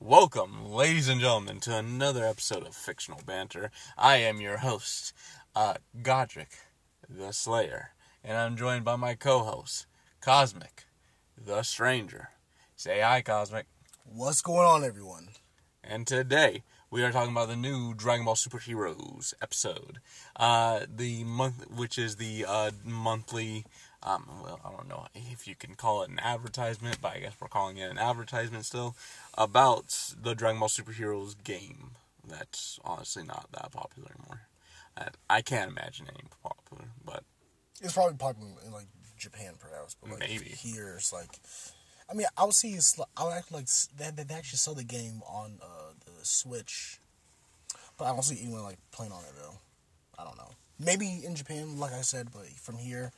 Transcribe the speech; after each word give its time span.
Welcome, 0.00 0.70
ladies 0.70 1.08
and 1.08 1.20
gentlemen, 1.20 1.58
to 1.60 1.76
another 1.76 2.24
episode 2.24 2.64
of 2.64 2.76
Fictional 2.76 3.20
Banter. 3.26 3.72
I 3.98 4.18
am 4.18 4.40
your 4.40 4.58
host, 4.58 5.12
uh, 5.56 5.74
Godric, 6.02 6.50
the 7.08 7.32
Slayer, 7.32 7.90
and 8.22 8.38
I'm 8.38 8.56
joined 8.56 8.84
by 8.84 8.94
my 8.94 9.14
co-host, 9.14 9.86
Cosmic, 10.20 10.86
the 11.36 11.64
Stranger. 11.64 12.28
Say 12.76 13.00
hi, 13.00 13.22
Cosmic. 13.22 13.66
What's 14.04 14.40
going 14.40 14.68
on, 14.68 14.84
everyone? 14.84 15.30
And 15.82 16.06
today 16.06 16.62
we 16.92 17.02
are 17.02 17.10
talking 17.10 17.32
about 17.32 17.48
the 17.48 17.56
new 17.56 17.92
Dragon 17.92 18.24
Ball 18.24 18.36
Superheroes 18.36 19.34
episode, 19.42 19.98
uh, 20.36 20.82
the 20.88 21.24
month, 21.24 21.68
which 21.74 21.98
is 21.98 22.16
the 22.16 22.44
uh, 22.46 22.70
monthly. 22.84 23.64
Um, 24.02 24.26
well, 24.42 24.60
I 24.64 24.70
don't 24.70 24.88
know 24.88 25.06
if 25.14 25.48
you 25.48 25.54
can 25.56 25.74
call 25.74 26.02
it 26.02 26.10
an 26.10 26.20
advertisement, 26.20 26.98
but 27.02 27.16
I 27.16 27.18
guess 27.18 27.32
we're 27.40 27.48
calling 27.48 27.78
it 27.78 27.90
an 27.90 27.98
advertisement 27.98 28.64
still 28.64 28.94
about 29.36 30.14
the 30.20 30.34
Dragon 30.34 30.60
Ball 30.60 30.68
Superheroes 30.68 31.34
game. 31.42 31.92
That's 32.26 32.78
honestly 32.84 33.24
not 33.24 33.48
that 33.52 33.72
popular 33.72 34.10
anymore. 34.16 34.42
I, 34.96 35.08
I 35.38 35.40
can't 35.42 35.70
imagine 35.70 36.06
any 36.08 36.24
popular, 36.42 36.84
but 37.04 37.24
It's 37.80 37.92
probably 37.94 38.16
popular 38.16 38.50
in 38.64 38.72
like 38.72 38.86
Japan, 39.18 39.54
perhaps, 39.58 39.96
but 40.00 40.10
like 40.10 40.20
Maybe. 40.20 40.44
here 40.44 40.94
it's 40.96 41.12
like. 41.12 41.40
I 42.10 42.14
mean, 42.14 42.26
I 42.38 42.44
would 42.44 42.54
see 42.54 42.70
it's. 42.72 42.98
I 43.16 43.24
would 43.24 43.32
actually 43.32 43.58
like 43.58 43.68
they, 43.96 44.22
they 44.22 44.34
actually 44.34 44.56
sell 44.58 44.74
the 44.74 44.84
game 44.84 45.22
on 45.28 45.58
uh, 45.62 45.92
the 46.04 46.24
Switch, 46.24 47.00
but 47.98 48.04
I 48.04 48.08
don't 48.08 48.22
see 48.22 48.40
anyone 48.40 48.62
like 48.62 48.78
playing 48.92 49.12
on 49.12 49.24
it 49.24 49.32
though. 49.36 49.58
I 50.18 50.24
don't 50.24 50.36
know. 50.38 50.50
Maybe 50.78 51.22
in 51.24 51.34
Japan, 51.34 51.78
like 51.78 51.92
I 51.92 52.02
said, 52.02 52.28
but 52.32 52.46
from 52.60 52.78
here, 52.78 53.12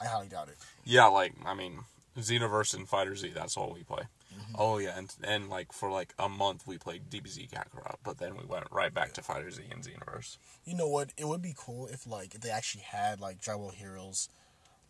I 0.00 0.06
highly 0.06 0.28
doubt 0.28 0.48
it. 0.48 0.56
yeah, 0.84 1.06
like 1.06 1.34
I 1.44 1.54
mean, 1.54 1.80
Xenoverse 2.18 2.74
and 2.74 2.88
Fighter 2.88 3.14
Z. 3.16 3.32
That's 3.34 3.56
all 3.56 3.72
we 3.74 3.82
play. 3.84 4.02
Mm-hmm. 4.34 4.54
Oh 4.58 4.78
yeah, 4.78 4.98
and 4.98 5.14
and 5.22 5.48
like 5.48 5.72
for 5.72 5.90
like 5.90 6.12
a 6.18 6.28
month 6.28 6.66
we 6.66 6.76
played 6.78 7.08
DBZ 7.10 7.50
Kakarot, 7.50 7.96
but 8.02 8.18
then 8.18 8.36
we 8.36 8.44
went 8.44 8.64
right 8.72 8.92
back 8.92 9.12
to 9.14 9.22
Fighter 9.22 9.50
Z 9.50 9.62
and 9.70 9.82
Xenoverse. 9.84 10.36
You 10.64 10.76
know 10.76 10.88
what? 10.88 11.10
It 11.16 11.28
would 11.28 11.42
be 11.42 11.54
cool 11.56 11.86
if 11.86 12.06
like 12.06 12.34
if 12.34 12.40
they 12.40 12.50
actually 12.50 12.82
had 12.82 13.20
like 13.20 13.40
Dragon 13.40 13.62
Ball 13.62 13.70
Heroes, 13.70 14.28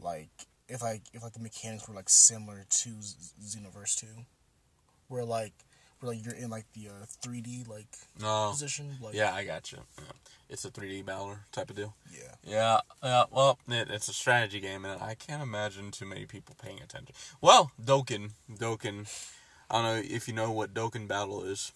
like 0.00 0.30
if 0.68 0.82
like 0.82 1.02
if 1.12 1.22
like 1.22 1.34
the 1.34 1.40
mechanics 1.40 1.86
were 1.88 1.94
like 1.94 2.08
similar 2.08 2.64
to 2.68 2.88
Z- 3.02 3.32
Xenoverse 3.42 3.96
two, 3.96 4.24
where 5.08 5.24
like 5.24 5.52
where 6.04 6.14
like 6.14 6.24
you're 6.24 6.34
in 6.34 6.50
like 6.50 6.66
the 6.74 6.88
uh, 6.88 7.06
3D 7.22 7.68
like 7.68 7.86
No. 8.20 8.50
position. 8.50 8.96
Like 9.00 9.14
Yeah, 9.14 9.32
I 9.34 9.44
got 9.44 9.72
you. 9.72 9.78
Yeah. 9.98 10.04
It's 10.48 10.64
a 10.64 10.70
3D 10.70 11.04
battler 11.04 11.40
type 11.52 11.70
of 11.70 11.76
deal. 11.76 11.94
yeah. 12.12 12.34
Yeah, 12.44 12.80
yeah. 13.02 13.24
Well, 13.30 13.58
it, 13.68 13.88
it's 13.90 14.08
a 14.08 14.12
strategy 14.12 14.60
game, 14.60 14.84
and 14.84 15.02
I 15.02 15.14
can't 15.14 15.42
imagine 15.42 15.90
too 15.90 16.04
many 16.04 16.26
people 16.26 16.54
paying 16.62 16.80
attention. 16.80 17.14
Well, 17.40 17.72
Dokkan, 17.82 18.32
Dokkan. 18.52 19.08
I 19.70 19.74
don't 19.82 19.84
know 19.84 20.02
if 20.16 20.28
you 20.28 20.34
know 20.34 20.52
what 20.52 20.74
Dokkan 20.74 21.08
Battle 21.08 21.42
is. 21.44 21.72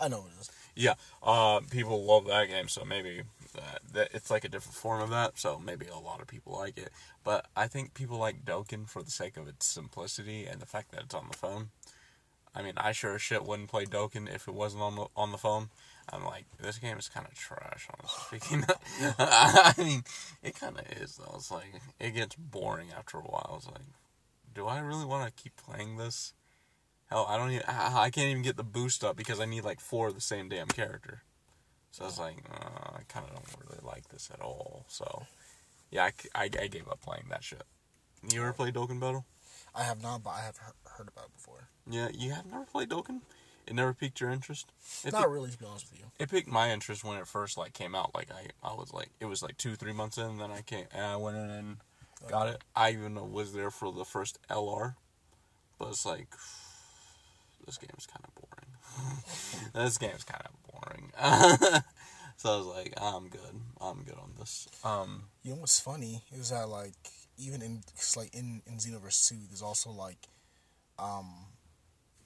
I 0.00 0.08
know 0.08 0.26
it 0.26 0.40
is. 0.40 0.50
Yeah, 0.76 0.94
uh, 1.22 1.60
people 1.70 2.04
love 2.04 2.26
that 2.26 2.48
game, 2.48 2.68
so 2.68 2.84
maybe 2.84 3.22
that, 3.54 3.80
that 3.92 4.08
it's 4.12 4.30
like 4.30 4.44
a 4.44 4.48
different 4.48 4.74
form 4.76 5.00
of 5.02 5.10
that. 5.10 5.38
So 5.38 5.58
maybe 5.58 5.86
a 5.86 5.98
lot 5.98 6.20
of 6.20 6.26
people 6.26 6.52
like 6.52 6.76
it. 6.78 6.90
But 7.24 7.46
I 7.56 7.66
think 7.66 7.94
people 7.94 8.18
like 8.18 8.44
Dokkan 8.44 8.88
for 8.88 9.02
the 9.02 9.10
sake 9.10 9.36
of 9.38 9.48
its 9.48 9.64
simplicity 9.66 10.44
and 10.46 10.60
the 10.60 10.66
fact 10.66 10.92
that 10.92 11.02
it's 11.04 11.14
on 11.14 11.28
the 11.30 11.36
phone. 11.36 11.70
I 12.54 12.62
mean, 12.62 12.74
I 12.76 12.92
sure 12.92 13.14
as 13.14 13.22
shit 13.22 13.44
wouldn't 13.44 13.70
play 13.70 13.86
Dokkan 13.86 14.32
if 14.32 14.46
it 14.46 14.54
wasn't 14.54 14.82
on 14.82 14.96
the 14.96 15.06
on 15.16 15.32
the 15.32 15.38
phone. 15.38 15.70
I'm 16.12 16.24
like, 16.24 16.44
this 16.60 16.78
game 16.78 16.98
is 16.98 17.08
kind 17.08 17.26
of 17.26 17.34
trash. 17.34 17.88
Honestly 17.90 18.38
speaking, 18.40 18.64
I 19.18 19.74
mean, 19.78 20.02
it 20.42 20.58
kind 20.58 20.78
of 20.78 20.86
is 21.00 21.16
though. 21.16 21.34
It's 21.36 21.50
like 21.50 21.80
it 21.98 22.10
gets 22.10 22.34
boring 22.34 22.88
after 22.96 23.18
a 23.18 23.22
while. 23.22 23.54
It's 23.56 23.66
like, 23.66 23.82
do 24.54 24.66
I 24.66 24.80
really 24.80 25.04
want 25.06 25.24
to 25.26 25.42
keep 25.42 25.56
playing 25.56 25.96
this? 25.96 26.34
Hell, 27.08 27.26
I 27.28 27.36
don't 27.36 27.50
even. 27.50 27.64
I 27.68 28.02
I 28.02 28.10
can't 28.10 28.30
even 28.30 28.42
get 28.42 28.56
the 28.56 28.62
boost 28.64 29.04
up 29.04 29.16
because 29.16 29.40
I 29.40 29.44
need 29.46 29.64
like 29.64 29.80
four 29.80 30.08
of 30.08 30.14
the 30.14 30.20
same 30.20 30.48
damn 30.48 30.68
character. 30.68 31.22
So 31.90 32.04
I 32.04 32.06
was 32.06 32.18
like, 32.18 32.38
uh, 32.50 32.96
I 32.96 33.02
kind 33.08 33.26
of 33.26 33.34
don't 33.34 33.66
really 33.66 33.80
like 33.82 34.08
this 34.08 34.30
at 34.32 34.40
all. 34.40 34.86
So, 34.88 35.24
yeah, 35.90 36.08
I 36.34 36.44
I 36.44 36.66
gave 36.66 36.88
up 36.88 37.02
playing 37.02 37.24
that 37.28 37.44
shit. 37.44 37.64
You 38.32 38.40
ever 38.40 38.52
played 38.52 38.74
Dokkan 38.74 38.98
Battle? 38.98 39.26
I 39.74 39.82
have 39.84 40.02
not, 40.02 40.22
but 40.22 40.30
I 40.30 40.40
have 40.40 40.56
he- 40.56 40.81
heard 40.92 41.08
about 41.08 41.32
before. 41.34 41.68
Yeah, 41.88 42.08
you 42.12 42.32
have 42.32 42.46
never 42.46 42.64
played 42.64 42.88
Dokkan. 42.90 43.20
It 43.66 43.74
never 43.74 43.94
piqued 43.94 44.20
your 44.20 44.30
interest. 44.30 44.72
It, 45.04 45.12
not 45.12 45.22
piqued, 45.22 45.30
really, 45.32 45.50
to 45.50 45.58
be 45.58 45.64
honest 45.66 45.90
with 45.90 46.00
you. 46.00 46.06
it 46.18 46.30
piqued 46.30 46.48
my 46.48 46.70
interest 46.70 47.04
when 47.04 47.16
it 47.18 47.26
first 47.28 47.56
like 47.56 47.72
came 47.72 47.94
out. 47.94 48.14
Like 48.14 48.28
I, 48.32 48.48
I 48.68 48.74
was 48.74 48.92
like, 48.92 49.10
it 49.20 49.26
was 49.26 49.42
like 49.42 49.56
two, 49.56 49.76
three 49.76 49.92
months 49.92 50.18
in, 50.18 50.24
and 50.24 50.40
then 50.40 50.50
I 50.50 50.62
came 50.62 50.86
and 50.92 51.04
I 51.04 51.16
went 51.16 51.36
in 51.36 51.48
and 51.50 51.76
got 52.28 52.48
it. 52.48 52.62
I 52.74 52.90
even 52.90 53.32
was 53.32 53.52
there 53.52 53.70
for 53.70 53.92
the 53.92 54.04
first 54.04 54.38
LR, 54.50 54.94
but 55.78 55.88
it's 55.88 56.04
like, 56.04 56.28
this 57.66 57.78
game 57.78 57.90
is 57.96 58.06
kind 58.06 58.24
of 58.24 58.34
boring. 58.34 59.22
this 59.86 59.98
game's 59.98 60.24
kind 60.24 60.42
of 60.44 60.72
boring. 60.72 61.12
so 62.36 62.52
I 62.52 62.56
was 62.58 62.66
like, 62.66 62.94
I'm 63.00 63.28
good. 63.28 63.60
I'm 63.80 64.02
good 64.02 64.18
on 64.18 64.32
this. 64.38 64.68
Um, 64.84 65.24
You 65.44 65.52
know 65.54 65.60
what's 65.60 65.80
funny 65.80 66.22
is 66.32 66.50
that 66.50 66.68
like 66.68 66.94
even 67.38 67.62
in 67.62 67.82
cause 67.96 68.16
like 68.16 68.34
in 68.34 68.62
in 68.66 68.74
Xenoverse 68.74 69.28
two, 69.28 69.36
there's 69.48 69.62
also 69.62 69.90
like, 69.90 70.18
um, 71.02 71.26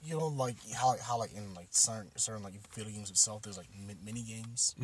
you 0.03 0.19
know 0.19 0.27
like 0.27 0.57
how 0.75 0.95
how 1.03 1.19
like 1.19 1.33
in 1.35 1.55
like 1.55 1.69
certain 1.71 2.11
certain 2.17 2.43
like 2.43 2.55
video 2.75 2.93
games 2.93 3.11
itself, 3.11 3.43
there's 3.43 3.57
like 3.57 3.69
mi- 3.77 3.97
mini 4.05 4.23
games, 4.23 4.75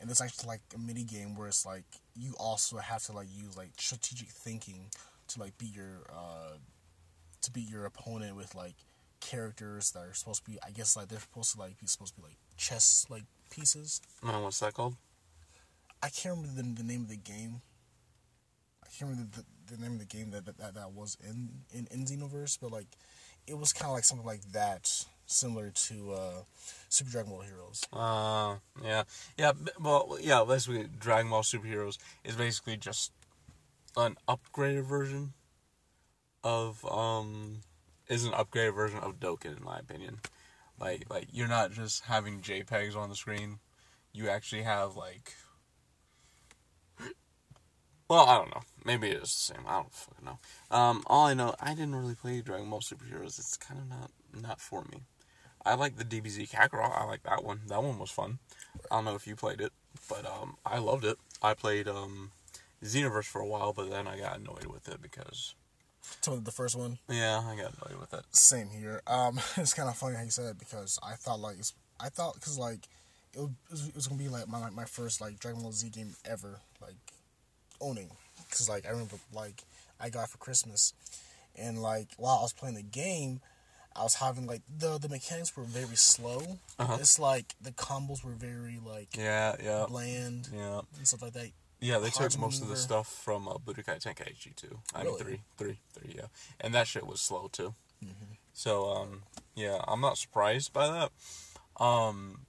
and 0.00 0.08
there's 0.08 0.20
actually 0.20 0.48
like 0.48 0.60
a 0.74 0.78
mini 0.78 1.04
game 1.04 1.34
where 1.34 1.48
it's 1.48 1.64
like 1.64 1.84
you 2.14 2.34
also 2.38 2.76
have 2.76 3.02
to 3.04 3.12
like 3.12 3.28
use 3.32 3.56
like 3.56 3.70
strategic 3.78 4.28
thinking 4.28 4.90
to 5.28 5.40
like 5.40 5.56
beat 5.58 5.74
your 5.74 6.06
uh 6.12 6.56
to 7.42 7.50
beat 7.50 7.68
your 7.68 7.84
opponent 7.86 8.36
with 8.36 8.54
like 8.54 8.74
characters 9.20 9.90
that 9.92 10.00
are 10.00 10.14
supposed 10.14 10.44
to 10.44 10.50
be 10.50 10.58
I 10.66 10.70
guess 10.70 10.96
like 10.96 11.08
they're 11.08 11.20
supposed 11.20 11.52
to 11.54 11.58
like 11.60 11.78
be 11.78 11.86
supposed 11.86 12.14
to 12.14 12.20
be 12.20 12.26
like 12.28 12.36
chess 12.56 13.06
like 13.08 13.24
pieces. 13.50 14.00
I 14.22 14.26
don't 14.26 14.36
know 14.36 14.44
what's 14.44 14.60
that 14.60 14.74
called? 14.74 14.96
I 16.02 16.08
can't 16.08 16.36
remember 16.36 16.62
the, 16.62 16.82
the 16.82 16.88
name 16.88 17.02
of 17.02 17.08
the 17.08 17.16
game. 17.16 17.60
I 18.82 18.86
can't 18.86 19.10
remember 19.10 19.30
the, 19.36 19.74
the 19.74 19.80
name 19.80 19.92
of 19.92 19.98
the 19.98 20.04
game 20.06 20.30
that, 20.30 20.46
that 20.46 20.74
that 20.74 20.92
was 20.92 21.16
in 21.22 21.50
in, 21.72 21.86
in 21.90 22.04
Xenoverse, 22.04 22.58
but 22.60 22.72
like 22.72 22.88
it 23.46 23.58
was 23.58 23.72
kind 23.72 23.90
of 23.90 23.94
like 23.94 24.04
something 24.04 24.26
like 24.26 24.42
that, 24.52 25.04
similar 25.26 25.70
to 25.70 26.12
uh, 26.12 26.42
Super 26.88 27.10
Dragon 27.10 27.30
Ball 27.30 27.40
Heroes. 27.42 27.84
Uh, 27.92 28.56
yeah, 28.84 29.04
yeah. 29.36 29.52
Well, 29.80 30.18
yeah. 30.20 30.44
Basically, 30.46 30.86
Dragon 30.98 31.30
Ball 31.30 31.42
Superheroes 31.42 31.98
is 32.24 32.36
basically 32.36 32.76
just 32.76 33.12
an 33.96 34.16
upgraded 34.28 34.84
version 34.84 35.32
of 36.42 36.84
um 36.90 37.60
is 38.08 38.24
an 38.24 38.32
upgraded 38.32 38.74
version 38.74 38.98
of 38.98 39.20
Dokkan, 39.20 39.58
in 39.58 39.64
my 39.64 39.78
opinion. 39.78 40.20
Like, 40.78 41.04
like 41.10 41.28
you're 41.32 41.48
not 41.48 41.72
just 41.72 42.04
having 42.04 42.40
JPEGs 42.40 42.96
on 42.96 43.08
the 43.08 43.14
screen. 43.14 43.58
You 44.12 44.28
actually 44.28 44.62
have 44.62 44.96
like. 44.96 45.34
Well, 48.10 48.26
I 48.26 48.38
don't 48.38 48.50
know. 48.50 48.62
Maybe 48.84 49.06
it 49.08 49.22
is 49.22 49.32
the 49.32 49.54
same. 49.54 49.64
I 49.68 49.76
don't 49.76 49.94
fucking 49.94 50.24
know. 50.24 50.38
Um, 50.76 51.04
all 51.06 51.26
I 51.26 51.34
know, 51.34 51.54
I 51.60 51.74
didn't 51.74 51.94
really 51.94 52.16
play 52.16 52.40
Dragon 52.40 52.68
Ball 52.68 52.80
Superheroes. 52.80 53.38
It's 53.38 53.56
kind 53.56 53.78
of 53.80 53.88
not 53.88 54.10
not 54.42 54.60
for 54.60 54.82
me. 54.90 55.02
I 55.64 55.74
like 55.74 55.96
the 55.96 56.04
DBZ 56.04 56.50
Kakarot. 56.50 56.98
I 57.00 57.04
like 57.04 57.22
that 57.22 57.44
one. 57.44 57.60
That 57.68 57.84
one 57.84 58.00
was 58.00 58.10
fun. 58.10 58.40
I 58.90 58.96
don't 58.96 59.04
know 59.04 59.14
if 59.14 59.28
you 59.28 59.36
played 59.36 59.60
it, 59.60 59.72
but 60.08 60.26
um, 60.26 60.56
I 60.66 60.78
loved 60.78 61.04
it. 61.04 61.18
I 61.40 61.54
played 61.54 61.86
um, 61.86 62.32
Xenoverse 62.82 63.26
for 63.26 63.40
a 63.40 63.46
while, 63.46 63.72
but 63.72 63.90
then 63.90 64.08
I 64.08 64.18
got 64.18 64.38
annoyed 64.38 64.66
with 64.66 64.88
it 64.88 65.00
because 65.00 65.54
So 66.20 66.34
the 66.36 66.50
first 66.50 66.76
one, 66.76 66.98
yeah, 67.08 67.40
I 67.46 67.54
got 67.54 67.74
annoyed 67.76 68.00
with 68.00 68.12
it. 68.12 68.24
same 68.32 68.70
here. 68.70 69.02
Um, 69.06 69.38
it's 69.56 69.74
kind 69.74 69.88
of 69.88 69.96
funny 69.96 70.16
how 70.16 70.22
you 70.24 70.30
said 70.30 70.46
it 70.46 70.58
because 70.58 70.98
I 71.00 71.12
thought 71.14 71.38
like 71.38 71.58
it's, 71.60 71.74
I 72.00 72.08
thought 72.08 72.34
because 72.34 72.58
like 72.58 72.88
it 73.34 73.38
was, 73.40 73.50
it 73.68 73.70
was- 73.70 73.88
it 73.88 73.94
was 73.94 74.06
gonna 74.08 74.18
be 74.18 74.28
like 74.28 74.48
my 74.48 74.68
my 74.70 74.84
first 74.86 75.20
like 75.20 75.38
Dragon 75.38 75.62
Ball 75.62 75.70
Z 75.72 75.90
game 75.90 76.14
ever 76.24 76.58
like 76.82 76.96
owning 77.80 78.10
because 78.48 78.68
like 78.68 78.86
I 78.86 78.90
remember 78.90 79.16
like 79.32 79.62
I 80.00 80.10
got 80.10 80.24
it 80.24 80.30
for 80.30 80.38
Christmas 80.38 80.92
and 81.56 81.80
like 81.82 82.08
while 82.16 82.38
I 82.38 82.42
was 82.42 82.52
playing 82.52 82.76
the 82.76 82.82
game. 82.82 83.40
I 83.96 84.04
was 84.04 84.14
having 84.14 84.46
like 84.46 84.62
the 84.78 84.98
the 84.98 85.08
mechanics 85.08 85.56
were 85.56 85.64
very 85.64 85.96
slow. 85.96 86.58
Uh-huh. 86.78 86.96
It's 87.00 87.18
like 87.18 87.56
the 87.60 87.72
combos 87.72 88.24
were 88.24 88.32
very 88.32 88.78
like 88.86 89.08
Yeah, 89.16 89.56
yeah, 89.62 89.84
bland 89.88 90.48
yeah, 90.54 90.82
and 90.96 91.06
stuff 91.08 91.22
like 91.22 91.32
that. 91.32 91.50
yeah. 91.80 91.98
They 91.98 92.08
Hard 92.10 92.30
took 92.30 92.30
to 92.30 92.38
most 92.38 92.62
of 92.62 92.68
the 92.68 92.76
stuff 92.76 93.08
from 93.08 93.48
uh, 93.48 93.54
Budokai 93.54 94.00
Tenkaichi 94.00 94.54
two. 94.54 94.78
I 94.94 94.98
mean, 95.02 95.06
Really? 95.06 95.18
three, 95.24 95.40
three, 95.58 95.78
three. 95.92 96.14
Yeah, 96.16 96.26
and 96.60 96.72
that 96.72 96.86
shit 96.86 97.04
was 97.04 97.20
slow 97.20 97.48
too. 97.50 97.74
Mm-hmm. 98.02 98.34
So 98.52 98.90
um, 98.90 99.22
yeah, 99.56 99.80
I'm 99.88 100.00
not 100.00 100.18
surprised 100.18 100.72
by 100.72 100.86
that. 100.86 101.10
Um, 101.84 102.42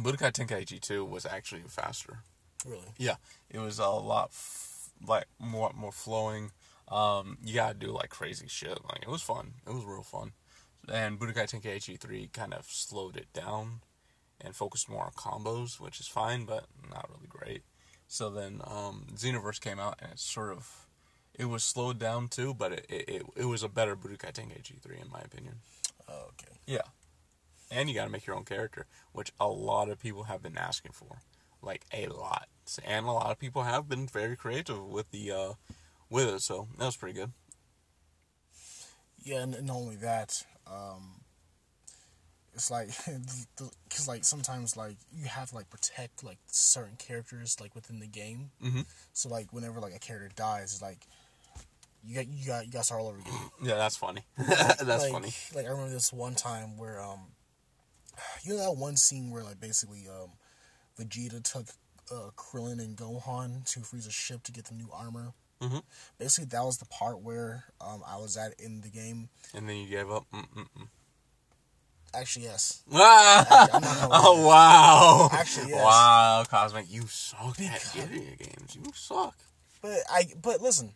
Budokai 0.00 0.32
Tenkaichi 0.32 0.80
2 0.80 1.04
was 1.04 1.24
actually 1.24 1.62
faster. 1.68 2.18
Really, 2.64 2.88
Yeah, 2.98 3.16
it 3.50 3.58
was 3.58 3.78
a 3.78 3.88
lot 3.88 4.30
f- 4.32 4.90
like 5.06 5.26
more 5.38 5.70
more 5.74 5.92
flowing. 5.92 6.52
Um, 6.88 7.38
you 7.44 7.54
gotta 7.54 7.74
do 7.74 7.88
like 7.92 8.10
crazy 8.10 8.46
shit. 8.48 8.78
Like 8.88 9.02
it 9.02 9.08
was 9.08 9.22
fun. 9.22 9.54
It 9.66 9.72
was 9.74 9.84
real 9.84 10.02
fun. 10.02 10.32
And 10.92 11.18
Budokai 11.18 11.48
Tenkaichi 11.50 11.98
3 11.98 12.28
kind 12.32 12.52
of 12.52 12.66
slowed 12.66 13.16
it 13.16 13.32
down 13.32 13.80
and 14.40 14.54
focused 14.54 14.88
more 14.90 15.04
on 15.04 15.12
combos, 15.12 15.80
which 15.80 15.98
is 15.98 16.06
fine, 16.06 16.44
but 16.44 16.66
not 16.90 17.08
really 17.08 17.26
great. 17.28 17.62
So 18.06 18.28
then 18.30 18.60
um, 18.66 19.06
Xenoverse 19.14 19.60
came 19.60 19.78
out 19.80 19.98
and 20.02 20.12
it 20.12 20.18
sort 20.18 20.52
of 20.52 20.86
it 21.34 21.46
was 21.46 21.64
slowed 21.64 21.98
down 21.98 22.28
too, 22.28 22.54
but 22.54 22.72
it 22.72 22.86
it, 22.88 23.08
it, 23.08 23.22
it 23.36 23.44
was 23.46 23.62
a 23.62 23.68
better 23.68 23.96
Budokai 23.96 24.32
Tenkaichi 24.32 24.80
3 24.80 24.96
in 25.00 25.10
my 25.10 25.20
opinion. 25.20 25.56
oh, 26.08 26.28
okay. 26.30 26.58
Yeah. 26.66 26.82
and 27.70 27.88
you 27.88 27.94
got 27.94 28.04
to 28.04 28.10
make 28.10 28.26
your 28.26 28.36
own 28.36 28.44
character, 28.44 28.86
which 29.12 29.32
a 29.40 29.48
lot 29.48 29.88
of 29.88 29.98
people 29.98 30.24
have 30.24 30.42
been 30.42 30.56
asking 30.58 30.92
for, 30.92 31.22
like 31.64 31.84
a 31.92 32.06
lot, 32.06 32.48
and 32.84 33.06
a 33.06 33.12
lot 33.12 33.30
of 33.30 33.38
people 33.38 33.62
have 33.62 33.88
been 33.88 34.06
very 34.06 34.36
creative 34.36 34.84
with 34.84 35.10
the 35.10 35.32
uh, 35.32 35.52
with 36.10 36.28
it. 36.28 36.42
So 36.42 36.68
that 36.78 36.86
was 36.86 36.96
pretty 36.96 37.18
good. 37.18 37.32
Yeah, 39.22 39.42
and 39.42 39.66
not 39.66 39.76
only 39.76 39.96
that, 39.96 40.44
um, 40.66 41.22
it's 42.54 42.70
like 42.70 42.88
because 43.88 44.06
like 44.06 44.24
sometimes 44.24 44.76
like 44.76 44.96
you 45.12 45.26
have 45.26 45.50
to 45.50 45.54
like 45.54 45.70
protect 45.70 46.22
like 46.22 46.38
certain 46.46 46.96
characters 46.96 47.60
like 47.60 47.74
within 47.74 48.00
the 48.00 48.06
game. 48.06 48.50
Mm-hmm. 48.62 48.82
So 49.12 49.28
like 49.28 49.52
whenever 49.52 49.80
like 49.80 49.94
a 49.94 49.98
character 49.98 50.30
dies, 50.36 50.74
it's 50.74 50.82
like 50.82 51.06
you 52.06 52.14
got 52.14 52.28
you 52.28 52.46
got 52.46 52.66
you 52.66 52.72
got 52.72 52.84
start 52.84 53.00
all 53.00 53.08
over 53.08 53.18
again. 53.18 53.32
Yeah, 53.62 53.76
that's 53.76 53.96
funny. 53.96 54.24
that's 54.38 54.82
like, 54.82 55.12
funny. 55.12 55.32
Like 55.54 55.66
I 55.66 55.70
remember 55.70 55.92
this 55.92 56.12
one 56.12 56.34
time 56.34 56.76
where 56.76 57.00
um, 57.02 57.20
you 58.42 58.52
know 58.52 58.58
that 58.58 58.76
one 58.76 58.96
scene 58.96 59.30
where 59.30 59.42
like 59.42 59.60
basically 59.60 60.06
um, 60.08 60.30
Vegeta 60.98 61.42
took 61.42 61.66
uh, 62.10 62.30
Krillin 62.36 62.78
and 62.80 62.96
Gohan 62.96 63.64
to 63.72 63.80
Frieza's 63.80 64.14
ship 64.14 64.42
to 64.44 64.52
get 64.52 64.66
the 64.66 64.74
new 64.74 64.88
armor. 64.92 65.32
Mhm. 65.60 65.82
Basically, 66.18 66.46
that 66.46 66.64
was 66.64 66.78
the 66.78 66.84
part 66.86 67.20
where 67.20 67.64
um, 67.80 68.02
I 68.06 68.16
was 68.18 68.36
at 68.36 68.54
in 68.58 68.80
the 68.82 68.88
game. 68.88 69.28
And 69.54 69.68
then 69.68 69.76
you 69.76 69.88
gave 69.88 70.10
up. 70.10 70.24
Mm-mm-mm. 70.32 70.88
Actually, 72.12 72.44
yes. 72.44 72.82
Ah! 72.92 73.68
Gonna 73.72 74.08
oh 74.12 74.46
wow! 75.30 75.30
Actually, 75.32 75.70
yes. 75.70 75.82
Wow, 75.82 76.44
Cosmic, 76.48 76.86
you 76.88 77.02
suck 77.08 77.60
at 77.60 77.82
video 77.82 78.20
games. 78.38 78.76
You 78.76 78.84
suck. 78.94 79.36
But 79.82 79.98
I 80.10 80.24
but 80.40 80.62
listen, 80.62 80.94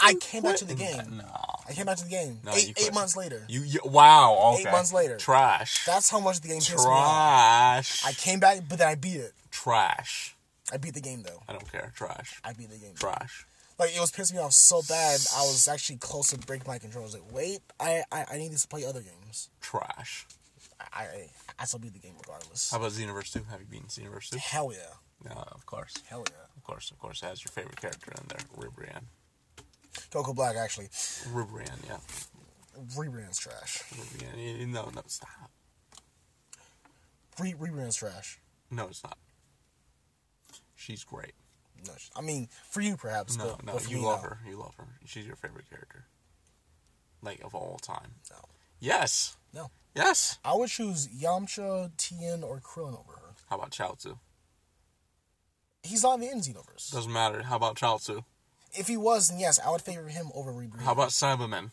I 0.00 0.14
came 0.14 0.42
back 0.42 0.56
to 0.56 0.64
the 0.64 0.74
game. 0.74 1.18
No. 1.18 1.24
I 1.68 1.72
came 1.74 1.84
back 1.84 1.98
to 1.98 2.04
the 2.04 2.10
game 2.10 2.40
No, 2.42 2.52
eight 2.52 2.72
eight 2.82 2.94
months 2.94 3.14
later. 3.14 3.44
You, 3.48 3.62
you 3.62 3.80
wow. 3.84 4.54
Okay. 4.54 4.62
Eight 4.62 4.72
months 4.72 4.92
later. 4.94 5.18
Trash. 5.18 5.84
That's 5.84 6.08
how 6.08 6.20
much 6.20 6.40
the 6.40 6.48
game 6.48 6.58
pissed 6.58 6.70
me 6.70 6.84
off. 6.86 7.84
Trash. 7.86 8.02
I 8.06 8.12
came 8.12 8.40
back, 8.40 8.62
but 8.66 8.78
then 8.78 8.88
I 8.88 8.94
beat 8.94 9.16
it. 9.16 9.34
Trash. 9.62 10.36
I 10.72 10.76
beat 10.78 10.94
the 10.94 11.00
game 11.00 11.22
though. 11.22 11.42
I 11.48 11.52
don't 11.52 11.70
care. 11.70 11.92
Trash. 11.94 12.40
I 12.44 12.52
beat 12.52 12.70
the 12.70 12.78
game. 12.78 12.94
Trash. 12.94 13.46
Like 13.78 13.94
it 13.94 14.00
was 14.00 14.10
pissing 14.12 14.34
me 14.34 14.38
off 14.40 14.52
so 14.52 14.82
bad. 14.88 15.20
I 15.36 15.40
was 15.42 15.68
actually 15.68 15.96
close 15.96 16.30
to 16.30 16.38
breaking 16.38 16.66
my 16.68 16.78
control. 16.78 17.02
I 17.02 17.06
was 17.06 17.14
like, 17.14 17.32
wait, 17.32 17.58
I 17.78 18.02
I, 18.12 18.24
I 18.32 18.38
need 18.38 18.52
to 18.56 18.68
play 18.68 18.84
other 18.84 19.00
games. 19.02 19.50
Trash. 19.60 20.26
I, 20.92 21.02
I 21.02 21.28
I 21.58 21.64
still 21.66 21.78
beat 21.80 21.92
the 21.92 21.98
game 21.98 22.14
regardless. 22.18 22.70
How 22.70 22.78
about 22.78 22.92
Xenoverse 22.92 23.32
2? 23.32 23.40
Have 23.50 23.60
you 23.60 23.66
beaten 23.66 23.88
Xenoverse 23.88 24.30
2? 24.30 24.38
Hell 24.38 24.72
yeah, 24.72 24.94
No, 25.28 25.42
of 25.52 25.66
course. 25.66 25.94
hell 26.08 26.24
yeah. 26.30 26.46
Of 26.56 26.64
course, 26.64 26.90
of 26.90 26.98
course. 26.98 27.22
It 27.22 27.26
has 27.26 27.44
your 27.44 27.52
favorite 27.52 27.80
character 27.80 28.12
in 28.12 28.28
there, 28.28 28.38
Ribrianne. 28.56 29.04
Coco 30.10 30.32
Black 30.32 30.56
actually 30.56 30.86
Ribrianne, 31.32 31.84
yeah. 31.86 31.98
rebrand's 32.96 33.38
trash. 33.38 33.82
Ribrianne. 33.92 34.62
Eh, 34.62 34.66
no, 34.66 34.90
no, 34.94 35.02
stop. 35.06 35.50
Re 37.38 37.52
rebrand's 37.54 37.96
trash. 37.96 38.38
No, 38.70 38.86
it's 38.86 39.02
not. 39.02 39.18
She's 40.80 41.04
great. 41.04 41.32
No, 41.86 41.92
I 42.16 42.22
mean 42.22 42.48
for 42.70 42.80
you 42.80 42.96
perhaps. 42.96 43.36
No, 43.36 43.56
but, 43.56 43.66
no, 43.66 43.72
but 43.74 43.90
you 43.90 43.98
me, 43.98 44.04
love 44.04 44.22
no. 44.22 44.28
her. 44.30 44.38
You 44.48 44.56
love 44.56 44.74
her. 44.76 44.86
She's 45.04 45.26
your 45.26 45.36
favorite 45.36 45.68
character. 45.68 46.06
Like, 47.22 47.44
of 47.44 47.54
all 47.54 47.78
time. 47.82 48.12
No. 48.30 48.36
Yes. 48.80 49.36
No. 49.52 49.70
Yes. 49.94 50.38
I 50.42 50.54
would 50.54 50.70
choose 50.70 51.06
Yamcha, 51.08 51.90
Tien, 51.98 52.42
or 52.42 52.60
Krillin 52.60 52.98
over 52.98 53.12
her. 53.12 53.34
How 53.50 53.56
about 53.56 53.72
Chaozu? 53.72 54.18
He's 55.82 56.02
not 56.02 56.14
in 56.14 56.20
the 56.20 56.30
end 56.30 56.42
Xenoverse. 56.42 56.90
Doesn't 56.90 57.12
matter. 57.12 57.42
How 57.42 57.56
about 57.56 57.76
Chaozu? 57.76 58.24
If 58.72 58.88
he 58.88 58.96
was, 58.96 59.28
then 59.28 59.38
yes, 59.38 59.58
I 59.58 59.70
would 59.70 59.82
favor 59.82 60.08
him 60.08 60.30
over 60.34 60.52
Ribrianne. 60.52 60.82
How 60.82 60.92
about 60.92 61.10
Saibaman? 61.10 61.72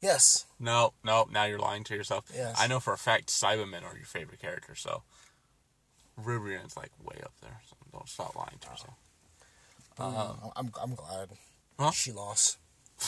Yes. 0.00 0.44
No, 0.60 0.92
no, 1.02 1.26
now 1.32 1.44
you're 1.44 1.58
lying 1.58 1.82
to 1.84 1.96
yourself. 1.96 2.26
Yes. 2.32 2.54
I 2.60 2.68
know 2.68 2.78
for 2.78 2.92
a 2.92 2.98
fact 2.98 3.28
Saibamen 3.28 3.82
are 3.82 3.96
your 3.96 4.06
favorite 4.06 4.40
character, 4.40 4.76
so 4.76 5.02
Ribrianne's 6.22 6.76
like 6.76 6.90
way 7.04 7.20
up 7.22 7.32
there. 7.42 7.60
So 7.68 7.76
don't 7.92 8.08
stop 8.08 8.34
lying 8.36 8.58
to 8.60 8.68
yourself. 8.70 8.94
I'm, 9.98 10.50
I'm 10.56 10.72
I'm 10.82 10.94
glad 10.94 11.28
Huh? 11.78 11.90
she 11.90 12.12
lost. 12.12 12.58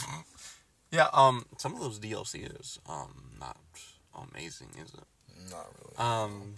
Yeah, 0.90 1.08
um, 1.12 1.44
some 1.58 1.74
of 1.74 1.80
those 1.80 1.98
DLC 2.00 2.58
is 2.60 2.78
um 2.88 3.32
not 3.38 3.58
amazing, 4.14 4.68
is 4.82 4.94
it? 4.94 5.50
Not 5.50 5.66
really. 5.78 5.96
Um, 5.98 6.54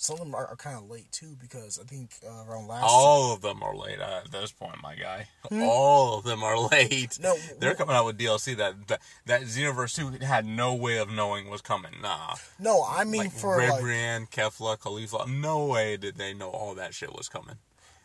Some 0.00 0.14
of 0.14 0.20
them 0.20 0.34
are, 0.36 0.46
are 0.46 0.54
kind 0.56 0.76
of 0.76 0.88
late 0.88 1.10
too 1.10 1.36
because 1.40 1.76
I 1.78 1.82
think 1.84 2.12
uh, 2.24 2.44
around 2.48 2.68
last. 2.68 2.84
all 2.86 3.32
of 3.34 3.40
them 3.42 3.64
are 3.64 3.74
late 3.76 3.98
uh, 4.00 4.20
at 4.24 4.30
this 4.30 4.52
point, 4.52 4.80
my 4.80 4.94
guy. 4.94 5.26
All 5.50 6.18
of 6.18 6.24
them 6.24 6.44
are 6.44 6.56
late. 6.70 7.16
Hmm? 7.16 7.22
No, 7.24 7.34
they're 7.58 7.74
coming 7.74 7.96
out 7.96 8.06
with 8.06 8.16
DLC 8.16 8.56
that 8.58 8.86
that, 8.86 9.00
that 9.26 9.42
Xenoverse 9.42 9.96
Two 9.96 10.24
had 10.24 10.46
no 10.46 10.72
way 10.74 10.98
of 10.98 11.10
knowing 11.10 11.50
was 11.50 11.60
coming. 11.62 11.94
Nah, 12.00 12.36
No, 12.60 12.86
I 12.88 13.02
mean 13.02 13.22
like 13.22 13.32
for 13.32 13.58
like 13.58 13.82
Ribrianne, 13.82 14.30
Kefla, 14.30 14.78
Caulifla, 14.78 15.28
no 15.28 15.66
way 15.66 15.96
did 15.96 16.14
they 16.16 16.32
know 16.32 16.48
all 16.50 16.74
that 16.76 16.94
shit 16.94 17.12
was 17.12 17.28
coming 17.28 17.56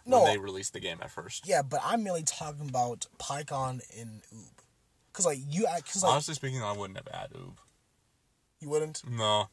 No. 0.07 0.23
when 0.23 0.33
they 0.33 0.39
released 0.39 0.73
the 0.73 0.79
game 0.79 0.97
at 1.01 1.11
first. 1.11 1.47
yeah, 1.47 1.61
but 1.61 1.79
I'm 1.85 2.03
mainly 2.03 2.23
talking 2.23 2.67
about 2.69 3.05
Pikkon 3.19 3.81
and 3.99 4.23
Oob. 4.33 4.49
Cause 5.13 5.27
like 5.27 5.37
you, 5.47 5.65
cause 5.65 6.01
like 6.01 6.11
Honestly 6.11 6.33
speaking, 6.33 6.63
I 6.63 6.71
wouldn't 6.71 6.97
have 6.97 7.07
added 7.13 7.37
Oob. 7.37 7.57
you 8.59 8.67
wouldn't. 8.69 9.03
No. 9.07 9.49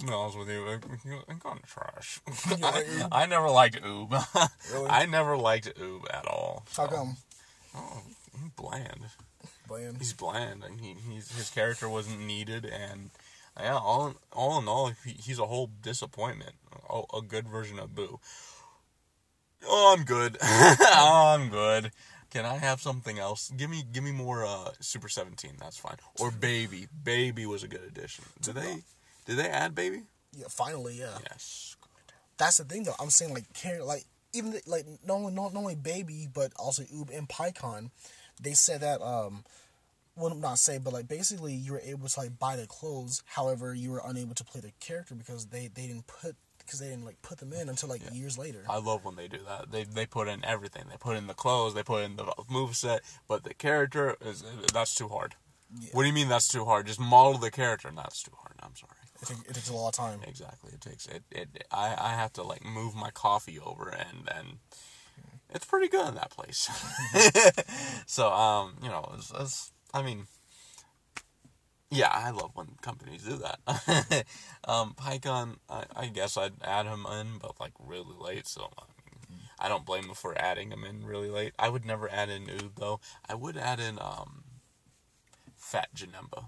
I'm 0.00 0.06
gonna 0.06 0.12
be 0.12 0.14
honest 0.14 0.38
with 0.38 0.48
you, 0.48 0.66
it- 0.68 0.84
it's 1.28 1.42
kind 1.42 1.58
of 1.62 1.66
trash. 1.66 2.20
I 3.12 3.26
never 3.26 3.50
liked 3.50 3.80
Oob. 3.82 4.10
Really? 4.72 4.86
I 4.90 5.06
never 5.06 5.36
liked 5.36 5.74
Oob 5.78 6.02
at 6.12 6.26
all. 6.26 6.64
How 6.76 6.86
come? 6.86 7.16
Oh, 7.76 8.02
he's 8.32 8.50
bland. 8.56 9.00
Bland. 9.68 9.98
He's 9.98 10.12
bland, 10.12 10.64
and 10.64 10.80
he, 10.80 10.94
he's 11.08 11.30
his 11.36 11.50
character 11.50 11.88
wasn't 11.88 12.20
needed, 12.20 12.64
and 12.64 13.10
yeah, 13.58 13.76
all 13.76 14.08
in, 14.08 14.14
all 14.32 14.58
in 14.58 14.66
all, 14.68 14.92
he, 15.04 15.12
he's 15.12 15.38
a 15.38 15.46
whole 15.46 15.70
disappointment. 15.82 16.52
A, 16.88 17.02
a 17.18 17.22
good 17.22 17.46
version 17.46 17.78
of 17.78 17.94
Boo. 17.94 18.18
Oh, 19.66 19.94
I'm 19.96 20.04
good. 20.04 20.38
I'm 20.42 21.50
good. 21.50 21.90
Can 22.30 22.46
I 22.46 22.56
have 22.56 22.80
something 22.80 23.18
else? 23.18 23.52
Give 23.56 23.68
me 23.68 23.82
give 23.92 24.02
me 24.04 24.12
more 24.12 24.44
uh, 24.46 24.70
Super 24.80 25.08
17. 25.08 25.52
That's 25.60 25.76
fine. 25.76 25.96
Or 26.18 26.30
Baby. 26.30 26.86
Baby 27.04 27.44
was 27.44 27.62
a 27.62 27.68
good 27.68 27.82
addition. 27.86 28.24
Did 28.40 28.54
they 28.54 28.78
did 29.30 29.38
they 29.38 29.48
add 29.48 29.76
Baby? 29.76 30.02
Yeah, 30.36 30.46
finally, 30.48 30.94
yeah. 30.98 31.18
Yes. 31.30 31.76
Good. 31.80 32.14
That's 32.36 32.56
the 32.58 32.64
thing 32.64 32.82
though. 32.82 32.94
I'm 32.98 33.10
saying 33.10 33.32
like 33.32 33.52
care 33.54 33.82
like 33.84 34.04
even 34.32 34.50
the- 34.50 34.62
like 34.66 34.84
not 35.06 35.14
only 35.14 35.32
not, 35.32 35.54
only 35.54 35.76
baby 35.76 36.26
but 36.32 36.52
also 36.56 36.82
Oob 36.84 37.16
and 37.16 37.28
Pikkon, 37.28 37.90
they 38.42 38.54
said 38.54 38.80
that 38.80 39.00
um, 39.00 39.44
well 40.16 40.34
not 40.34 40.58
say 40.58 40.78
but 40.78 40.92
like 40.92 41.06
basically 41.06 41.52
you 41.54 41.72
were 41.72 41.82
able 41.84 42.08
to 42.08 42.20
like 42.20 42.38
buy 42.40 42.56
the 42.56 42.66
clothes. 42.66 43.22
However, 43.26 43.72
you 43.72 43.92
were 43.92 44.02
unable 44.04 44.34
to 44.34 44.44
play 44.44 44.60
the 44.60 44.72
character 44.80 45.14
because 45.14 45.46
they 45.46 45.68
they 45.68 45.86
didn't 45.86 46.08
put 46.08 46.34
because 46.58 46.80
they 46.80 46.88
didn't 46.88 47.04
like 47.04 47.22
put 47.22 47.38
them 47.38 47.52
in 47.52 47.68
until 47.68 47.88
like 47.88 48.02
years 48.12 48.36
later. 48.36 48.64
I 48.68 48.78
love 48.78 49.04
when 49.04 49.14
they 49.14 49.28
do 49.28 49.38
that. 49.46 49.70
They 49.70 49.84
they 49.84 50.06
put 50.06 50.26
in 50.26 50.44
everything. 50.44 50.84
They 50.90 50.96
put 50.96 51.16
in 51.16 51.28
the 51.28 51.34
clothes. 51.34 51.74
They 51.74 51.84
put 51.84 52.02
in 52.02 52.16
the 52.16 52.32
move 52.48 52.74
set. 52.76 53.02
But 53.28 53.44
the 53.44 53.54
character 53.54 54.16
is 54.20 54.42
that's 54.72 54.94
too 54.96 55.08
hard. 55.08 55.36
What 55.92 56.02
do 56.02 56.08
you 56.08 56.14
mean 56.14 56.28
that's 56.28 56.48
too 56.48 56.64
hard? 56.64 56.86
Just 56.88 56.98
model 56.98 57.38
the 57.38 57.50
character. 57.50 57.86
And 57.88 57.96
that's 57.98 58.22
too 58.24 58.32
hard. 58.40 58.54
I'm 58.60 58.74
sorry. 58.74 58.92
It, 59.22 59.28
take, 59.28 59.38
it 59.48 59.54
takes 59.54 59.68
a 59.68 59.74
lot 59.74 59.88
of 59.88 59.94
time. 59.94 60.20
Exactly. 60.26 60.72
It 60.72 60.80
takes 60.80 61.06
it. 61.06 61.22
it 61.30 61.64
I 61.70 61.94
I 61.98 62.10
have 62.14 62.32
to 62.34 62.42
like 62.42 62.64
move 62.64 62.94
my 62.94 63.10
coffee 63.10 63.58
over 63.58 63.88
and 63.88 64.26
then. 64.26 64.58
It's 65.52 65.64
pretty 65.64 65.88
good 65.88 66.06
in 66.06 66.14
that 66.14 66.30
place. 66.30 66.70
so 68.06 68.30
um, 68.32 68.74
you 68.82 68.88
know, 68.88 69.12
it's, 69.16 69.32
it's, 69.36 69.72
I 69.92 70.00
mean, 70.00 70.28
yeah, 71.90 72.10
I 72.12 72.30
love 72.30 72.52
when 72.54 72.68
companies 72.82 73.24
do 73.24 73.38
that. 73.38 74.24
um, 74.68 74.94
Pikkon, 74.94 75.56
I, 75.68 75.84
I 75.96 76.06
guess 76.06 76.36
I'd 76.36 76.52
add 76.62 76.86
him 76.86 77.04
in, 77.04 77.38
but 77.42 77.58
like 77.58 77.72
really 77.80 78.14
late. 78.18 78.46
So 78.46 78.70
I, 78.78 78.82
mean, 79.04 79.40
I 79.58 79.68
don't 79.68 79.84
blame 79.84 80.04
him 80.04 80.14
for 80.14 80.40
adding 80.40 80.70
him 80.70 80.84
in 80.84 81.04
really 81.04 81.30
late. 81.30 81.52
I 81.58 81.68
would 81.68 81.84
never 81.84 82.08
add 82.08 82.28
in 82.28 82.46
Oob 82.46 82.76
though. 82.76 83.00
I 83.28 83.34
would 83.34 83.56
add 83.56 83.80
in 83.80 83.98
um, 83.98 84.44
Fat 85.56 85.88
Janemba. 85.94 86.46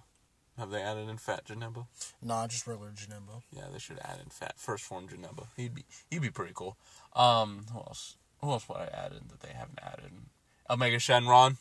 Have 0.63 0.71
they 0.71 0.81
added 0.81 1.09
in 1.09 1.17
Fat 1.19 1.45
Janemba? 1.45 1.87
Nah, 2.23 2.47
just 2.47 2.69
regular 2.69 2.93
Janemba. 2.93 3.43
Yeah, 3.51 3.65
they 3.73 3.81
should 3.81 3.99
add 3.99 4.21
in 4.23 4.31
Fat 4.31 4.55
First 4.57 4.85
Form 4.85 5.09
Janemba. 5.09 5.47
He'd 5.57 5.75
be 5.75 5.85
he'd 6.09 6.23
be 6.23 6.31
pretty 6.31 6.53
cool. 6.55 6.77
Um, 7.17 7.67
who 7.73 7.81
else? 7.81 8.15
Who 8.41 8.49
else 8.53 8.69
would 8.69 8.77
I 8.79 8.85
add 8.85 9.11
in 9.11 9.27
that 9.29 9.41
they 9.41 9.53
haven't 9.53 9.81
added? 9.83 10.13
Omega 10.71 10.99
Shenron. 10.99 11.57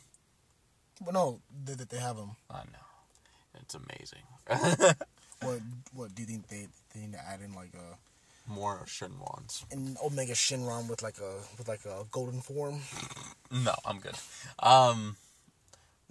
But 1.04 1.14
no, 1.14 1.40
they, 1.64 1.72
they, 1.74 1.82
they 1.82 1.96
have 1.98 2.16
them. 2.16 2.36
I 2.48 2.58
know, 2.58 3.60
it's 3.60 3.74
amazing. 3.74 4.22
What 5.42 5.58
what 5.92 6.14
do 6.14 6.22
you 6.22 6.28
think 6.28 6.46
they 6.46 6.68
they 6.94 7.00
need 7.00 7.14
to 7.14 7.18
add 7.28 7.40
in 7.40 7.52
like 7.54 7.72
a 7.74 8.48
More 8.48 8.84
Shenrons. 8.86 9.64
an 9.72 9.96
Omega 10.04 10.34
Shenron 10.34 10.88
with 10.88 11.02
like 11.02 11.18
a 11.18 11.38
with 11.58 11.66
like 11.66 11.84
a 11.84 12.04
golden 12.12 12.40
form? 12.40 12.78
No, 13.50 13.74
I'm 13.84 13.98
good. 13.98 14.14
Um, 14.60 15.16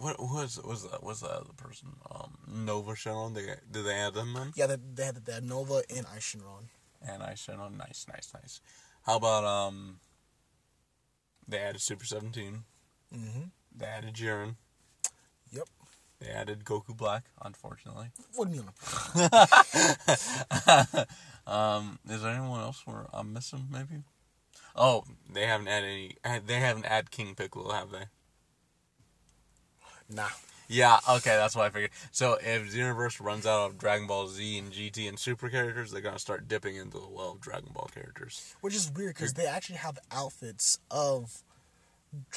what 0.02 0.20
was 0.20 0.60
was 0.64 0.90
that? 0.90 1.04
Was 1.04 1.22
that 1.22 1.32
other 1.32 1.54
person? 1.56 1.90
Um, 2.10 2.38
Nova 2.48 2.94
Shenron. 2.94 3.36
They 3.36 3.46
did 3.72 3.86
they 3.86 3.94
add 3.94 4.16
them 4.16 4.36
in? 4.36 4.52
Yeah, 4.56 4.68
they, 4.68 4.78
they 4.94 5.06
had 5.06 5.24
they 5.26 5.34
had 5.34 5.44
Nova 5.44 5.84
and 5.96 6.06
Eis 6.16 6.24
Shenron. 6.24 6.66
And 7.08 7.22
I 7.24 7.34
Shenron. 7.34 7.78
Nice, 7.78 8.06
nice, 8.10 8.32
nice. 8.34 8.62
How 9.06 9.18
about 9.18 9.44
um? 9.44 10.00
They 11.48 11.60
added 11.60 11.82
Super 11.82 12.06
Seventeen. 12.06 12.64
Mm-hmm. 13.16 13.44
They 13.76 13.86
added 13.86 14.14
Jiren. 14.16 14.56
Yep. 15.52 15.68
They 16.20 16.30
added 16.30 16.64
Goku 16.64 16.96
Black, 16.96 17.26
unfortunately. 17.42 18.12
What 18.36 18.50
do 18.50 18.56
you 18.56 18.62
mean? 18.62 19.30
um, 21.48 22.00
is 22.08 22.22
there 22.22 22.32
anyone 22.32 22.62
else 22.62 22.86
where 22.86 23.08
I'm 23.12 23.34
missing? 23.34 23.68
Maybe. 23.72 24.04
Oh, 24.76 25.04
they 25.32 25.46
haven't 25.48 25.68
added 25.68 26.16
any. 26.24 26.40
They 26.46 26.60
haven't 26.60 26.86
added 26.86 27.12
King 27.12 27.36
Piccolo, 27.36 27.72
have 27.72 27.92
they? 27.92 28.06
Nah. 30.12 30.28
Yeah. 30.68 31.00
Okay, 31.10 31.36
that's 31.36 31.56
what 31.56 31.66
I 31.66 31.70
figured. 31.70 31.92
So 32.12 32.38
if 32.42 32.74
Xenoverse 32.74 33.24
runs 33.24 33.46
out 33.46 33.66
of 33.66 33.78
Dragon 33.78 34.08
Ball 34.08 34.28
Z 34.28 34.58
and 34.58 34.72
GT 34.72 35.10
and 35.10 35.20
Super 35.20 35.50
characters, 35.50 35.92
they're 35.92 36.02
gonna 36.02 36.20
start 36.20 36.48
dipping 36.48 36.78
into 36.78 36.98
the 36.98 37.10
well 37.10 37.34
of 37.34 37.42
Dragon 37.42 37.70
Ball 37.74 37.90
characters. 37.94 38.56
Which 38.62 38.76
is 38.76 38.90
weird 38.90 39.16
because 39.16 39.34
they 39.34 39.46
actually 39.46 39.78
have 39.78 40.00
outfits 40.12 40.80
of 40.90 41.44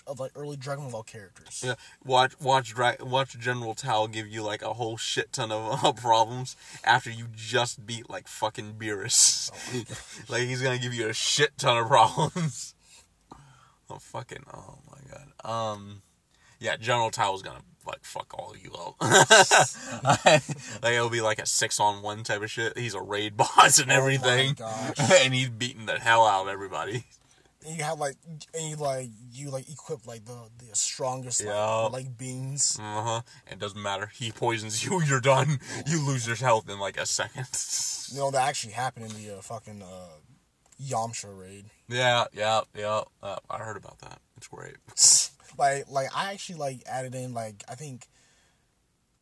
of 0.06 0.20
like 0.20 0.32
early 0.34 0.56
Dragon 0.56 0.90
Ball 0.90 1.02
characters. 1.02 1.62
Yeah. 1.64 1.74
Watch 2.04 2.38
watch 2.40 2.74
Dra- 2.74 2.96
watch 3.00 3.38
General 3.38 3.74
Tao 3.74 4.06
give 4.06 4.26
you 4.26 4.42
like 4.42 4.62
a 4.62 4.72
whole 4.74 4.96
shit 4.96 5.32
ton 5.32 5.52
of 5.52 5.84
uh, 5.84 5.92
problems 5.92 6.56
after 6.84 7.10
you 7.10 7.26
just 7.34 7.86
beat 7.86 8.10
like 8.10 8.26
fucking 8.28 8.74
Beerus. 8.74 9.50
like 10.28 10.42
he's 10.42 10.62
gonna 10.62 10.78
give 10.78 10.94
you 10.94 11.08
a 11.08 11.12
shit 11.14 11.56
ton 11.56 11.76
of 11.76 11.86
problems. 11.86 12.74
oh 13.90 13.98
fucking 13.98 14.44
oh 14.52 14.78
my 14.90 14.98
god. 15.10 15.48
Um 15.72 16.02
yeah, 16.64 16.76
General 16.76 17.10
Tao 17.10 17.34
is 17.34 17.42
gonna 17.42 17.60
like 17.86 18.02
fuck 18.04 18.32
all 18.38 18.54
you 18.56 18.72
up. 18.72 18.96
like 20.82 20.94
it'll 20.94 21.10
be 21.10 21.20
like 21.20 21.38
a 21.38 21.46
six 21.46 21.78
on 21.78 22.02
one 22.02 22.22
type 22.24 22.42
of 22.42 22.50
shit. 22.50 22.78
He's 22.78 22.94
a 22.94 23.00
raid 23.02 23.36
boss 23.42 23.78
and 23.78 23.90
Oh 23.90 23.94
my 23.94 24.00
everything, 24.00 24.54
gosh. 24.54 24.94
and 25.22 25.34
he's 25.34 25.50
beating 25.50 25.86
the 25.86 25.98
hell 25.98 26.26
out 26.26 26.42
of 26.42 26.48
everybody. 26.48 27.04
And 27.66 27.76
you 27.76 27.82
have 27.84 27.98
like 27.98 28.16
and 28.54 28.70
you 28.70 28.76
like 28.76 29.08
you 29.32 29.50
like 29.50 29.68
equip 29.70 30.06
like 30.06 30.24
the 30.24 30.48
the 30.58 30.74
strongest 30.76 31.40
like, 31.44 31.54
Yeah. 31.54 31.86
like 31.92 32.16
beings. 32.16 32.78
Uh 32.80 33.02
huh. 33.02 33.20
It 33.50 33.58
doesn't 33.58 33.82
matter. 33.82 34.10
He 34.14 34.30
poisons 34.32 34.84
you. 34.84 35.02
You're 35.02 35.20
done. 35.20 35.58
You 35.86 36.00
lose 36.06 36.26
your 36.26 36.36
health 36.36 36.68
in 36.70 36.78
like 36.78 36.96
a 36.98 37.06
second. 37.06 37.46
You 38.12 38.18
know 38.20 38.30
that 38.30 38.48
actually 38.48 38.72
happened 38.74 39.06
in 39.12 39.22
the 39.22 39.38
uh, 39.38 39.40
fucking 39.42 39.82
uh, 39.82 40.08
Yamcha 40.82 41.38
raid. 41.38 41.66
yeah, 41.88 42.24
yeah, 42.32 42.62
yeah. 42.76 43.02
Uh, 43.22 43.36
I 43.48 43.58
heard 43.58 43.76
about 43.76 43.98
that. 44.00 44.18
It's 44.36 44.48
great. 44.48 44.76
Like 45.58 45.84
like 45.90 46.08
I 46.16 46.32
actually 46.32 46.58
like 46.58 46.82
added 46.86 47.14
in 47.14 47.34
like 47.34 47.62
I 47.68 47.74
think 47.74 48.06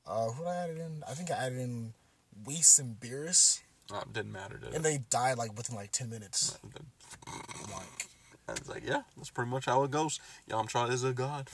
uh 0.06 0.30
who 0.30 0.42
did 0.44 0.48
I 0.50 0.56
added 0.64 0.78
in? 0.78 1.04
I 1.08 1.12
think 1.14 1.30
I 1.30 1.34
added 1.34 1.58
in 1.58 1.94
Whis 2.44 2.78
and 2.78 2.98
Beerus 2.98 3.60
Uh, 3.92 3.98
it 4.02 4.12
didn't 4.12 4.32
matter. 4.32 4.56
Did 4.58 4.68
and 4.74 4.76
it? 4.76 4.82
they 4.82 4.98
died 5.10 5.38
like 5.38 5.56
within 5.56 5.76
like 5.76 5.92
ten 5.92 6.10
minutes. 6.10 6.58
I'm 7.26 7.70
like 7.70 8.08
I 8.48 8.52
was 8.52 8.68
like, 8.68 8.82
yeah, 8.84 9.02
that's 9.16 9.30
pretty 9.30 9.50
much 9.50 9.66
how 9.66 9.84
it 9.84 9.90
goes. 9.90 10.18
Yamcha 10.50 10.90
is 10.90 11.04
a 11.04 11.12
god. 11.12 11.48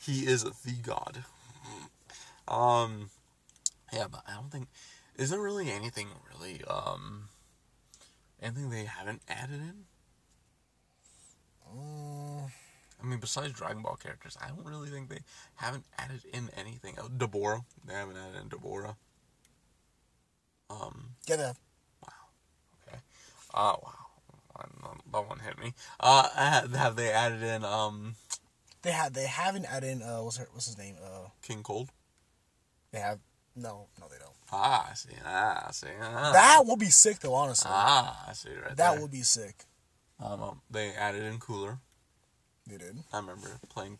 He 0.00 0.26
is 0.26 0.44
the 0.44 0.72
god. 0.82 1.24
Um, 2.48 3.10
yeah, 3.92 4.06
but 4.10 4.22
I 4.26 4.34
don't 4.34 4.50
think 4.50 4.68
is 5.16 5.30
there 5.30 5.40
really 5.40 5.70
anything 5.70 6.08
really 6.32 6.62
um 6.64 7.28
anything 8.40 8.70
they 8.70 8.84
haven't 8.84 9.22
added 9.28 9.60
in. 9.60 9.84
mm, 11.74 12.50
I 13.06 13.08
mean, 13.08 13.20
besides 13.20 13.52
Dragon 13.52 13.82
Ball 13.82 13.94
characters, 13.96 14.36
I 14.42 14.48
don't 14.48 14.64
really 14.66 14.88
think 14.90 15.08
they 15.08 15.20
haven't 15.54 15.84
added 15.96 16.22
in 16.32 16.50
anything. 16.56 16.96
Oh, 16.98 17.06
Dabura, 17.08 17.64
they 17.86 17.94
haven't 17.94 18.16
added 18.16 18.40
in 18.42 18.48
Dabura. 18.48 18.96
Um, 20.68 21.10
get 21.24 21.38
that 21.38 21.56
Wow. 22.02 22.08
okay. 22.88 22.98
Oh 23.54 23.78
wow, 23.82 23.92
That- 25.12 25.28
one 25.28 25.38
hit 25.38 25.56
me. 25.58 25.72
Uh, 26.00 26.28
have 26.74 26.96
they 26.96 27.12
added 27.12 27.42
in 27.44 27.64
um 27.64 28.16
they 28.82 28.90
had 28.90 29.14
they 29.14 29.26
haven't 29.26 29.66
added 29.66 29.88
in 29.90 30.02
uh 30.02 30.22
what's 30.22 30.38
her 30.38 30.48
what's 30.52 30.66
his 30.66 30.76
name? 30.76 30.96
Uh 31.00 31.28
King 31.42 31.62
Cold? 31.62 31.90
they 32.90 32.98
have 32.98 33.20
no 33.54 33.86
no 34.00 34.08
they 34.08 34.18
don't. 34.18 34.32
Ah, 34.52 34.88
I 34.90 34.94
see. 34.94 35.10
Ah, 35.24 35.66
I 35.68 35.70
see. 35.72 35.86
Ah, 36.02 36.32
That 36.32 36.62
would 36.66 36.78
be 36.80 36.90
sick 36.90 37.20
though, 37.20 37.34
honestly. 37.34 37.70
ah 37.72 38.24
I 38.28 38.32
see 38.32 38.50
right 38.50 38.76
that 38.76 38.92
there. 38.92 39.00
would 39.00 39.10
be 39.12 39.22
sick. 39.22 39.64
Um, 40.18 40.42
um, 40.42 40.62
they 40.68 40.90
added 40.94 41.22
in 41.22 41.38
Cooler. 41.38 41.78
They 42.66 42.76
did. 42.78 42.98
I 43.12 43.18
remember 43.18 43.48
playing. 43.68 43.98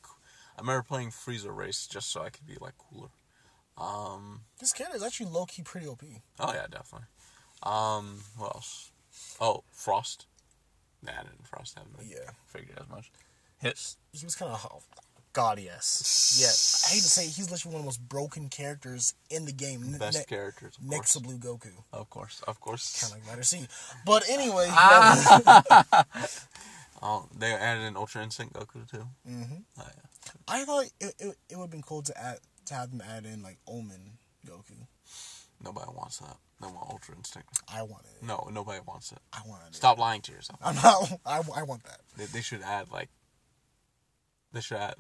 I 0.56 0.61
remember 0.61 0.82
playing 0.82 1.11
Frieza 1.11 1.54
Race 1.54 1.87
just 1.87 2.11
so 2.11 2.23
I 2.23 2.30
could 2.30 2.46
be 2.46 2.56
like 2.61 2.75
Cooler. 2.78 3.08
Um. 3.78 4.42
This 4.58 4.73
kid 4.73 4.88
is 4.94 5.02
actually 5.02 5.26
low 5.30 5.44
key 5.46 5.62
pretty 5.62 5.87
OP. 5.87 6.02
Oh 6.40 6.52
yeah, 6.52 6.66
definitely. 6.70 7.08
Um, 7.62 8.20
what 8.37 8.54
else? 8.54 8.90
Oh, 9.40 9.64
Frost. 9.70 10.26
Nah, 11.02 11.12
I 11.12 11.23
didn't 11.25 11.46
Frost 11.46 11.76
haven't 11.76 11.94
really 11.99 12.11
Yeah. 12.12 12.30
figured 12.46 12.78
as 12.80 12.88
much. 12.88 13.11
Hits. 13.58 13.96
He 14.12 14.25
was 14.25 14.35
kind 14.35 14.52
of 14.52 14.85
God, 15.32 15.58
yes. 15.61 16.38
Yeah, 16.40 16.46
I 16.88 16.94
hate 16.94 17.02
to 17.02 17.11
say 17.11 17.25
it, 17.26 17.32
he's 17.35 17.50
literally 17.50 17.75
one 17.75 17.80
of 17.80 17.85
the 17.85 17.88
most 17.88 18.08
broken 18.08 18.49
characters 18.49 19.12
in 19.28 19.44
the 19.44 19.52
game. 19.52 19.96
Best 19.99 20.18
ne- 20.20 20.25
characters, 20.25 20.76
of 20.78 20.85
next 20.85 21.12
to. 21.12 21.20
Blue 21.20 21.37
Goku. 21.38 21.73
Of 21.92 22.08
course, 22.08 22.42
of 22.49 22.58
course. 22.61 22.99
Kind 23.00 23.12
of 23.12 23.18
like 23.18 23.28
Letter 23.28 23.42
C. 23.42 23.66
But 24.06 24.25
anyway, 24.30 24.68
Oh, 27.03 27.29
they 27.37 27.53
added 27.53 27.85
an 27.85 27.97
Ultra 27.97 28.23
Instinct 28.23 28.55
Goku 28.55 28.88
too. 28.91 29.07
hmm 29.26 29.43
Oh 29.79 29.83
yeah. 29.87 30.33
I 30.49 30.65
thought 30.65 30.85
it, 31.00 31.15
it, 31.19 31.37
it 31.50 31.57
would 31.57 31.65
have 31.65 31.71
been 31.71 31.83
cool 31.83 32.03
to 32.03 32.19
add 32.19 32.38
to 32.67 32.75
have 32.75 32.91
them 32.91 33.00
add 33.00 33.25
in 33.25 33.43
like 33.43 33.59
Omen 33.67 34.19
Goku. 34.47 34.87
Nobody 35.62 35.87
wants 35.95 36.19
that. 36.19 36.37
They 36.61 36.67
want 36.67 36.91
Ultra 36.91 37.15
Instinct. 37.17 37.49
I 37.73 37.83
want 37.83 38.05
it. 38.07 38.25
No, 38.25 38.49
nobody 38.53 38.81
wants 38.87 39.12
it. 39.12 39.19
I 39.33 39.41
wanted 39.47 39.69
it. 39.69 39.75
Stop 39.75 39.99
lying 39.99 40.21
to 40.23 40.33
yourself. 40.33 40.59
I'm 40.65 40.75
not. 40.76 41.21
I, 41.26 41.43
I 41.61 41.62
want 41.62 41.85
that. 41.85 42.00
They, 42.17 42.25
they 42.25 42.41
should 42.41 42.62
add 42.62 42.91
like. 42.91 43.11
They 44.53 44.61
should 44.61 44.79
add. 44.79 44.95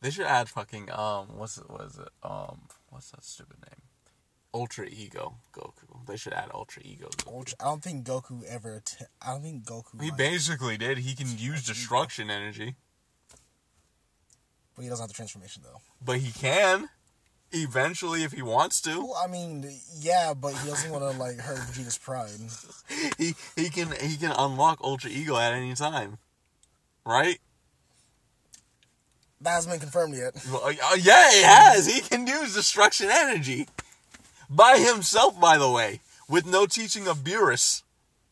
They 0.00 0.10
should 0.10 0.26
add 0.26 0.48
fucking 0.48 0.90
um. 0.92 1.36
What's 1.36 1.58
it? 1.58 1.68
What 1.68 1.82
is 1.82 1.98
it? 1.98 2.08
Um. 2.22 2.62
What's 2.88 3.10
that 3.10 3.24
stupid 3.24 3.56
name? 3.60 3.82
Ultra 4.54 4.86
Ego 4.86 5.34
Goku. 5.52 6.06
They 6.06 6.16
should 6.16 6.32
add 6.32 6.50
Ultra 6.54 6.82
Ego. 6.84 7.08
Goku. 7.08 7.32
Ultra, 7.34 7.56
I 7.60 7.64
don't 7.64 7.82
think 7.82 8.06
Goku 8.06 8.44
ever. 8.44 8.76
Att- 8.76 9.08
I 9.20 9.32
don't 9.32 9.42
think 9.42 9.64
Goku. 9.64 10.00
He 10.00 10.10
basically 10.12 10.76
did. 10.78 10.98
He 10.98 11.14
can 11.14 11.26
use 11.36 11.66
destruction 11.66 12.30
energy, 12.30 12.76
but 14.76 14.82
he 14.82 14.88
doesn't 14.88 15.02
have 15.02 15.08
the 15.08 15.14
transformation 15.14 15.62
though. 15.64 15.80
but 16.04 16.18
he 16.18 16.30
can 16.32 16.88
eventually 17.50 18.22
if 18.22 18.32
he 18.32 18.42
wants 18.42 18.80
to. 18.82 19.00
Well, 19.00 19.16
I 19.22 19.26
mean, 19.26 19.68
yeah, 19.98 20.34
but 20.34 20.54
he 20.54 20.68
doesn't 20.70 20.90
want 20.90 21.02
to 21.12 21.18
like 21.18 21.36
hurt 21.38 21.58
Vegeta's 21.58 21.98
pride. 21.98 22.30
He 23.18 23.34
he 23.56 23.70
can 23.70 23.88
he 24.00 24.16
can 24.16 24.32
unlock 24.36 24.78
Ultra 24.82 25.10
Ego 25.10 25.36
at 25.36 25.52
any 25.52 25.74
time, 25.74 26.18
right? 27.04 27.38
That 29.40 29.50
hasn't 29.50 29.72
been 29.72 29.80
confirmed 29.80 30.14
yet. 30.16 30.34
Well, 30.50 30.66
uh, 30.66 30.96
yeah, 31.00 31.30
he 31.32 31.42
has. 31.42 31.86
He 31.86 32.00
can 32.00 32.26
use 32.26 32.54
destruction 32.54 33.08
energy 33.10 33.66
by 34.48 34.78
himself. 34.78 35.40
By 35.40 35.58
the 35.58 35.70
way, 35.70 36.00
with 36.28 36.46
no 36.46 36.66
teaching 36.66 37.06
of 37.06 37.18
Beerus. 37.18 37.82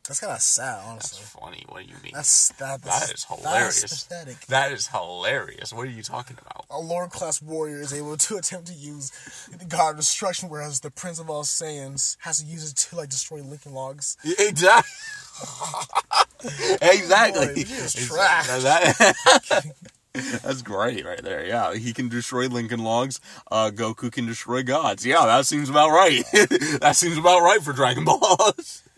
That's 0.08 0.18
kind 0.18 0.32
of 0.32 0.40
sad, 0.40 0.82
honestly. 0.84 1.20
That's 1.20 1.30
funny. 1.30 1.64
What 1.68 1.84
do 1.84 1.88
you 1.88 1.94
mean? 2.02 2.10
That's 2.12 2.48
that. 2.58 2.82
That 2.82 3.04
That's, 3.06 3.24
hilarious. 3.24 3.82
That's 3.82 4.02
pathetic. 4.02 4.40
That 4.46 4.72
is 4.72 4.88
hilarious. 4.88 5.72
What 5.72 5.86
are 5.86 5.90
you 5.90 6.02
talking 6.02 6.36
about? 6.40 6.66
A 6.70 6.80
Lord 6.80 7.10
class 7.10 7.40
warrior 7.40 7.80
is 7.80 7.92
able 7.92 8.16
to 8.16 8.36
attempt 8.36 8.66
to 8.66 8.74
use 8.74 9.12
the 9.56 9.64
God 9.64 9.90
of 9.90 9.98
Destruction, 9.98 10.48
whereas 10.48 10.80
the 10.80 10.90
Prince 10.90 11.20
of 11.20 11.30
All 11.30 11.44
Saiyans 11.44 12.16
has 12.20 12.40
to 12.40 12.46
use 12.46 12.68
it 12.68 12.76
to 12.76 12.96
like 12.96 13.10
destroy 13.10 13.42
Lincoln 13.42 13.74
Logs. 13.74 14.16
Exactly. 14.24 14.90
exactly. 16.82 17.46
Boy, 17.46 17.54
he 17.54 17.64
is 20.14 20.20
It's- 20.20 20.30
trash. 20.30 20.42
that- 20.42 20.48
That's 20.48 20.62
great 20.62 21.04
right 21.04 21.22
there. 21.22 21.44
Yeah, 21.46 21.74
he 21.74 21.92
can 21.92 22.08
destroy 22.08 22.46
Lincoln 22.48 22.80
Logs. 22.84 23.20
Uh, 23.50 23.70
Goku 23.72 24.10
can 24.12 24.26
destroy 24.26 24.62
gods. 24.62 25.04
Yeah, 25.06 25.24
that 25.26 25.46
seems 25.46 25.68
about 25.70 25.90
right. 25.90 26.24
that 26.80 26.92
seems 26.96 27.16
about 27.18 27.40
right 27.42 27.62
for 27.62 27.72
Dragon 27.72 28.04
Balls. 28.04 28.82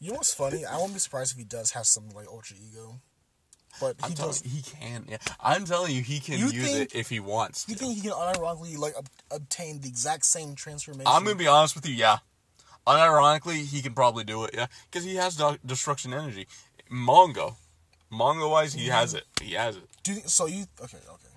You 0.00 0.12
know 0.12 0.16
what's 0.16 0.32
funny? 0.32 0.64
I 0.64 0.78
won't 0.78 0.94
be 0.94 0.98
surprised 0.98 1.32
if 1.32 1.36
he 1.38 1.44
does 1.44 1.72
have 1.72 1.86
some 1.86 2.08
like 2.14 2.26
ultra 2.26 2.56
ego, 2.56 3.00
but 3.78 3.96
he 3.98 4.04
I'm 4.06 4.12
does. 4.14 4.42
you, 4.42 4.50
he 4.50 4.62
can. 4.62 5.04
Yeah, 5.10 5.18
I'm 5.42 5.66
telling 5.66 5.94
you, 5.94 6.00
he 6.02 6.20
can 6.20 6.38
You 6.38 6.46
use 6.48 6.64
think- 6.64 6.94
it 6.94 6.98
if 6.98 7.10
he 7.10 7.20
wants. 7.20 7.66
You 7.68 7.74
To. 7.74 7.80
think 7.80 7.96
he 7.96 8.00
can 8.00 8.12
unironically 8.12 8.78
like 8.78 8.96
ob- 8.96 9.10
obtain 9.30 9.80
the 9.82 9.88
exact 9.88 10.24
same 10.24 10.54
transformation? 10.54 11.06
I'm 11.06 11.24
gonna 11.24 11.36
be 11.36 11.46
honest 11.46 11.74
with 11.74 11.84
you. 11.86 11.94
Yeah, 11.94 12.18
unironically, 12.86 13.66
he 13.66 13.82
can 13.82 13.92
probably 13.92 14.24
do 14.24 14.44
it. 14.44 14.52
Yeah, 14.54 14.66
because 14.90 15.04
he 15.04 15.16
has 15.16 15.36
de- 15.36 15.58
destruction 15.66 16.14
energy. 16.14 16.46
Manga, 16.88 17.50
manga 18.10 18.48
wise, 18.48 18.74
he 18.74 18.86
has 18.86 19.14
it. 19.14 19.24
He 19.40 19.54
has 19.54 19.76
it. 19.76 19.84
Do 20.02 20.12
you, 20.14 20.20
so. 20.26 20.46
You 20.46 20.64
okay? 20.82 20.98
Okay. 20.98 21.28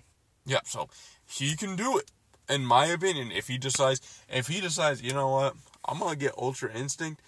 Yeah, 0.45 0.59
so 0.65 0.89
he 1.25 1.55
can 1.55 1.75
do 1.75 1.97
it. 1.97 2.11
In 2.49 2.65
my 2.65 2.87
opinion, 2.87 3.31
if 3.31 3.47
he 3.47 3.57
decides, 3.57 4.01
if 4.29 4.47
he 4.47 4.59
decides, 4.59 5.01
you 5.01 5.13
know 5.13 5.29
what, 5.29 5.55
I'm 5.85 5.99
gonna 5.99 6.15
get 6.15 6.33
Ultra 6.37 6.73
Instinct 6.73 7.21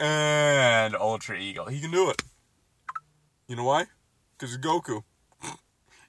and 0.00 0.94
Ultra 0.96 1.38
Ego, 1.38 1.66
he 1.66 1.80
can 1.80 1.90
do 1.90 2.10
it. 2.10 2.22
You 3.48 3.56
know 3.56 3.64
why? 3.64 3.86
Because 4.38 4.54
he's 4.54 4.58
Goku. 4.58 5.02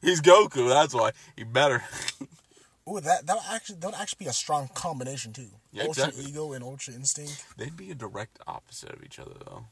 He's 0.01 0.21
Goku. 0.21 0.69
That's 0.69 0.93
why 0.93 1.11
he 1.35 1.43
better. 1.43 1.83
Ooh, 2.89 2.99
that 3.01 3.25
that 3.25 3.35
would 3.35 3.45
actually 3.51 3.77
that 3.79 3.87
would 3.87 3.99
actually 3.99 4.25
be 4.25 4.29
a 4.29 4.33
strong 4.33 4.69
combination 4.73 5.33
too. 5.33 5.49
Yeah, 5.71 5.83
ultra 5.83 6.05
exactly. 6.05 6.31
ego 6.31 6.53
and 6.53 6.63
ultra 6.63 6.93
instinct. 6.93 7.45
They'd 7.57 7.75
be 7.75 7.91
a 7.91 7.95
direct 7.95 8.39
opposite 8.47 8.91
of 8.91 9.03
each 9.03 9.19
other 9.19 9.33
though, 9.45 9.65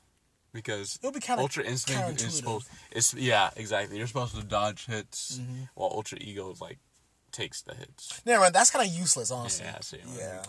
because 0.56 0.98
It'll 1.04 1.12
be 1.12 1.20
kinda 1.20 1.42
Ultra 1.44 1.64
Instinct 1.64 2.22
is 2.22 2.38
supposed. 2.38 2.68
It's 2.92 3.14
yeah, 3.14 3.52
exactly. 3.56 3.98
You're 3.98 4.08
supposed 4.08 4.36
to 4.36 4.44
dodge 4.44 4.88
hits, 4.88 5.38
Mm-hmm. 5.38 5.64
while 5.76 5.92
Ultra 5.94 6.18
Ego 6.20 6.56
like 6.60 6.80
takes 7.32 7.62
the 7.62 7.76
hits. 7.76 8.22
Never 8.26 8.42
mind. 8.42 8.56
That's 8.56 8.72
kind 8.72 8.88
of 8.88 8.92
useless, 8.96 9.30
honestly. 9.30 9.66
Yeah, 9.66 9.80
see 9.82 10.00
Yeah. 10.18 10.44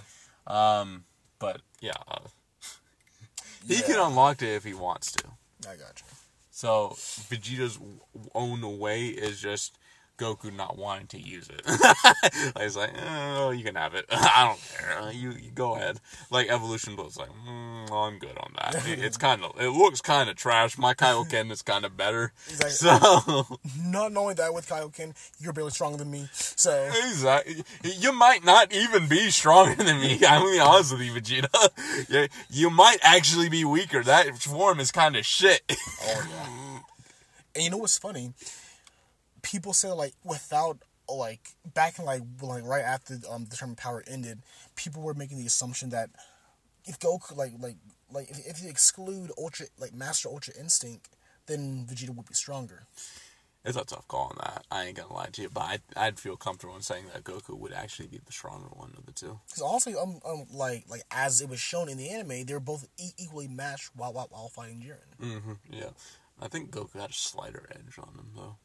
Um, 0.47 1.05
but 1.39 1.61
yeah, 1.81 1.93
uh, 2.09 2.21
he 3.69 3.75
Yeah. 3.75 3.81
can 3.83 3.99
unlock 3.99 4.41
it 4.43 4.55
if 4.55 4.65
he 4.65 4.73
wants 4.73 5.13
to. 5.13 5.25
I 5.69 5.75
got 5.77 6.01
you. 6.01 6.07
So 6.51 6.95
Vegeta's 7.29 7.79
own 8.35 8.79
way 8.79 9.09
is 9.09 9.41
just 9.41 9.77
Goku 10.19 10.55
not 10.55 10.79
wanting 10.79 11.07
to 11.09 11.21
use 11.21 11.49
it. 11.49 11.63
like, 12.55 12.63
he's 12.65 12.77
like, 12.77 12.91
oh, 13.09 13.51
you 13.51 13.63
can 13.65 13.75
have 13.75 13.95
it. 13.95 14.07
I 14.11 14.47
don't 14.49 14.61
care. 14.79 15.13
You, 15.13 15.31
you 15.33 15.51
go 15.55 15.75
ahead. 15.75 16.01
Like 16.31 16.49
Evolution 16.49 16.97
was 16.97 17.17
like, 17.17 17.29
mm, 17.47 17.91
I'm 17.91 18.19
good 18.19 18.37
on 18.39 18.53
that. 18.59 18.87
It- 18.89 18.99
it's 19.05 19.17
kind 19.17 19.45
of, 19.45 19.53
it 19.61 19.69
looks 19.71 20.01
kind 20.01 20.31
of 20.31 20.37
trash. 20.37 20.79
My 20.79 20.95
Kaioken 20.95 21.51
is 21.51 21.63
kind 21.63 21.85
of 21.85 21.97
better. 21.97 22.33
Exactly. 22.49 22.71
So 22.73 23.59
Not 23.85 24.13
knowing 24.13 24.37
that 24.37 24.53
with 24.55 24.69
Kaioken, 24.69 25.15
you're 25.39 25.53
barely 25.53 25.71
stronger 25.71 25.99
than 25.99 26.11
me. 26.11 26.29
So 26.33 26.91
exactly, 27.07 27.65
you 27.83 28.13
might 28.13 28.45
not 28.45 28.73
even 28.73 29.09
be 29.09 29.31
stronger 29.31 29.83
than 29.83 30.01
me. 30.01 30.15
I'm 30.27 30.41
gonna 30.43 30.53
be 30.53 30.61
honest 30.61 30.93
with 30.93 31.03
you, 31.03 31.13
Vegeta. 31.13 32.09
You, 32.09 32.29
you 32.51 32.71
might 32.71 32.99
actually 33.03 33.49
be 33.49 33.65
weaker. 33.65 34.03
That 34.03 34.39
form 34.39 34.81
is 34.81 34.91
kind 34.93 35.17
of 35.17 35.25
shit. 35.27 35.61
Oh 35.71 36.27
yeah. 36.31 36.79
And 37.55 37.65
you 37.65 37.71
know 37.71 37.79
what's 37.79 37.99
funny? 37.99 38.33
People 39.47 39.73
say 39.73 39.93
like 39.93 40.15
without 40.25 40.79
like 41.09 41.55
back 41.73 42.01
in 42.01 42.05
like 42.05 42.23
like 42.43 42.65
right 42.65 42.83
after 42.85 43.15
um 43.31 43.47
the 43.49 43.57
term 43.57 43.77
power 43.77 44.03
ended, 44.09 44.43
people 44.75 45.03
were 45.03 45.15
making 45.15 45.39
the 45.39 45.47
assumption 45.47 45.91
that 45.91 46.11
if 46.85 46.99
Goku 46.99 47.37
like 47.37 47.53
like 47.61 47.77
like 48.11 48.29
if, 48.29 48.39
if 48.45 48.63
you 48.63 48.69
exclude 48.69 49.31
Ultra 49.39 49.67
like 49.79 49.95
Master 49.95 50.29
Ultra 50.29 50.55
Instinct, 50.59 51.09
then 51.47 51.87
Vegeta 51.89 52.11
would 52.11 52.27
be 52.27 52.35
stronger. 52.35 52.87
It's 53.65 53.77
a 53.77 53.85
tough 53.85 54.07
call 54.07 54.31
on 54.31 54.37
that. 54.39 54.65
I 54.71 54.85
ain't 54.85 54.97
gonna 54.97 55.13
lie 55.13 55.27
to 55.33 55.43
you, 55.43 55.49
but 55.53 55.63
I'd, 55.63 55.83
I'd 55.97 56.21
feel 56.21 56.37
comfortable 56.37 56.77
in 56.77 56.83
saying 56.83 57.07
that 57.13 57.25
Goku 57.25 57.59
would 57.59 57.73
actually 57.73 58.07
be 58.07 58.21
the 58.25 58.31
stronger 58.31 58.69
one 58.71 58.95
of 58.97 59.07
the 59.07 59.13
two. 59.13 59.41
Because 59.49 59.63
honestly, 59.63 59.97
um, 59.97 60.21
um, 60.25 60.47
like 60.53 60.85
like 60.89 61.03
as 61.11 61.41
it 61.41 61.49
was 61.49 61.59
shown 61.59 61.89
in 61.89 61.99
the 61.99 62.09
anime, 62.11 62.47
they're 62.47 62.61
both 62.61 62.87
e- 62.97 63.11
equally 63.19 63.49
matched 63.49 63.91
while 63.97 64.13
while, 64.13 64.29
while 64.31 64.49
fighting 64.49 64.81
Jiren. 64.81 65.27
Mm-hmm. 65.27 65.53
Yeah, 65.73 65.91
I 66.41 66.47
think 66.47 66.71
Goku 66.71 67.01
had 67.01 67.11
a 67.11 67.15
slighter 67.15 67.69
edge 67.73 67.99
on 67.99 68.15
him 68.15 68.31
though, 68.37 68.57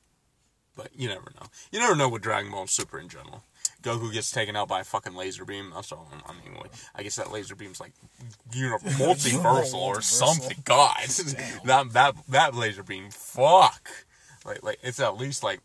but 0.75 0.89
you 0.95 1.07
never 1.07 1.31
know. 1.39 1.47
You 1.71 1.79
never 1.79 1.95
know 1.95 2.09
with 2.09 2.21
Dragon 2.21 2.51
Ball 2.51 2.67
Super 2.67 2.99
in 2.99 3.09
general. 3.09 3.43
Goku 3.81 4.11
gets 4.13 4.31
taken 4.31 4.55
out 4.55 4.67
by 4.67 4.81
a 4.81 4.83
fucking 4.83 5.15
laser 5.15 5.43
beam. 5.43 5.71
That's 5.73 5.91
all. 5.91 6.07
I 6.27 6.33
mean, 6.33 6.55
I 6.93 7.03
guess 7.03 7.15
that 7.15 7.31
laser 7.31 7.55
beam's 7.55 7.79
like 7.79 7.93
uni- 8.53 8.69
multiversal 8.97 9.75
or 9.75 10.01
something. 10.01 10.57
God, 10.65 10.97
that 11.65 11.91
that 11.93 12.15
that 12.29 12.55
laser 12.55 12.83
beam. 12.83 13.09
Fuck. 13.09 13.89
Like 14.45 14.63
like 14.63 14.79
it's 14.83 14.99
at 14.99 15.17
least 15.17 15.43
like 15.43 15.61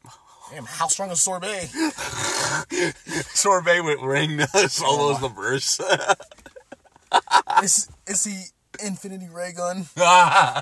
Damn, 0.51 0.65
how 0.65 0.87
strong 0.87 1.11
is 1.11 1.21
Sorbet? 1.21 1.67
sorbet 3.35 3.81
with 3.81 4.01
ring 4.01 4.41
solos 4.69 5.21
the 5.21 5.29
verse. 5.29 5.81
is 7.63 7.89
is 8.07 8.25
he 8.25 8.45
Infinity 8.85 9.29
Ray 9.29 9.53
Gun? 9.53 9.87
yeah, 9.97 10.61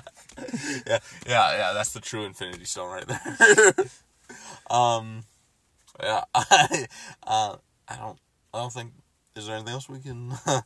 yeah, 0.87 0.99
yeah. 1.27 1.71
That's 1.73 1.93
the 1.93 1.99
true 1.99 2.25
Infinity 2.25 2.65
Stone 2.65 2.89
right 2.89 3.07
there. 3.07 3.73
Um, 4.69 5.23
yeah. 6.01 6.23
I, 6.33 6.87
uh, 7.23 7.55
I 7.87 7.95
don't. 7.97 8.19
I 8.53 8.59
don't 8.59 8.73
think. 8.73 8.91
Is 9.35 9.47
there 9.47 9.55
anything 9.55 9.73
else 9.73 9.89
we 9.89 9.99
can? 9.99 10.33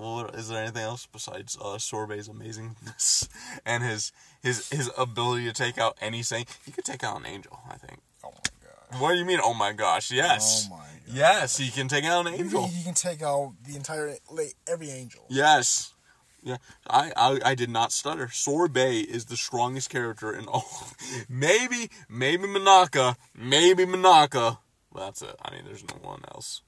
What 0.00 0.34
is 0.34 0.48
there 0.48 0.62
anything 0.62 0.82
else 0.82 1.06
besides 1.06 1.58
uh, 1.60 1.76
Sorbet's 1.76 2.26
amazingness 2.26 3.28
and 3.66 3.82
his 3.82 4.12
his 4.42 4.68
his 4.70 4.90
ability 4.96 5.44
to 5.44 5.52
take 5.52 5.76
out 5.76 5.98
any 6.00 6.22
saint? 6.22 6.48
He 6.64 6.72
could 6.72 6.86
take 6.86 7.04
out 7.04 7.20
an 7.20 7.26
angel. 7.26 7.60
I 7.68 7.76
think. 7.76 7.98
Oh 8.24 8.30
my 8.30 8.66
god. 8.66 9.00
What 9.00 9.12
do 9.12 9.18
you 9.18 9.26
mean? 9.26 9.40
Oh 9.42 9.52
my 9.52 9.72
gosh! 9.72 10.10
Yes. 10.10 10.68
Oh 10.70 10.76
my. 10.76 10.86
Yes, 11.12 11.58
he 11.58 11.70
can 11.70 11.86
take 11.86 12.04
out 12.04 12.26
an 12.26 12.32
angel. 12.32 12.66
He, 12.68 12.76
he 12.76 12.84
can 12.84 12.94
take 12.94 13.20
out 13.20 13.52
the 13.66 13.76
entire 13.76 14.16
like 14.30 14.54
every 14.66 14.90
angel. 14.90 15.26
Yes. 15.28 15.89
Yeah, 16.42 16.56
I, 16.88 17.12
I 17.16 17.38
I 17.44 17.54
did 17.54 17.68
not 17.68 17.92
stutter. 17.92 18.28
Sorbet 18.30 19.00
is 19.00 19.26
the 19.26 19.36
strongest 19.36 19.90
character 19.90 20.34
in 20.34 20.46
all. 20.46 20.88
maybe 21.28 21.90
maybe 22.08 22.44
Monaka, 22.44 23.16
maybe 23.36 23.84
Monaka. 23.84 24.58
But 24.92 25.00
that's 25.00 25.22
it. 25.22 25.36
I 25.42 25.54
mean, 25.54 25.64
there's 25.66 25.84
no 25.84 25.96
one 26.02 26.22
else. 26.32 26.62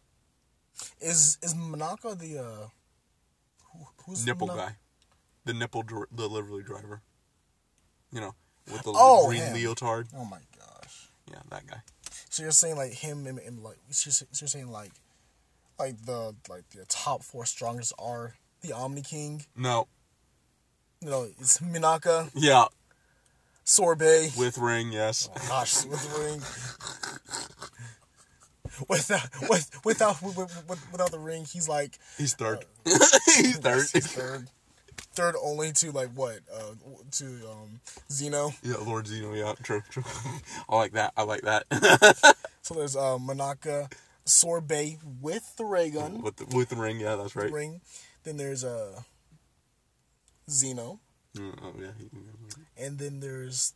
Is 1.00 1.38
is 1.42 1.54
Monaka 1.54 2.18
the 2.18 2.38
uh 2.38 2.68
who, 3.72 3.86
who's 4.06 4.26
Nipple 4.26 4.48
Monaka? 4.48 4.56
guy, 4.56 4.76
the 5.46 5.54
nipple 5.54 5.82
dr- 5.82 6.08
delivery 6.14 6.62
driver. 6.62 7.00
You 8.12 8.20
know, 8.20 8.34
with 8.70 8.82
the 8.82 8.92
Oh, 8.94 9.26
green 9.26 9.40
him. 9.40 9.54
leotard. 9.54 10.08
Oh 10.14 10.26
my 10.26 10.40
gosh. 10.58 11.08
Yeah, 11.30 11.38
that 11.48 11.66
guy. 11.66 11.80
So 12.28 12.42
you're 12.42 12.52
saying 12.52 12.76
like 12.76 12.92
him 12.92 13.26
and, 13.26 13.38
and 13.38 13.62
like 13.62 13.78
so 13.88 14.10
so 14.10 14.26
you're 14.38 14.48
saying 14.48 14.70
like 14.70 14.92
like 15.78 16.04
the 16.04 16.34
like 16.50 16.68
the 16.70 16.84
top 16.86 17.22
four 17.22 17.46
strongest 17.46 17.94
are 17.98 18.34
the 18.62 18.72
Omni 18.72 19.02
King. 19.02 19.44
No. 19.56 19.88
You 21.00 21.10
know, 21.10 21.26
it's 21.40 21.58
Monaka, 21.58 22.30
Yeah, 22.34 22.66
Sorbet. 23.64 24.30
with 24.38 24.56
ring. 24.58 24.92
Yes. 24.92 25.28
Oh 25.34 25.48
gosh, 25.48 25.84
with 25.84 26.00
the 26.02 26.20
ring. 26.22 26.40
Without 28.88 29.28
with, 29.50 29.70
without 29.84 30.22
with, 30.22 30.36
with, 30.68 30.92
without 30.92 31.10
the 31.10 31.18
ring, 31.18 31.44
he's 31.44 31.68
like 31.68 31.98
He's 32.16 32.34
third. 32.34 32.64
He's 32.86 33.58
third. 33.58 33.86
he's 33.92 34.06
third, 34.06 34.48
third 35.14 35.34
only 35.42 35.72
to 35.72 35.90
like 35.92 36.08
what 36.14 36.38
uh 36.52 36.74
to 37.12 37.24
um 37.50 37.80
Zeno. 38.10 38.52
Yeah, 38.62 38.76
Lord 38.84 39.06
Zeno. 39.06 39.34
Yeah, 39.34 39.52
true, 39.62 39.82
true. 39.90 40.04
I 40.68 40.76
like 40.76 40.92
that. 40.92 41.12
I 41.16 41.22
like 41.24 41.42
that. 41.42 41.64
So 42.64 42.74
there's 42.74 42.94
uh 42.94 43.18
Monaka, 43.18 43.92
Sorbet 44.24 44.98
with 45.20 45.56
the 45.56 45.64
ray 45.64 45.90
gun 45.90 46.22
with 46.22 46.36
the, 46.36 46.56
with 46.56 46.68
the 46.68 46.76
ring. 46.76 47.00
Yeah, 47.00 47.16
that's 47.16 47.34
right. 47.34 47.50
ring. 47.50 47.80
Then 48.24 48.36
there's 48.36 48.64
uh 48.64 49.02
Zeno, 50.50 51.00
Mm, 51.36 51.54
oh 51.62 51.72
yeah, 51.80 51.92
and 52.76 52.98
then 52.98 53.20
there's 53.20 53.72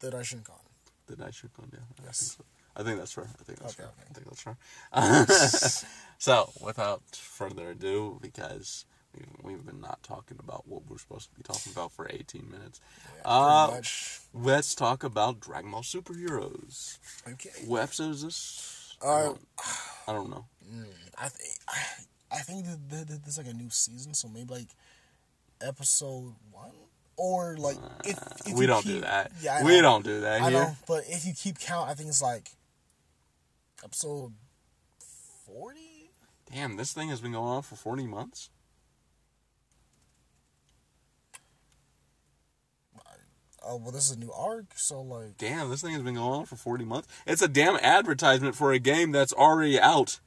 the 0.00 0.10
Daishinkan. 0.10 0.58
the 1.06 1.14
Daishinkan. 1.16 1.72
Yeah, 1.72 1.78
I 2.00 2.04
Yes. 2.06 2.18
think 2.18 2.30
so. 2.32 2.44
I 2.76 2.82
think 2.82 2.98
that's 2.98 3.12
fair. 3.12 3.28
I 3.40 3.42
think 3.44 3.58
that's 3.60 3.74
Okay, 3.74 3.84
fair. 3.84 3.92
okay. 3.92 4.10
I 4.10 4.12
think 4.14 4.26
that's 4.26 4.42
fair. 4.42 5.88
so, 6.18 6.50
without 6.60 7.02
further 7.14 7.70
ado, 7.70 8.18
because 8.20 8.84
we've, 9.14 9.28
we've 9.44 9.64
been 9.64 9.80
not 9.80 10.02
talking 10.02 10.38
about 10.40 10.66
what 10.66 10.82
we're 10.88 10.98
supposed 10.98 11.30
to 11.30 11.36
be 11.36 11.42
talking 11.44 11.70
about 11.72 11.92
for 11.92 12.08
18 12.10 12.50
minutes, 12.50 12.80
Yeah, 13.16 13.22
uh, 13.30 13.80
let's 14.32 14.74
talk 14.74 15.04
about 15.04 15.38
Dragon 15.38 15.70
Ball 15.70 15.82
Superheroes. 15.82 16.98
Okay. 17.28 17.50
What 17.66 17.82
episode 17.82 18.10
is 18.10 18.22
this? 18.24 18.96
I 19.00 19.06
Uh, 19.06 19.22
don't, 19.26 19.40
I 20.08 20.12
don't 20.12 20.30
know. 20.30 20.46
I 21.16 21.28
think 21.28 21.52
I 22.34 22.38
think 22.40 22.66
that 22.66 23.06
there's 23.22 23.38
like 23.38 23.46
a 23.46 23.52
new 23.54 23.70
season, 23.70 24.14
so 24.14 24.28
maybe 24.28 24.52
like 24.54 24.68
episode 25.60 26.34
one 26.50 26.72
or 27.16 27.56
like 27.56 27.76
if, 28.04 28.18
if 28.46 28.54
we 28.56 28.66
don't 28.66 28.82
keep- 28.82 28.96
do 28.96 29.00
that. 29.02 29.32
Yeah, 29.40 29.58
I 29.60 29.62
we 29.64 29.80
don't 29.80 30.04
do 30.04 30.20
that 30.22 30.40
I 30.42 30.50
here. 30.50 30.58
know, 30.60 30.76
but 30.88 31.04
if 31.08 31.24
you 31.24 31.32
keep 31.32 31.58
count, 31.58 31.88
I 31.88 31.94
think 31.94 32.08
it's 32.08 32.22
like 32.22 32.50
episode 33.84 34.32
forty. 35.46 36.10
Damn, 36.52 36.76
this 36.76 36.92
thing 36.92 37.08
has 37.08 37.20
been 37.20 37.32
going 37.32 37.48
on 37.48 37.62
for 37.62 37.74
40 37.74 38.06
months? 38.06 38.50
Oh 43.66 43.76
well, 43.76 43.92
this 43.92 44.10
is 44.10 44.16
a 44.16 44.20
new 44.20 44.30
arc, 44.30 44.66
so 44.76 45.00
like 45.00 45.38
Damn, 45.38 45.70
this 45.70 45.80
thing 45.80 45.92
has 45.94 46.02
been 46.02 46.14
going 46.14 46.40
on 46.40 46.44
for 46.44 46.56
40 46.56 46.84
months? 46.84 47.08
It's 47.26 47.40
a 47.40 47.48
damn 47.48 47.76
advertisement 47.76 48.54
for 48.54 48.72
a 48.72 48.78
game 48.78 49.10
that's 49.10 49.32
already 49.32 49.80
out. 49.80 50.20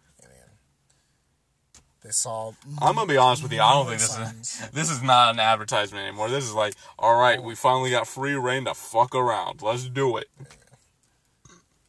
Saw. 2.11 2.53
I'm 2.81 2.95
gonna 2.95 3.07
be 3.07 3.17
honest 3.17 3.43
with 3.43 3.53
you. 3.53 3.61
I 3.61 3.73
don't 3.73 3.87
think 3.87 3.99
this 3.99 4.11
signs. 4.11 4.61
is 4.61 4.69
this 4.73 4.89
is 4.89 5.01
not 5.01 5.33
an 5.33 5.39
advertisement 5.39 6.05
anymore. 6.07 6.29
This 6.29 6.43
is 6.43 6.53
like, 6.53 6.75
all 6.97 7.19
right, 7.19 7.41
we 7.41 7.55
finally 7.55 7.91
got 7.91 8.07
free 8.07 8.33
reign 8.33 8.65
to 8.65 8.73
fuck 8.73 9.15
around. 9.15 9.61
Let's 9.61 9.87
do 9.89 10.17
it. 10.17 10.29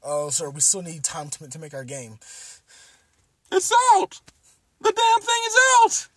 Oh, 0.03 0.31
sir, 0.31 0.49
we 0.51 0.61
still 0.61 0.83
need 0.83 1.05
time 1.05 1.29
to 1.31 1.49
to 1.49 1.59
make 1.59 1.75
our 1.75 1.85
game. 1.85 2.19
It's 3.51 3.73
out. 3.95 4.21
The 4.81 4.93
damn 4.93 5.21
thing 5.21 5.43
is 5.47 5.57
out. 5.83 6.09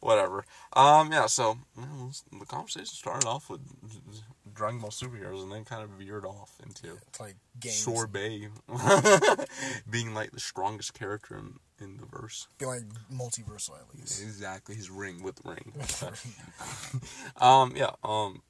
Whatever. 0.00 0.44
Um. 0.72 1.12
Yeah. 1.12 1.26
So 1.26 1.58
you 1.76 1.82
know, 1.82 2.10
the 2.38 2.46
conversation 2.46 2.86
started 2.86 3.26
off 3.26 3.50
with 3.50 3.60
Dragon 4.56 4.80
Ball 4.80 4.90
superheroes, 4.90 5.42
and 5.42 5.52
then 5.52 5.64
kind 5.64 5.82
of 5.82 5.90
veered 5.90 6.24
off 6.24 6.52
into 6.62 6.96
It's 7.08 7.20
like 7.20 7.36
games. 7.60 7.76
Sorbet 7.76 8.48
being 9.90 10.14
like 10.14 10.32
the 10.32 10.40
strongest 10.40 10.94
character 10.94 11.36
in, 11.36 11.58
in 11.78 11.96
the 11.98 12.06
verse. 12.06 12.48
Be 12.58 12.66
like 12.66 12.82
multiversal 13.12 13.72
at 13.78 13.94
least. 13.98 14.22
Exactly, 14.22 14.74
his 14.74 14.90
ring 14.90 15.22
with 15.22 15.40
ring. 15.44 15.72
Um, 17.40 17.74
yeah, 17.76 17.90
um, 18.02 18.42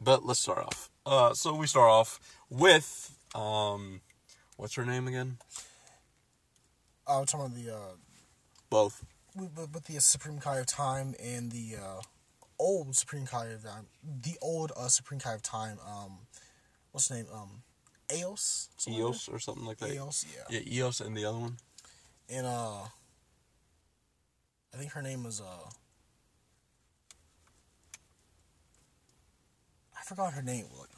but 0.00 0.24
let's 0.24 0.40
start 0.40 0.58
off. 0.58 0.90
Uh, 1.04 1.34
so 1.34 1.54
we 1.54 1.66
start 1.66 1.90
off 1.90 2.18
with, 2.48 3.14
um, 3.34 4.00
what's 4.56 4.74
her 4.76 4.86
name 4.86 5.06
again? 5.06 5.36
Uh, 7.06 7.16
we're 7.20 7.24
talking 7.26 7.46
about 7.46 7.54
the 7.56 7.74
uh, 7.74 7.92
Both. 8.70 9.04
with, 9.36 9.56
with 9.56 9.74
with 9.74 9.84
the 9.84 10.00
Supreme 10.00 10.38
Kai 10.38 10.58
of 10.58 10.66
Time 10.66 11.14
and 11.22 11.50
the 11.52 11.74
uh, 11.76 12.00
old 12.60 12.94
Supreme 12.94 13.26
Kai 13.26 13.46
of 13.46 13.64
Time, 13.64 13.86
the 14.22 14.36
old 14.40 14.70
uh, 14.76 14.88
Supreme 14.88 15.18
Kai 15.18 15.34
of 15.34 15.42
Time. 15.42 15.78
Um, 15.84 16.18
what's 16.92 17.08
the 17.08 17.16
name? 17.16 17.26
Um, 17.32 17.62
Eos. 18.14 18.68
Eos 18.86 19.28
or 19.28 19.38
something 19.38 19.64
like 19.64 19.78
that. 19.78 19.92
Eos, 19.92 20.26
yeah. 20.32 20.58
Yeah, 20.60 20.84
Eos 20.84 21.00
and 21.00 21.16
the 21.16 21.24
other 21.24 21.38
one. 21.38 21.56
And 22.28 22.46
uh, 22.46 22.82
I 24.74 24.76
think 24.76 24.92
her 24.92 25.02
name 25.02 25.26
is 25.26 25.40
uh. 25.40 25.70
I 29.98 30.02
forgot 30.04 30.32
her 30.34 30.42
name. 30.42 30.66
Like, 30.78 30.88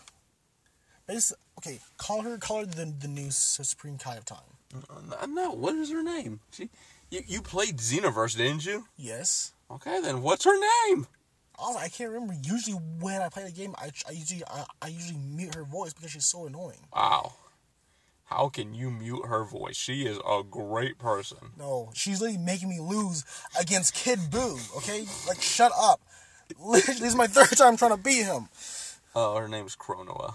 basically, 1.06 1.42
okay, 1.58 1.78
call 1.96 2.22
her, 2.22 2.38
call 2.38 2.60
her 2.60 2.66
the 2.66 2.92
the 3.00 3.08
new 3.08 3.30
Supreme 3.30 3.98
Kai 3.98 4.16
of 4.16 4.24
Time. 4.24 4.38
Uh, 4.74 5.26
No, 5.26 5.52
what 5.52 5.74
is 5.76 5.90
her 5.92 6.02
name? 6.02 6.40
She, 6.50 6.70
you, 7.10 7.20
you 7.26 7.42
played 7.42 7.76
Xenoverse, 7.76 8.36
didn't 8.36 8.64
you? 8.64 8.86
Yes. 8.96 9.52
Okay, 9.70 10.00
then 10.00 10.22
what's 10.22 10.44
her 10.44 10.58
name? 10.88 11.06
Also, 11.58 11.78
I 11.78 11.88
can't 11.88 12.10
remember. 12.10 12.34
Usually, 12.42 12.76
when 13.00 13.22
I 13.22 13.28
play 13.28 13.44
the 13.44 13.52
game, 13.52 13.74
I, 13.78 13.90
I 14.08 14.12
usually 14.12 14.42
I, 14.46 14.64
I 14.80 14.88
usually 14.88 15.18
mute 15.18 15.54
her 15.54 15.64
voice 15.64 15.92
because 15.92 16.10
she's 16.10 16.26
so 16.26 16.46
annoying. 16.46 16.80
Wow. 16.94 17.34
How 18.24 18.48
can 18.48 18.74
you 18.74 18.90
mute 18.90 19.26
her 19.26 19.44
voice? 19.44 19.76
She 19.76 20.06
is 20.06 20.18
a 20.26 20.42
great 20.42 20.98
person. 20.98 21.38
No, 21.58 21.90
she's 21.94 22.20
literally 22.20 22.42
making 22.42 22.70
me 22.70 22.80
lose 22.80 23.24
against 23.60 23.94
Kid 23.94 24.18
Boo. 24.30 24.58
Okay, 24.78 25.04
like 25.28 25.42
shut 25.42 25.72
up. 25.78 26.00
Literally, 26.58 26.98
this 26.98 27.08
is 27.08 27.14
my 27.14 27.26
third 27.26 27.56
time 27.56 27.76
trying 27.76 27.90
to 27.90 27.96
beat 27.98 28.24
him. 28.24 28.48
Uh, 29.14 29.34
her 29.34 29.48
name's 29.48 29.76
Chronoa. 29.76 30.34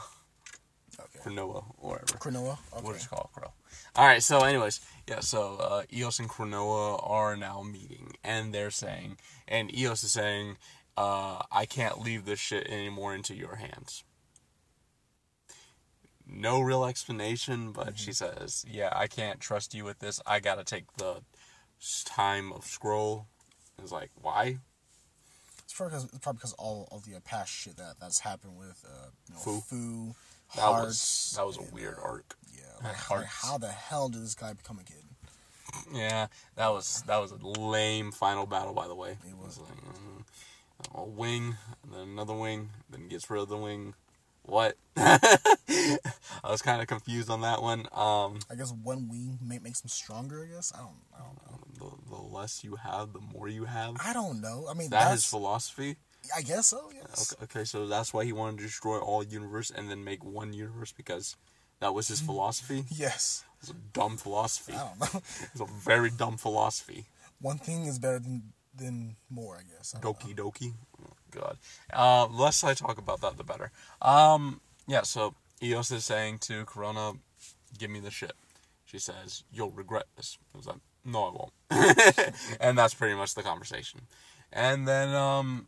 Okay. 0.99 1.19
Chronoa, 1.23 1.63
or 1.79 1.89
whatever. 1.89 2.19
Chronoa. 2.19 2.57
Okay. 2.73 2.85
What 2.85 2.95
is 2.95 3.05
it 3.05 3.09
called, 3.09 3.29
Crow? 3.33 3.51
Alright, 3.97 4.21
so 4.21 4.41
anyways, 4.41 4.79
yeah, 5.07 5.21
so 5.21 5.57
uh, 5.59 5.83
Eos 5.91 6.19
and 6.19 6.29
Chronoa 6.29 6.99
are 7.09 7.35
now 7.35 7.63
meeting, 7.63 8.13
and 8.23 8.53
they're 8.53 8.69
saying, 8.69 9.17
and 9.47 9.73
Eos 9.75 10.03
is 10.03 10.11
saying, 10.11 10.57
uh, 10.97 11.43
I 11.51 11.65
can't 11.65 12.01
leave 12.01 12.25
this 12.25 12.39
shit 12.39 12.67
anymore 12.67 13.13
into 13.13 13.35
your 13.35 13.55
hands. 13.55 14.03
No 16.29 16.59
real 16.59 16.83
explanation, 16.83 17.71
but 17.71 17.97
she 17.97 18.11
says, 18.11 18.65
yeah, 18.69 18.89
I 18.93 19.07
can't 19.07 19.39
trust 19.39 19.73
you 19.73 19.85
with 19.85 19.99
this. 19.99 20.19
I 20.25 20.39
gotta 20.41 20.65
take 20.65 20.85
the 20.97 21.21
time 22.05 22.51
of 22.51 22.65
scroll. 22.65 23.27
It's 23.81 23.91
like, 23.91 24.09
why? 24.21 24.57
It's 25.63 25.73
probably 25.73 25.91
because 25.97 26.05
it's 26.05 26.17
probably 26.19 26.37
because 26.37 26.53
all 26.53 26.87
of 26.91 27.05
the 27.05 27.21
past 27.21 27.51
shit 27.51 27.77
that 27.77 27.95
that's 28.01 28.19
happened 28.19 28.57
with 28.57 28.83
uh, 28.85 29.07
you 29.29 29.35
know, 29.35 29.39
Fu. 29.39 29.61
Fu, 29.61 30.15
That 30.55 30.61
Hearts. 30.61 30.87
was 30.87 31.33
that 31.37 31.45
was 31.45 31.57
a 31.57 31.61
and, 31.61 31.71
weird 31.71 31.97
uh, 31.99 32.07
arc. 32.07 32.35
Yeah, 32.53 32.63
like, 32.83 33.09
like, 33.09 33.25
how 33.25 33.57
the 33.57 33.67
hell 33.67 34.09
did 34.09 34.21
this 34.21 34.35
guy 34.35 34.53
become 34.53 34.79
a 34.79 34.83
kid? 34.83 35.03
Yeah, 35.93 36.27
that 36.55 36.69
was 36.69 37.03
that 37.07 37.17
was 37.17 37.31
a 37.31 37.35
lame 37.35 38.11
final 38.11 38.45
battle, 38.45 38.73
by 38.73 38.87
the 38.87 38.95
way. 38.95 39.17
It 39.29 39.37
was. 39.37 39.59
like, 39.59 39.69
uh, 39.69 40.23
a 40.93 41.03
wing, 41.03 41.55
and 41.83 41.93
then 41.93 42.01
another 42.09 42.33
wing, 42.33 42.69
then 42.89 43.07
gets 43.07 43.29
rid 43.29 43.41
of 43.41 43.49
the 43.49 43.57
wing. 43.57 43.93
What? 44.43 44.77
I 44.97 45.97
was 46.45 46.61
kind 46.61 46.81
of 46.81 46.87
confused 46.87 47.29
on 47.29 47.41
that 47.41 47.61
one. 47.61 47.81
Um, 47.91 48.39
I 48.49 48.55
guess 48.57 48.71
one 48.71 49.09
wing 49.09 49.39
may, 49.41 49.59
makes 49.59 49.81
him 49.83 49.89
stronger. 49.89 50.43
I 50.49 50.55
guess 50.55 50.71
I 50.73 50.79
don't. 50.79 50.95
I 51.13 51.19
don't 51.19 51.79
know. 51.81 51.89
the, 52.07 52.09
the 52.15 52.21
less 52.21 52.63
you 52.63 52.75
have, 52.75 53.11
the 53.13 53.19
more 53.19 53.47
you 53.49 53.65
have. 53.65 53.95
I 54.03 54.13
don't 54.13 54.41
know. 54.41 54.65
I 54.69 54.73
mean, 54.73 54.89
That 54.89 54.99
that's. 55.09 55.11
his 55.13 55.25
philosophy. 55.25 55.97
I 56.35 56.41
guess 56.41 56.67
so. 56.67 56.89
Yes. 56.93 57.33
Okay, 57.33 57.43
okay, 57.59 57.63
so 57.65 57.87
that's 57.87 58.13
why 58.13 58.25
he 58.25 58.33
wanted 58.33 58.57
to 58.57 58.63
destroy 58.63 58.99
all 58.99 59.23
universe 59.23 59.69
and 59.69 59.89
then 59.89 60.03
make 60.03 60.23
one 60.23 60.51
universe 60.53 60.91
because 60.91 61.35
that 61.79 61.93
was 61.93 62.07
his 62.07 62.19
philosophy. 62.21 62.85
Yes. 62.89 63.43
It's 63.59 63.71
a 63.71 63.75
dumb 63.91 64.17
philosophy. 64.17 64.73
I 64.73 64.87
don't 64.87 64.99
know. 65.13 65.21
It's 65.51 65.61
a 65.61 65.65
very 65.65 66.09
dumb 66.11 66.37
philosophy. 66.37 67.05
One 67.41 67.57
thing 67.57 67.85
is 67.85 67.97
better 67.99 68.19
than 68.19 68.53
than 68.77 69.15
more. 69.29 69.57
I 69.57 69.61
guess. 69.75 69.93
I 69.95 69.99
Doki 69.99 70.35
Doki. 70.35 70.73
Oh, 71.03 71.13
God. 71.31 71.57
Uh, 71.93 72.27
less 72.27 72.63
I 72.63 72.73
talk 72.73 72.97
about 72.97 73.21
that, 73.21 73.37
the 73.37 73.43
better. 73.43 73.71
Um, 74.01 74.61
yeah, 74.87 75.01
so 75.03 75.33
Eos 75.61 75.91
is 75.91 76.05
saying 76.05 76.39
to 76.39 76.65
Corona, 76.65 77.13
give 77.77 77.89
me 77.89 77.99
the 77.99 78.11
shit. 78.11 78.33
She 78.85 78.99
says, 78.99 79.43
you'll 79.51 79.71
regret 79.71 80.05
this. 80.15 80.37
I 80.53 80.57
was 80.57 80.67
like, 80.67 80.77
no, 81.03 81.23
I 81.25 81.31
won't. 81.31 82.33
and 82.61 82.77
that's 82.77 82.93
pretty 82.93 83.15
much 83.15 83.35
the 83.35 83.43
conversation. 83.43 84.01
And 84.53 84.87
then, 84.87 85.13
um, 85.13 85.67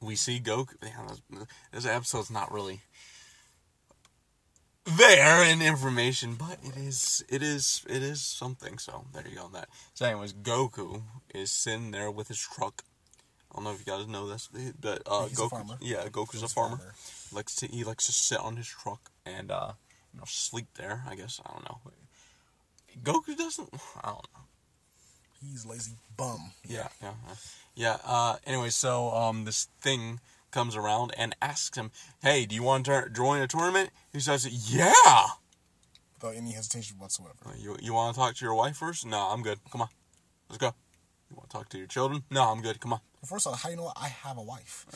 we 0.00 0.14
see 0.14 0.38
Goku. 0.38 0.74
Yeah, 0.82 0.90
this- 1.08 1.46
this 1.72 1.86
episode's 1.86 2.30
not 2.30 2.52
really 2.52 2.80
there 4.96 5.42
in 5.44 5.60
information, 5.60 6.34
but 6.34 6.58
it 6.62 6.76
is, 6.76 7.24
it 7.28 7.42
is, 7.42 7.84
it 7.88 8.02
is 8.02 8.20
something. 8.20 8.78
So 8.78 9.04
there 9.12 9.24
you 9.28 9.36
go. 9.36 9.44
On 9.44 9.52
that. 9.52 9.68
So, 9.94 10.06
anyways, 10.06 10.32
Goku 10.32 11.02
is 11.34 11.50
sitting 11.50 11.90
there 11.90 12.10
with 12.10 12.28
his 12.28 12.38
truck. 12.38 12.82
I 13.50 13.56
don't 13.56 13.64
know 13.64 13.72
if 13.72 13.80
you 13.86 13.92
guys 13.92 14.06
know 14.06 14.28
this, 14.28 14.48
but 14.80 15.02
uh, 15.06 15.26
Goku, 15.28 15.76
yeah, 15.80 16.06
Goku's 16.08 16.42
a 16.42 16.48
farmer. 16.48 16.76
farmer. 16.76 16.94
Likes 17.32 17.54
to 17.56 17.66
he 17.66 17.82
likes 17.84 18.06
to 18.06 18.12
sit 18.12 18.38
on 18.38 18.56
his 18.56 18.66
truck 18.66 19.10
and 19.24 19.50
uh, 19.50 19.72
you 20.12 20.20
know 20.20 20.24
sleep 20.26 20.66
there. 20.76 21.04
I 21.08 21.14
guess 21.14 21.40
I 21.44 21.52
don't 21.52 21.64
know. 21.64 21.78
Goku 23.02 23.36
doesn't. 23.36 23.68
I 24.02 24.08
don't 24.08 24.26
know. 24.34 24.42
He's 25.40 25.64
lazy 25.64 25.92
bum. 26.16 26.50
Yeah, 26.66 26.88
yeah, 27.00 27.12
yeah. 27.26 27.34
yeah 27.74 27.96
uh, 28.04 28.36
anyway, 28.46 28.70
so 28.70 29.10
um, 29.10 29.44
this 29.44 29.68
thing 29.80 30.20
comes 30.50 30.76
around 30.76 31.12
and 31.16 31.34
asks 31.40 31.76
him, 31.76 31.90
"Hey, 32.22 32.46
do 32.46 32.54
you 32.54 32.62
want 32.62 32.86
to 32.86 33.08
join 33.10 33.40
a 33.40 33.46
tournament?" 33.46 33.90
He 34.12 34.20
says, 34.20 34.46
"Yeah." 34.46 35.26
Without 36.14 36.34
any 36.34 36.52
hesitation 36.52 36.98
whatsoever. 36.98 37.34
You 37.56 37.76
you 37.80 37.94
want 37.94 38.14
to 38.14 38.20
talk 38.20 38.34
to 38.36 38.44
your 38.44 38.54
wife 38.54 38.76
first? 38.76 39.06
No, 39.06 39.18
I'm 39.18 39.42
good. 39.42 39.58
Come 39.70 39.82
on, 39.82 39.88
let's 40.48 40.58
go. 40.58 40.74
You 41.30 41.36
want 41.36 41.50
to 41.50 41.56
talk 41.56 41.68
to 41.70 41.78
your 41.78 41.86
children? 41.86 42.24
No, 42.30 42.50
I'm 42.50 42.62
good. 42.62 42.80
Come 42.80 42.94
on. 42.94 43.00
First 43.24 43.46
of 43.46 43.52
all, 43.52 43.56
how 43.58 43.68
do 43.68 43.74
you 43.74 43.80
know 43.80 43.92
I 43.96 44.08
have 44.08 44.38
a 44.38 44.42
wife? 44.42 44.86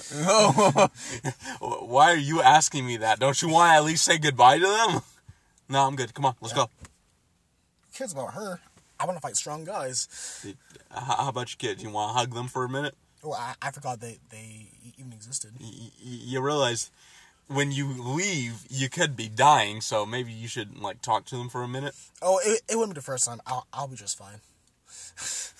Why 1.60 2.12
are 2.12 2.16
you 2.16 2.40
asking 2.40 2.86
me 2.86 2.96
that? 2.98 3.18
Don't 3.18 3.40
you 3.42 3.48
want 3.48 3.70
to 3.72 3.74
at 3.74 3.84
least 3.84 4.04
say 4.04 4.16
goodbye 4.16 4.58
to 4.58 4.66
them? 4.66 5.02
No, 5.68 5.86
I'm 5.86 5.96
good. 5.96 6.14
Come 6.14 6.26
on, 6.26 6.34
let's 6.40 6.54
go. 6.54 6.70
Who 6.82 7.98
cares 7.98 8.12
about 8.12 8.34
her? 8.34 8.60
I 8.98 9.04
want 9.04 9.16
to 9.16 9.20
fight 9.20 9.36
strong 9.36 9.64
guys. 9.64 10.46
How 10.90 11.28
about 11.28 11.50
your 11.50 11.56
kids? 11.58 11.82
You 11.82 11.90
want 11.90 12.14
to 12.14 12.18
hug 12.18 12.34
them 12.34 12.46
for 12.46 12.64
a 12.64 12.68
minute? 12.68 12.94
Oh, 13.24 13.32
I, 13.32 13.54
I 13.60 13.70
forgot 13.70 14.00
they 14.00 14.18
they 14.30 14.68
even 15.02 15.12
existed. 15.12 15.52
Y- 15.60 15.90
You 16.00 16.40
realize 16.40 16.90
when 17.48 17.72
you 17.72 17.86
leave, 17.88 18.64
you 18.70 18.88
could 18.88 19.16
be 19.16 19.28
dying, 19.28 19.80
so 19.80 20.06
maybe 20.06 20.32
you 20.32 20.46
should 20.48 20.78
like 20.78 21.02
talk 21.02 21.24
to 21.26 21.36
them 21.36 21.48
for 21.48 21.62
a 21.62 21.68
minute. 21.68 21.94
Oh, 22.22 22.40
it, 22.44 22.62
it 22.68 22.76
wouldn't 22.76 22.94
be 22.94 22.98
the 22.98 23.02
first 23.04 23.24
time. 23.26 23.40
I'll 23.46 23.66
I'll 23.72 23.88
be 23.88 23.96
just 23.96 24.16
fine. 24.16 24.40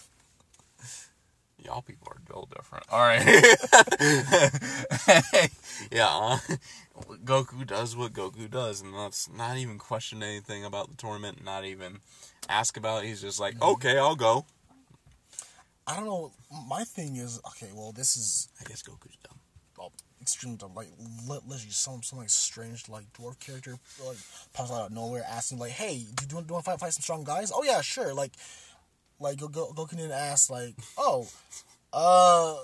Y'all 1.64 1.83
people 1.83 2.09
are 2.11 2.18
built 2.28 2.50
different. 2.50 2.85
All 2.90 2.98
right. 2.98 3.24
yeah. 5.92 6.09
Uh, 6.09 6.38
Goku 7.24 7.64
does 7.64 7.94
what 7.96 8.12
Goku 8.12 8.50
does, 8.50 8.81
and 8.81 8.92
that's 8.94 9.31
not 9.31 9.57
even 9.59 9.78
question 9.78 10.24
anything 10.24 10.64
about 10.64 10.90
the 10.90 10.96
tournament. 10.96 11.44
Not 11.44 11.64
even 11.64 12.00
ask 12.48 12.76
about 12.76 13.05
it. 13.05 13.09
He's 13.09 13.20
just 13.20 13.38
like, 13.38 13.62
okay, 13.62 13.96
I'll 13.96 14.16
go. 14.16 14.44
I 15.87 15.97
don't 15.97 16.07
know. 16.07 16.33
My 16.68 16.85
thing 16.85 17.16
is 17.16 17.40
okay. 17.49 17.71
Well, 17.75 17.92
this 17.92 18.16
is 18.16 18.49
I 18.61 18.64
guess 18.68 18.83
Goku's 18.83 19.16
dumb. 19.29 19.38
well, 19.79 19.92
extremely 20.21 20.57
dumb. 20.59 20.75
Like 20.75 20.88
li- 21.29 21.40
literally 21.47 21.71
some 21.71 22.03
some 22.03 22.18
like 22.21 22.31
strange 22.31 22.88
like 22.88 23.12
dwarf 23.12 23.38
character 23.40 23.77
like 24.05 24.16
pops 24.53 24.71
out 24.71 24.87
of 24.87 24.92
nowhere 24.92 25.25
asking 25.29 25.59
like, 25.59 25.73
"Hey, 25.73 26.05
do 26.14 26.27
you 26.29 26.35
want 26.37 26.47
do 26.47 26.53
you 26.53 26.55
want 26.55 26.64
to 26.64 26.71
fight 26.71 26.81
fight 26.81 26.92
some 26.92 27.03
strong 27.03 27.25
guys?" 27.25 27.51
Oh 27.55 27.62
yeah, 27.64 27.81
sure. 27.81 28.14
Like 28.14 28.33
like 29.18 29.38
go 29.38 29.49
go 29.49 29.73
Goku 29.73 29.90
didn't 29.97 30.12
ask 30.12 30.51
like, 30.51 30.75
"Oh, 30.97 31.29
uh, 31.92 32.57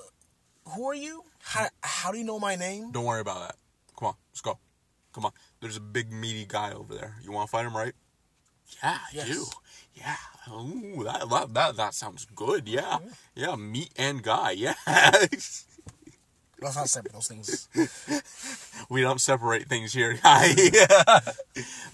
who 0.70 0.88
are 0.88 0.94
you? 0.94 1.24
How 1.40 1.68
how 1.82 2.12
do 2.12 2.18
you 2.18 2.24
know 2.24 2.38
my 2.38 2.54
name?" 2.56 2.92
Don't 2.92 3.04
worry 3.04 3.20
about 3.20 3.40
that. 3.48 3.56
Come 3.98 4.08
on, 4.08 4.14
let's 4.30 4.40
go. 4.40 4.58
Come 5.12 5.24
on. 5.24 5.32
There's 5.60 5.76
a 5.76 5.80
big 5.80 6.12
meaty 6.12 6.44
guy 6.46 6.72
over 6.72 6.94
there. 6.94 7.16
You 7.24 7.32
want 7.32 7.48
to 7.48 7.50
fight 7.50 7.66
him, 7.66 7.76
right? 7.76 7.94
Yeah, 8.82 8.98
I 9.00 9.08
Yes. 9.12 9.26
do. 9.28 9.44
Yeah. 9.98 10.16
Ooh, 10.54 11.04
that, 11.04 11.28
that 11.28 11.54
that 11.54 11.76
that 11.76 11.94
sounds 11.94 12.26
good. 12.34 12.68
Yeah. 12.68 12.98
Yeah, 13.34 13.56
meat 13.56 13.90
and 13.96 14.22
guy. 14.22 14.52
Yeah. 14.58 14.74
Let's 16.60 16.74
not 16.76 16.88
separate 16.88 17.12
those 17.12 17.28
things. 17.28 17.68
we 18.90 19.00
don't 19.00 19.20
separate 19.20 19.68
things 19.68 19.92
here, 19.92 20.14
guy. 20.22 20.52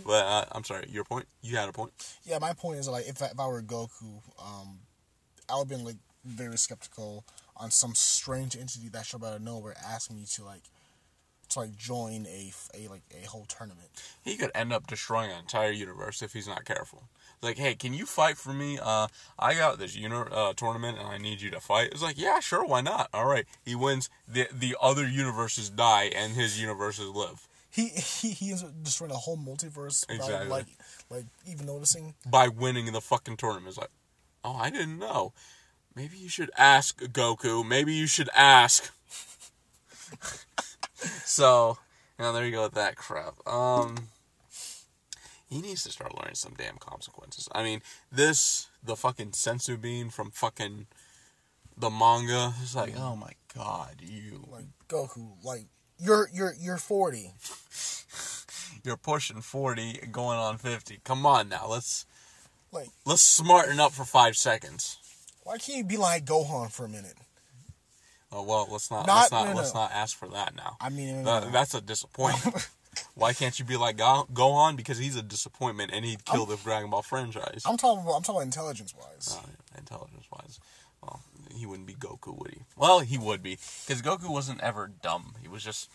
but 0.06 0.24
uh, 0.24 0.44
I'm 0.52 0.64
sorry. 0.64 0.86
Your 0.90 1.04
point. 1.04 1.26
You 1.42 1.56
had 1.58 1.68
a 1.68 1.72
point. 1.72 1.92
Yeah, 2.24 2.38
my 2.38 2.54
point 2.54 2.78
is 2.78 2.88
like 2.88 3.06
if 3.06 3.22
I, 3.22 3.26
if 3.26 3.38
I 3.38 3.46
were 3.46 3.60
Goku, 3.60 4.22
um, 4.42 4.78
I 5.50 5.56
would 5.56 5.60
have 5.60 5.68
been 5.68 5.84
like 5.84 5.96
very 6.24 6.56
skeptical 6.56 7.26
on 7.58 7.70
some 7.70 7.94
strange 7.94 8.56
entity 8.56 8.88
that 8.88 9.04
showed 9.04 9.22
out 9.22 9.36
of 9.36 9.42
nowhere 9.42 9.74
asking 9.86 10.16
me 10.16 10.24
to 10.34 10.44
like 10.44 10.62
to 11.50 11.58
like 11.60 11.76
join 11.76 12.26
a 12.26 12.50
a 12.74 12.88
like 12.88 13.02
a 13.22 13.26
whole 13.26 13.44
tournament. 13.44 13.90
He 14.24 14.36
could 14.36 14.50
end 14.54 14.72
up 14.72 14.86
destroying 14.86 15.30
an 15.30 15.40
entire 15.40 15.72
universe 15.72 16.22
if 16.22 16.32
he's 16.32 16.48
not 16.48 16.64
careful. 16.64 17.04
Like, 17.44 17.58
hey, 17.58 17.74
can 17.74 17.94
you 17.94 18.06
fight 18.06 18.36
for 18.36 18.52
me? 18.52 18.78
Uh, 18.82 19.08
I 19.38 19.54
got 19.54 19.78
this 19.78 19.94
uni- 19.94 20.14
uh, 20.14 20.52
tournament 20.54 20.98
and 20.98 21.06
I 21.06 21.18
need 21.18 21.40
you 21.40 21.50
to 21.50 21.60
fight. 21.60 21.90
It's 21.92 22.02
like, 22.02 22.18
yeah, 22.18 22.40
sure, 22.40 22.64
why 22.66 22.80
not? 22.80 23.08
All 23.14 23.26
right. 23.26 23.46
He 23.64 23.74
wins. 23.74 24.08
The 24.26 24.48
the 24.52 24.76
other 24.80 25.06
universes 25.06 25.70
die 25.70 26.10
and 26.14 26.32
his 26.32 26.60
universes 26.60 27.08
live 27.08 27.46
He 27.70 27.88
he 27.88 28.30
he 28.30 28.50
is 28.50 28.62
destroying 28.82 29.12
a 29.12 29.16
whole 29.16 29.36
multiverse 29.36 30.08
without 30.08 30.24
Exactly. 30.26 30.48
like 30.48 30.66
like 31.10 31.24
even 31.46 31.66
noticing. 31.66 32.14
by 32.26 32.48
winning 32.48 32.92
the 32.92 33.00
fucking 33.00 33.36
tournament. 33.36 33.68
It's 33.68 33.78
like, 33.78 33.90
oh, 34.44 34.56
I 34.56 34.70
didn't 34.70 34.98
know. 34.98 35.32
Maybe 35.94 36.16
you 36.16 36.28
should 36.28 36.50
ask 36.56 37.00
Goku. 37.02 37.64
Maybe 37.66 37.92
you 37.92 38.06
should 38.08 38.28
ask. 38.34 38.92
so, 41.24 41.78
now 42.18 42.32
there 42.32 42.44
you 42.44 42.50
go 42.52 42.62
with 42.64 42.74
that 42.74 42.96
crap. 42.96 43.34
Um, 43.46 44.08
he 45.54 45.62
needs 45.62 45.84
to 45.84 45.92
start 45.92 46.16
learning 46.18 46.34
some 46.34 46.54
damn 46.56 46.76
consequences. 46.78 47.48
I 47.52 47.62
mean, 47.62 47.80
this 48.10 48.68
the 48.82 48.96
fucking 48.96 49.30
senzu 49.30 49.80
bean 49.80 50.10
from 50.10 50.30
fucking 50.32 50.86
the 51.76 51.90
manga. 51.90 52.52
It's 52.62 52.74
like, 52.74 52.94
oh 52.98 53.14
my 53.16 53.32
god, 53.54 53.96
you 54.00 54.46
Like 54.50 54.66
Goku, 54.88 55.36
like 55.44 55.66
you're 55.98 56.28
you're 56.32 56.54
you're 56.58 56.76
forty. 56.76 57.30
you're 58.84 58.96
pushing 58.96 59.40
forty, 59.40 60.00
going 60.10 60.38
on 60.38 60.58
fifty. 60.58 61.00
Come 61.04 61.24
on 61.24 61.48
now, 61.48 61.66
let's 61.68 62.04
Like 62.72 62.88
let's 63.06 63.22
smarten 63.22 63.78
up 63.80 63.92
for 63.92 64.04
five 64.04 64.36
seconds. 64.36 64.98
why 65.44 65.58
can't 65.58 65.78
you 65.78 65.84
be 65.84 65.96
like 65.96 66.24
Gohan 66.24 66.70
for 66.70 66.84
a 66.84 66.88
minute? 66.88 67.14
Oh 68.32 68.42
well, 68.42 68.66
let's 68.70 68.90
not, 68.90 69.06
Not- 69.06 69.16
let's 69.16 69.32
not 69.32 69.44
no, 69.44 69.50
no. 69.52 69.56
let's 69.58 69.74
not 69.74 69.92
ask 69.92 70.16
for 70.16 70.26
that 70.30 70.56
now. 70.56 70.76
I 70.80 70.88
mean, 70.88 71.22
That- 71.22 71.52
that's 71.52 71.74
a 71.74 71.80
disappointment. 71.80 72.68
Why 73.14 73.32
can't 73.32 73.58
you 73.58 73.64
be 73.64 73.76
like 73.76 73.96
Go- 73.96 74.26
Gohan? 74.32 74.76
Because 74.76 74.98
he's 74.98 75.16
a 75.16 75.22
disappointment 75.22 75.90
and 75.92 76.04
he'd 76.04 76.24
kill 76.24 76.46
the 76.46 76.56
Dragon 76.56 76.90
Ball 76.90 77.02
franchise. 77.02 77.62
I'm 77.66 77.76
talking 77.76 78.02
about 78.04 78.16
I'm 78.16 78.22
talking 78.22 78.36
about 78.36 78.44
intelligence 78.44 78.94
wise. 78.94 79.38
Uh, 79.42 79.48
intelligence 79.78 80.26
wise. 80.30 80.60
Well, 81.02 81.20
he 81.54 81.66
wouldn't 81.66 81.86
be 81.86 81.94
Goku, 81.94 82.38
would 82.38 82.50
he? 82.52 82.60
Well, 82.76 83.00
he 83.00 83.18
would 83.18 83.42
be 83.42 83.58
because 83.86 84.02
Goku 84.02 84.30
wasn't 84.30 84.60
ever 84.62 84.90
dumb. 85.02 85.34
He 85.42 85.48
was 85.48 85.62
just 85.62 85.90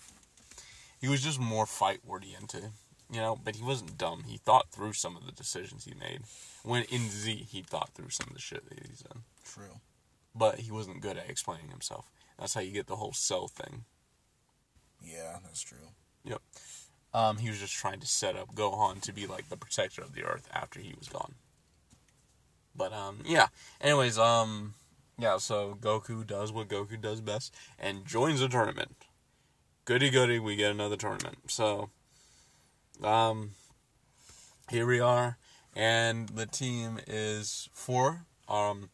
he 1.01 1.07
was 1.07 1.21
just 1.21 1.39
more 1.39 1.65
fight 1.65 1.99
oriented, 2.07 2.65
you 3.11 3.19
know. 3.19 3.37
But 3.43 3.55
he 3.55 3.63
wasn't 3.63 3.97
dumb. 3.97 4.23
He 4.27 4.37
thought 4.37 4.69
through 4.71 4.93
some 4.93 5.15
of 5.15 5.25
the 5.25 5.31
decisions 5.31 5.85
he 5.85 5.93
made. 5.93 6.21
When 6.63 6.83
in 6.83 7.09
Z, 7.09 7.47
he 7.49 7.61
thought 7.61 7.89
through 7.95 8.09
some 8.09 8.27
of 8.27 8.33
the 8.33 8.41
shit 8.41 8.67
that 8.69 8.79
he's 8.87 8.99
done. 8.99 9.23
True. 9.45 9.79
But 10.35 10.59
he 10.59 10.71
wasn't 10.71 11.01
good 11.01 11.17
at 11.17 11.29
explaining 11.29 11.69
himself. 11.69 12.11
That's 12.37 12.53
how 12.53 12.61
you 12.61 12.71
get 12.71 12.87
the 12.87 12.95
whole 12.97 13.13
cell 13.13 13.47
thing. 13.47 13.83
Yeah, 15.03 15.37
that's 15.43 15.61
true. 15.61 15.77
Yep. 16.25 16.41
Um, 17.13 17.37
he 17.37 17.49
was 17.49 17.59
just 17.59 17.73
trying 17.73 17.99
to 17.99 18.07
set 18.07 18.35
up 18.35 18.53
Gohan 18.53 19.01
to 19.01 19.13
be 19.13 19.25
like 19.25 19.49
the 19.49 19.57
protector 19.57 20.01
of 20.01 20.13
the 20.13 20.23
Earth 20.23 20.47
after 20.53 20.79
he 20.79 20.93
was 20.97 21.07
gone. 21.07 21.35
But 22.75 22.93
um, 22.93 23.19
yeah. 23.25 23.47
Anyways, 23.81 24.17
um, 24.17 24.75
yeah. 25.17 25.37
So 25.37 25.77
Goku 25.79 26.25
does 26.25 26.51
what 26.51 26.67
Goku 26.67 26.99
does 27.01 27.21
best 27.21 27.53
and 27.77 28.05
joins 28.05 28.41
a 28.41 28.49
tournament. 28.49 28.95
Goody 29.85 30.11
goody, 30.11 30.37
we 30.37 30.55
get 30.55 30.69
another 30.69 30.95
tournament. 30.95 31.39
So, 31.47 31.89
um, 33.03 33.51
here 34.69 34.85
we 34.85 34.99
are, 34.99 35.39
and 35.75 36.29
the 36.29 36.45
team 36.45 36.99
is 37.07 37.69
four. 37.73 38.25
Um, 38.47 38.91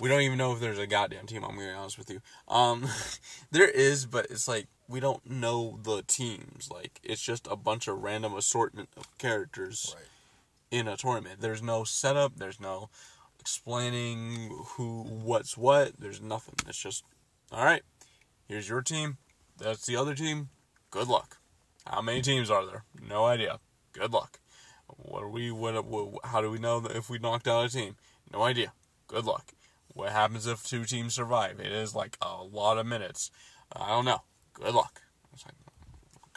we 0.00 0.08
don't 0.08 0.22
even 0.22 0.38
know 0.38 0.52
if 0.52 0.60
there's 0.60 0.78
a 0.78 0.86
goddamn 0.86 1.26
team. 1.26 1.44
I'm 1.44 1.56
gonna 1.56 1.68
be 1.68 1.74
honest 1.74 1.98
with 1.98 2.10
you. 2.10 2.20
Um, 2.48 2.86
there 3.50 3.68
is, 3.68 4.06
but 4.06 4.26
it's 4.30 4.46
like 4.48 4.66
we 4.88 5.00
don't 5.00 5.28
know 5.28 5.78
the 5.82 6.02
teams. 6.02 6.70
Like 6.72 7.00
it's 7.02 7.22
just 7.22 7.46
a 7.50 7.56
bunch 7.56 7.88
of 7.88 8.02
random 8.02 8.34
assortment 8.34 8.88
of 8.96 9.16
characters 9.18 9.94
Right. 9.96 10.06
in 10.70 10.88
a 10.88 10.96
tournament. 10.96 11.40
There's 11.40 11.62
no 11.62 11.84
setup. 11.84 12.36
There's 12.36 12.60
no 12.60 12.90
explaining 13.40 14.50
who, 14.76 15.02
what's 15.04 15.56
what. 15.56 15.92
There's 15.98 16.20
nothing. 16.20 16.54
It's 16.66 16.78
just, 16.78 17.02
all 17.50 17.64
right. 17.64 17.82
Here's 18.46 18.68
your 18.68 18.82
team. 18.82 19.16
That's 19.58 19.86
the 19.86 19.96
other 19.96 20.14
team. 20.14 20.50
Good 20.90 21.08
luck. 21.08 21.38
How 21.86 22.02
many 22.02 22.20
teams 22.22 22.50
are 22.50 22.66
there? 22.66 22.84
No 23.00 23.24
idea. 23.24 23.58
Good 23.92 24.12
luck. 24.12 24.38
What 24.86 25.22
are 25.22 25.28
we? 25.28 25.50
What? 25.50 25.84
what 25.84 26.24
how 26.24 26.40
do 26.40 26.50
we 26.50 26.58
know 26.58 26.80
that 26.80 26.96
if 26.96 27.10
we 27.10 27.18
knocked 27.18 27.48
out 27.48 27.64
a 27.64 27.68
team? 27.68 27.96
No 28.32 28.42
idea. 28.42 28.72
Good 29.06 29.24
luck. 29.24 29.52
What 29.98 30.12
happens 30.12 30.46
if 30.46 30.64
two 30.64 30.84
teams 30.84 31.14
survive? 31.14 31.58
It 31.58 31.72
is 31.72 31.92
like 31.92 32.16
a 32.22 32.44
lot 32.44 32.78
of 32.78 32.86
minutes. 32.86 33.32
I 33.74 33.88
don't 33.88 34.04
know. 34.04 34.22
Good 34.54 34.72
luck. 34.72 35.02
I 35.24 35.28
was 35.32 35.44
like, 35.44 35.54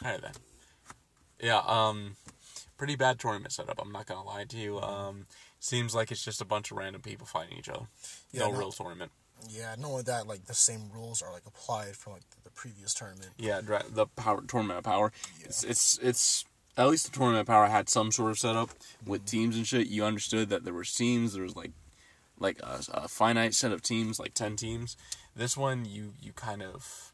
okay 0.02 0.20
then. 0.20 0.32
Yeah. 1.40 1.62
Um 1.64 2.16
pretty 2.76 2.96
bad 2.96 3.20
tournament 3.20 3.52
setup. 3.52 3.80
I'm 3.80 3.92
not 3.92 4.06
gonna 4.06 4.24
lie 4.24 4.42
to 4.42 4.56
you. 4.56 4.80
Um, 4.80 5.26
seems 5.60 5.94
like 5.94 6.10
it's 6.10 6.24
just 6.24 6.40
a 6.40 6.44
bunch 6.44 6.72
of 6.72 6.76
random 6.76 7.02
people 7.02 7.24
fighting 7.24 7.56
each 7.56 7.68
other. 7.68 7.86
Yeah, 8.32 8.46
no 8.46 8.50
no- 8.50 8.58
real 8.58 8.72
tournament. 8.72 9.12
Yeah, 9.48 9.76
not 9.78 9.90
only 9.90 10.02
that, 10.02 10.26
like 10.26 10.46
the 10.46 10.54
same 10.54 10.90
rules 10.92 11.22
are 11.22 11.32
like 11.32 11.46
applied 11.46 11.94
from 11.94 12.14
like 12.14 12.24
the 12.42 12.50
previous 12.50 12.94
tournament. 12.94 13.30
Yeah, 13.38 13.60
the 13.60 14.06
power 14.16 14.42
tournament 14.42 14.78
of 14.78 14.84
power. 14.84 15.12
It's 15.40 15.62
it's 15.62 16.00
it's 16.02 16.44
at 16.76 16.88
least 16.88 17.12
the 17.12 17.16
tournament 17.16 17.42
of 17.42 17.46
power 17.46 17.68
had 17.68 17.88
some 17.88 18.10
sort 18.10 18.32
of 18.32 18.40
setup 18.40 18.70
with 19.06 19.24
teams 19.24 19.54
and 19.54 19.64
shit. 19.64 19.86
You 19.86 20.04
understood 20.04 20.48
that 20.48 20.64
there 20.64 20.74
were 20.74 20.82
teams. 20.82 21.34
There 21.34 21.44
was 21.44 21.54
like 21.54 21.70
like 22.38 22.60
a, 22.62 22.80
a 22.92 23.08
finite 23.08 23.54
set 23.54 23.72
of 23.72 23.82
teams, 23.82 24.18
like 24.18 24.34
ten 24.34 24.56
teams. 24.56 24.96
This 25.34 25.56
one, 25.56 25.84
you 25.84 26.14
you 26.20 26.32
kind 26.32 26.62
of 26.62 27.12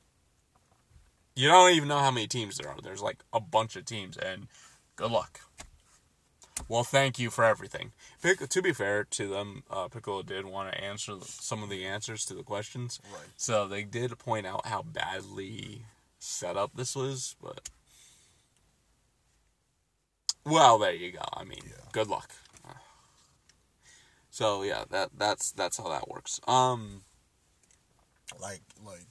you 1.37 1.49
don't 1.49 1.73
even 1.73 1.89
know 1.89 1.99
how 1.99 2.11
many 2.11 2.27
teams 2.27 2.57
there 2.57 2.69
are. 2.71 2.77
There's 2.83 3.03
like 3.03 3.19
a 3.33 3.41
bunch 3.41 3.77
of 3.77 3.85
teams, 3.85 4.17
and 4.17 4.49
good 4.97 5.11
luck. 5.11 5.41
Well, 6.69 6.83
thank 6.83 7.21
you 7.21 7.31
for 7.31 7.45
everything. 7.45 7.93
Pic- 8.21 8.49
to 8.49 8.61
be 8.63 8.73
fair 8.73 9.05
to 9.05 9.29
them, 9.29 9.63
uh, 9.71 9.87
Piccolo 9.87 10.23
did 10.23 10.45
want 10.45 10.73
to 10.73 10.81
answer 10.83 11.15
some 11.23 11.63
of 11.63 11.71
the 11.71 11.85
answers 11.87 12.25
to 12.27 12.35
the 12.35 12.43
questions. 12.43 12.99
Right. 13.13 13.23
So 13.37 13.69
they 13.69 13.85
did 13.85 14.19
point 14.19 14.45
out 14.45 14.67
how 14.67 14.83
badly 14.83 15.83
set 16.19 16.57
up 16.57 16.73
this 16.75 16.97
was, 16.97 17.37
but 17.41 17.71
well, 20.45 20.79
there 20.79 20.95
you 20.95 21.13
go. 21.13 21.25
I 21.33 21.45
mean, 21.45 21.61
Yeah. 21.65 21.85
good 21.93 22.09
luck. 22.09 22.33
So 24.39 24.63
yeah, 24.63 24.85
that 24.91 25.11
that's 25.19 25.51
that's 25.51 25.79
how 25.79 25.89
that 25.89 26.07
works. 26.09 26.41
Um, 26.47 27.03
Like 28.41 28.61
like 28.87 29.05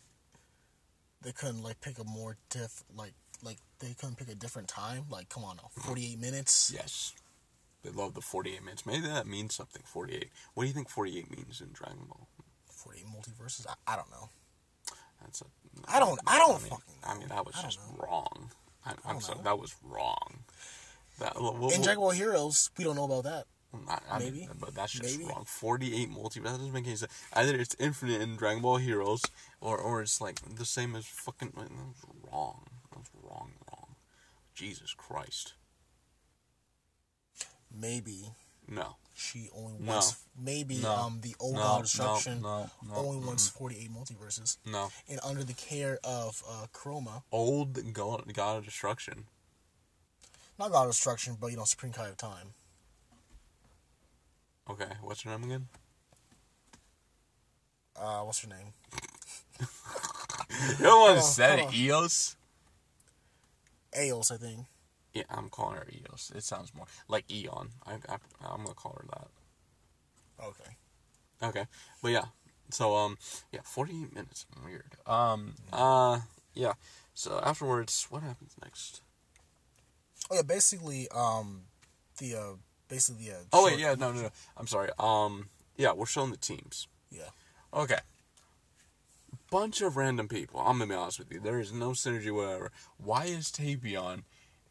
they 1.21 1.33
couldn't 1.33 1.61
like 1.63 1.81
pick 1.81 1.99
a 1.99 2.05
more 2.05 2.37
diff 2.49 2.85
like 2.95 3.11
like 3.43 3.57
they 3.79 3.93
couldn't 3.93 4.15
pick 4.17 4.29
a 4.29 4.35
different 4.35 4.69
time. 4.69 5.03
Like 5.09 5.27
come 5.27 5.43
on 5.43 5.57
now, 5.57 5.67
forty 5.83 6.13
eight 6.13 6.19
minutes. 6.21 6.71
yes, 6.73 7.13
they 7.83 7.89
love 7.89 8.13
the 8.13 8.21
forty-eight 8.21 8.63
minutes. 8.63 8.85
Maybe 8.85 9.05
that 9.05 9.27
means 9.27 9.53
something. 9.53 9.81
Forty-eight. 9.85 10.29
What 10.53 10.63
do 10.63 10.67
you 10.67 10.73
think 10.73 10.87
forty-eight 10.89 11.29
means 11.29 11.59
in 11.59 11.73
Dragon 11.73 12.05
Ball? 12.07 12.29
Forty 12.71 12.99
eight 12.99 13.07
multiverses. 13.07 13.67
I, 13.67 13.73
I 13.85 13.95
don't 13.97 14.09
know. 14.09 14.29
That's 15.21 15.41
a. 15.41 15.45
I 15.89 15.99
don't- 15.99 16.21
I 16.25 16.39
don't 16.39 16.61
mean, 16.63 16.69
fucking 16.71 16.95
I 17.03 17.17
mean, 17.17 17.27
that 17.27 17.45
was 17.45 17.55
just 17.61 17.79
know. 17.79 18.05
wrong. 18.05 18.49
I, 18.85 18.93
I'm 19.05 19.19
sorry, 19.19 19.39
know. 19.39 19.43
that 19.43 19.59
was 19.59 19.75
wrong. 19.83 20.45
That 21.19 21.35
well, 21.35 21.69
In 21.69 21.81
Dragon 21.81 21.99
Ball 21.99 22.11
Heroes, 22.11 22.69
we 22.77 22.85
don't 22.85 22.95
know 22.95 23.03
about 23.03 23.25
that. 23.25 23.45
I, 23.87 23.99
I 24.09 24.19
Maybe. 24.19 24.47
but 24.59 24.73
that's 24.73 24.93
just 24.93 25.19
Maybe. 25.19 25.29
wrong. 25.31 25.43
Forty-eight 25.45 26.09
multi. 26.09 26.39
That 26.39 26.51
doesn't 26.51 26.71
make 26.73 26.87
any 26.87 26.95
sense. 26.95 27.11
Either 27.33 27.55
it's 27.55 27.75
infinite 27.79 28.21
in 28.21 28.35
Dragon 28.37 28.61
Ball 28.61 28.77
Heroes, 28.77 29.21
or 29.61 29.77
or 29.77 30.01
it's 30.01 30.19
like 30.21 30.39
the 30.55 30.65
same 30.65 30.95
as 30.95 31.05
fucking. 31.05 31.51
That 31.55 31.69
was 31.71 31.95
wrong. 32.31 32.63
That 32.91 32.99
was 32.99 33.07
wrong. 33.23 33.51
Wrong. 33.69 33.95
Jesus 34.55 34.93
Christ. 34.93 35.53
Maybe 37.71 38.31
No. 38.67 38.95
she 39.13 39.49
only 39.53 39.77
No. 39.79 39.93
wants 39.93 40.15
maybe 40.35 40.77
No. 40.77 40.93
um 40.95 41.21
the 41.21 41.35
old 41.39 41.55
No, 41.55 41.61
God 41.61 41.73
no, 41.73 41.77
of 41.79 41.83
Destruction 41.83 42.41
no, 42.41 42.69
no, 42.83 42.95
only 42.95 43.25
wants 43.25 43.47
forty 43.49 43.77
eight 43.77 43.91
multiverses. 43.91 44.57
No. 44.65 44.89
And 45.07 45.19
under 45.23 45.43
the 45.43 45.53
care 45.53 45.99
of 46.03 46.41
uh 46.47 46.67
Chroma, 46.73 47.23
Old 47.31 47.93
God, 47.93 48.33
God 48.33 48.57
of 48.59 48.65
Destruction. 48.65 49.27
not 50.57 50.71
God 50.71 50.83
of 50.85 50.91
Destruction, 50.91 51.37
but 51.39 51.47
you 51.51 51.57
know, 51.57 51.65
Supreme 51.65 51.91
Kai 51.93 52.07
of 52.07 52.17
Time. 52.17 52.53
Okay, 54.69 54.91
what's 55.01 55.21
her 55.23 55.31
name 55.31 55.43
again? 55.43 55.67
Uh 57.95 58.21
what's 58.21 58.41
her 58.41 58.49
name? 58.49 58.73
You 60.79 60.85
don't 60.85 61.01
want 61.01 61.17
to 61.17 61.23
say 61.23 61.47
hold 61.47 61.59
it, 61.59 61.65
on. 61.67 61.73
Eos. 61.75 62.35
Aeos, 63.97 64.31
I 64.31 64.37
think. 64.37 64.65
Yeah, 65.13 65.23
I'm 65.29 65.49
calling 65.49 65.77
her 65.77 65.87
Eos. 65.91 66.31
It 66.35 66.43
sounds 66.43 66.73
more 66.75 66.85
like 67.07 67.29
Eon. 67.31 67.69
I, 67.85 67.93
I 67.93 68.17
I'm 68.45 68.63
gonna 68.63 68.75
call 68.75 68.99
her 69.01 69.05
that. 69.09 69.27
Okay. 70.45 70.77
Okay, 71.41 71.65
but 72.01 72.09
yeah. 72.11 72.25
So 72.69 72.95
um, 72.95 73.17
yeah, 73.51 73.61
48 73.63 74.13
minutes. 74.13 74.45
Weird. 74.65 74.95
Um, 75.05 75.55
uh, 75.71 76.19
yeah. 76.53 76.73
So 77.13 77.39
afterwards, 77.43 78.07
what 78.09 78.23
happens 78.23 78.55
next? 78.61 79.01
Oh 80.29 80.35
yeah, 80.35 80.41
basically, 80.41 81.07
um, 81.09 81.63
the 82.17 82.35
uh, 82.35 82.53
basically 82.87 83.31
uh. 83.31 83.35
Oh 83.53 83.65
wait, 83.65 83.79
yeah, 83.79 83.95
no, 83.95 84.11
no, 84.11 84.21
no. 84.23 84.29
I'm 84.55 84.67
sorry. 84.67 84.89
Um, 84.99 85.49
yeah, 85.77 85.93
we're 85.93 86.05
showing 86.05 86.31
the 86.31 86.37
teams. 86.37 86.87
yeah. 87.11 87.29
Okay. 87.73 87.99
Bunch 89.51 89.81
of 89.81 89.95
random 89.95 90.27
people. 90.27 90.59
I'm 90.59 90.79
gonna 90.79 90.87
be 90.87 90.95
honest 90.95 91.19
with 91.19 91.31
you. 91.31 91.39
There 91.39 91.59
is 91.59 91.71
no 91.71 91.91
synergy 91.91 92.33
whatever. 92.33 92.71
Why 92.97 93.25
is 93.25 93.51
Tapion 93.51 94.23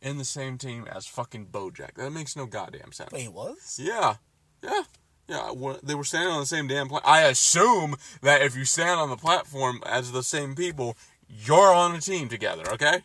in 0.03 0.19
the 0.19 0.25
same 0.25 0.59
team 0.59 0.87
as 0.91 1.07
fucking 1.07 1.47
Bojack? 1.47 1.95
That 1.95 2.11
makes 2.11 2.37
no 2.37 2.47
goddamn 2.47 2.93
sense. 2.93 3.13
Wait, 3.13 3.23
he 3.23 3.29
was? 3.29 3.81
Yeah, 3.83 4.17
yeah, 4.63 4.83
yeah. 5.29 5.53
They 5.83 5.95
were 5.95 6.05
standing 6.05 6.33
on 6.33 6.41
the 6.41 6.47
same 6.47 6.69
damn 6.69 6.91
I 7.05 7.23
assume 7.23 7.97
that 8.23 8.43
if 8.43 8.57
you 8.57 8.65
stand 8.65 9.01
on 9.01 9.09
the 9.09 9.17
platform 9.17 9.81
as 9.87 10.13
the 10.13 10.23
same 10.23 10.55
people, 10.55 10.97
you're 11.29 11.75
on 11.75 11.95
a 11.95 12.01
team 12.01 12.29
together. 12.29 12.65
Okay? 12.73 13.03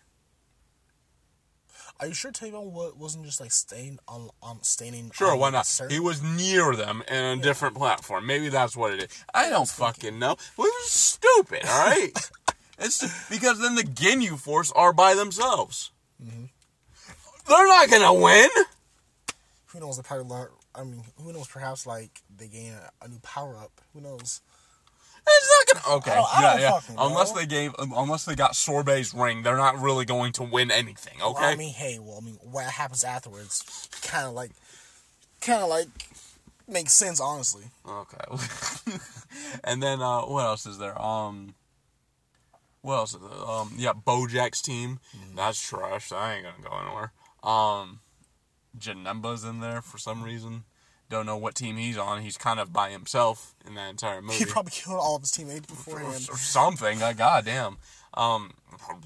Are 2.02 2.08
you 2.08 2.16
sure 2.16 2.32
Tapion 2.32 2.72
wa- 2.72 2.92
wasn't 2.98 3.26
just 3.26 3.40
like 3.40 3.52
staying 3.52 4.00
on 4.08 4.30
on 4.42 4.64
staying? 4.64 5.12
Sure, 5.14 5.34
on, 5.34 5.40
why 5.40 5.50
not? 5.52 5.82
He 5.88 6.00
was 6.00 6.24
near 6.24 6.76
them 6.76 7.04
in 7.08 7.24
a 7.24 7.36
different 7.38 7.76
platform. 7.76 8.26
Maybe 8.26 8.50
that's 8.50 8.76
what 8.76 8.92
it 8.94 9.04
is. 9.04 9.24
I 9.36 9.50
don't 9.52 9.70
fucking 9.70 10.18
know. 10.18 10.36
Is 10.58 10.92
stupid. 10.92 11.62
All 11.64 11.86
right. 11.86 12.12
it's 12.80 13.30
because 13.30 13.60
then 13.60 13.76
the 13.76 13.84
Ginyu 13.84 14.40
Force 14.40 14.72
are 14.72 14.94
by 14.94 15.14
themselves. 15.14 15.92
Mm-hmm. 16.24 16.46
They're 17.48 17.68
not 17.68 17.90
gonna 17.92 18.14
win. 18.14 18.50
who 19.68 19.80
knows? 19.80 20.02
Probably 20.02 20.26
learn. 20.26 20.50
I 20.74 20.84
mean, 20.84 21.04
who 21.22 21.34
knows? 21.34 21.48
Perhaps 21.48 21.86
like 21.86 22.22
they 22.36 22.48
gain 22.48 22.74
a, 22.74 23.06
a 23.06 23.10
new 23.10 23.20
power 23.20 23.58
up. 23.58 23.80
Who 23.94 24.02
knows? 24.02 24.42
It's 25.28 25.68
not 25.76 25.84
gonna. 25.84 25.96
Okay, 25.98 26.12
I 26.12 26.16
don't- 26.16 26.26
I 26.36 26.42
yeah, 26.42 26.52
don't 26.52 26.62
yeah. 26.62 26.72
fucking 26.80 26.96
know. 26.96 27.08
Unless 27.08 27.32
they 27.34 27.46
gave, 27.46 27.76
unless 27.80 28.26
they 28.26 28.36
got 28.36 28.52
Sorbet's 28.56 29.14
ring, 29.14 29.44
they're 29.44 29.58
not 29.58 29.80
really 29.80 30.06
going 30.06 30.32
to 30.34 30.44
win 30.44 30.72
anything. 30.72 31.22
Okay. 31.22 31.34
Well, 31.34 31.44
I 31.44 31.56
mean, 31.56 31.74
hey, 31.74 32.00
well, 32.00 32.18
I 32.22 32.26
mean, 32.26 32.38
what 32.42 32.66
happens 32.66 33.04
afterwards, 33.04 33.90
kind 34.02 34.28
of 34.28 34.34
like, 34.34 34.52
kind 35.42 35.62
of 35.62 35.70
like, 35.70 35.88
makes 36.68 36.94
sense, 36.94 37.20
honestly. 37.22 37.66
Okay. 37.88 38.98
and 39.64 39.82
then 39.82 40.02
uh, 40.02 40.22
what 40.22 40.46
else 40.46 40.66
is 40.66 40.78
there? 40.80 41.00
Um, 41.02 41.54
what 42.82 42.96
else 42.96 43.14
is 43.14 43.22
there? 43.22 43.48
Um, 43.48 43.74
yeah, 43.78 43.94
Bojack's 43.94 44.62
team. 44.62 45.00
That's 45.36 45.62
trash. 45.62 46.10
That 46.10 46.36
ain't 46.36 46.46
gonna 46.46 46.68
go 46.68 46.80
anywhere. 46.80 47.12
Um, 47.44 48.00
Janemba's 48.78 49.44
in 49.44 49.60
there 49.60 49.82
for 49.82 49.98
some 49.98 50.24
reason. 50.24 50.64
Don't 51.12 51.26
know 51.26 51.36
what 51.36 51.56
team 51.56 51.76
he's 51.76 51.98
on. 51.98 52.22
He's 52.22 52.38
kind 52.38 52.58
of 52.58 52.72
by 52.72 52.90
himself 52.90 53.54
in 53.68 53.76
that 53.76 53.90
entire 53.90 54.22
movie. 54.22 54.36
He 54.36 54.46
probably 54.46 54.72
killed 54.72 54.98
all 54.98 55.18
of 55.18 55.24
his 55.24 55.32
teammates 55.32 55.70
or, 55.70 55.76
beforehand. 55.76 56.28
or 56.32 56.38
something. 56.38 57.04
Uh, 57.04 57.12
goddamn. 57.12 57.78
Um, 58.14 58.54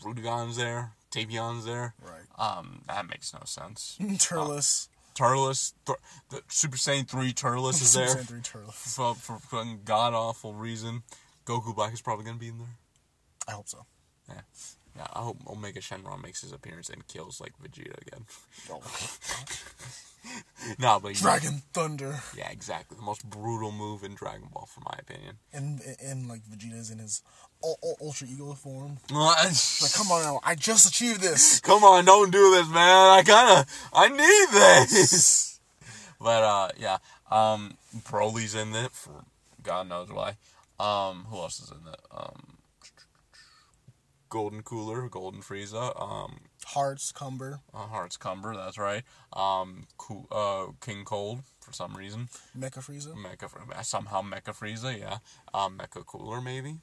Rudigon's 0.03 0.55
there. 0.55 0.91
Tavion's 1.09 1.65
there. 1.65 1.95
Right. 1.99 2.21
Um, 2.37 2.83
that 2.87 3.09
makes 3.09 3.33
no 3.33 3.39
sense. 3.45 3.97
Turles. 4.19 4.87
Turles, 5.15 5.73
th- 5.87 5.97
the 6.29 6.41
Super 6.47 6.77
Saiyan 6.77 7.07
3 7.07 7.33
Turles 7.33 7.81
is 7.81 7.93
there. 7.93 8.07
Super 8.09 8.21
Saiyan 8.21 8.27
3 8.27 8.41
Turles. 8.41 8.73
for, 8.95 9.15
for 9.15 9.39
fucking 9.39 9.79
god 9.83 10.13
awful 10.13 10.53
reason. 10.53 11.01
Goku 11.45 11.73
Black 11.75 11.91
is 11.91 12.01
probably 12.01 12.25
gonna 12.25 12.37
be 12.37 12.49
in 12.49 12.59
there. 12.59 12.67
I 13.47 13.51
hope 13.53 13.67
so. 13.67 13.85
Yeah, 14.29 14.41
yeah. 14.95 15.08
I 15.13 15.19
hope 15.19 15.38
Omega 15.47 15.79
Shenron 15.79 16.21
makes 16.23 16.41
his 16.41 16.51
appearance 16.51 16.89
and 16.89 17.08
kills 17.08 17.39
like 17.41 17.53
Vegeta 17.62 17.99
again. 18.01 18.25
Nah, 20.79 20.97
but 20.97 21.10
you 21.10 21.23
know- 21.23 21.29
Dragon 21.38 21.62
Thunder. 21.73 22.19
yeah, 22.36 22.49
exactly. 22.49 22.97
The 22.97 23.03
most 23.03 23.23
brutal 23.29 23.71
move 23.71 24.03
in 24.03 24.15
Dragon 24.15 24.47
Ball, 24.51 24.65
for 24.73 24.81
my 24.81 24.95
opinion. 24.99 25.36
And, 25.53 25.79
and 26.03 26.27
like, 26.27 26.41
Vegeta's 26.49 26.89
in 26.89 26.97
his 26.97 27.21
ul- 27.63 27.77
ul- 27.84 27.97
ultra 28.01 28.27
ego 28.27 28.53
form. 28.53 28.97
like, 29.12 29.45
Like, 29.81 29.93
come 29.93 30.12
on 30.12 30.23
now, 30.23 30.39
I 30.43 30.55
just 30.55 30.88
achieved 30.88 31.21
this. 31.21 31.60
come 31.62 31.84
on, 31.84 32.05
don't 32.05 32.31
do 32.31 32.51
this, 32.55 32.67
man. 32.69 32.75
I 33.19 33.21
kind 33.23 33.60
of, 33.60 33.89
I 33.93 34.08
need 34.10 34.49
this. 34.51 35.60
but 36.19 36.43
uh, 36.43 36.69
yeah. 36.79 36.97
Um, 37.29 37.77
Broly's 38.10 38.55
in 38.55 38.73
it 38.75 38.91
for 38.93 39.23
God 39.62 39.88
knows 39.88 40.10
why. 40.12 40.38
Um, 40.79 41.25
who 41.29 41.38
else 41.38 41.60
is 41.60 41.69
in 41.69 41.88
it? 41.88 41.99
Um, 42.12 42.54
Golden 44.29 44.63
Cooler, 44.63 45.07
Golden 45.09 45.41
Frieza. 45.41 45.99
Um, 46.01 46.41
Hearts, 46.65 47.11
Cumber, 47.11 47.59
Uh, 47.73 47.88
Hearts 47.88 48.17
Cumber, 48.17 48.55
that's 48.55 48.77
right. 48.77 49.03
Um, 49.33 49.88
Coo- 49.97 50.27
uh, 50.31 50.67
King 50.81 51.05
Cold 51.05 51.43
for 51.61 51.71
some 51.73 51.95
reason. 51.95 52.29
Mecha 52.57 52.79
Frieza. 52.83 53.13
Mecha 53.15 53.83
somehow 53.85 54.21
Mecha 54.21 54.53
Frieza, 54.55 54.97
yeah. 54.99 55.17
Um, 55.53 55.77
Mecha 55.77 56.05
Cooler 56.05 56.41
maybe. 56.41 56.77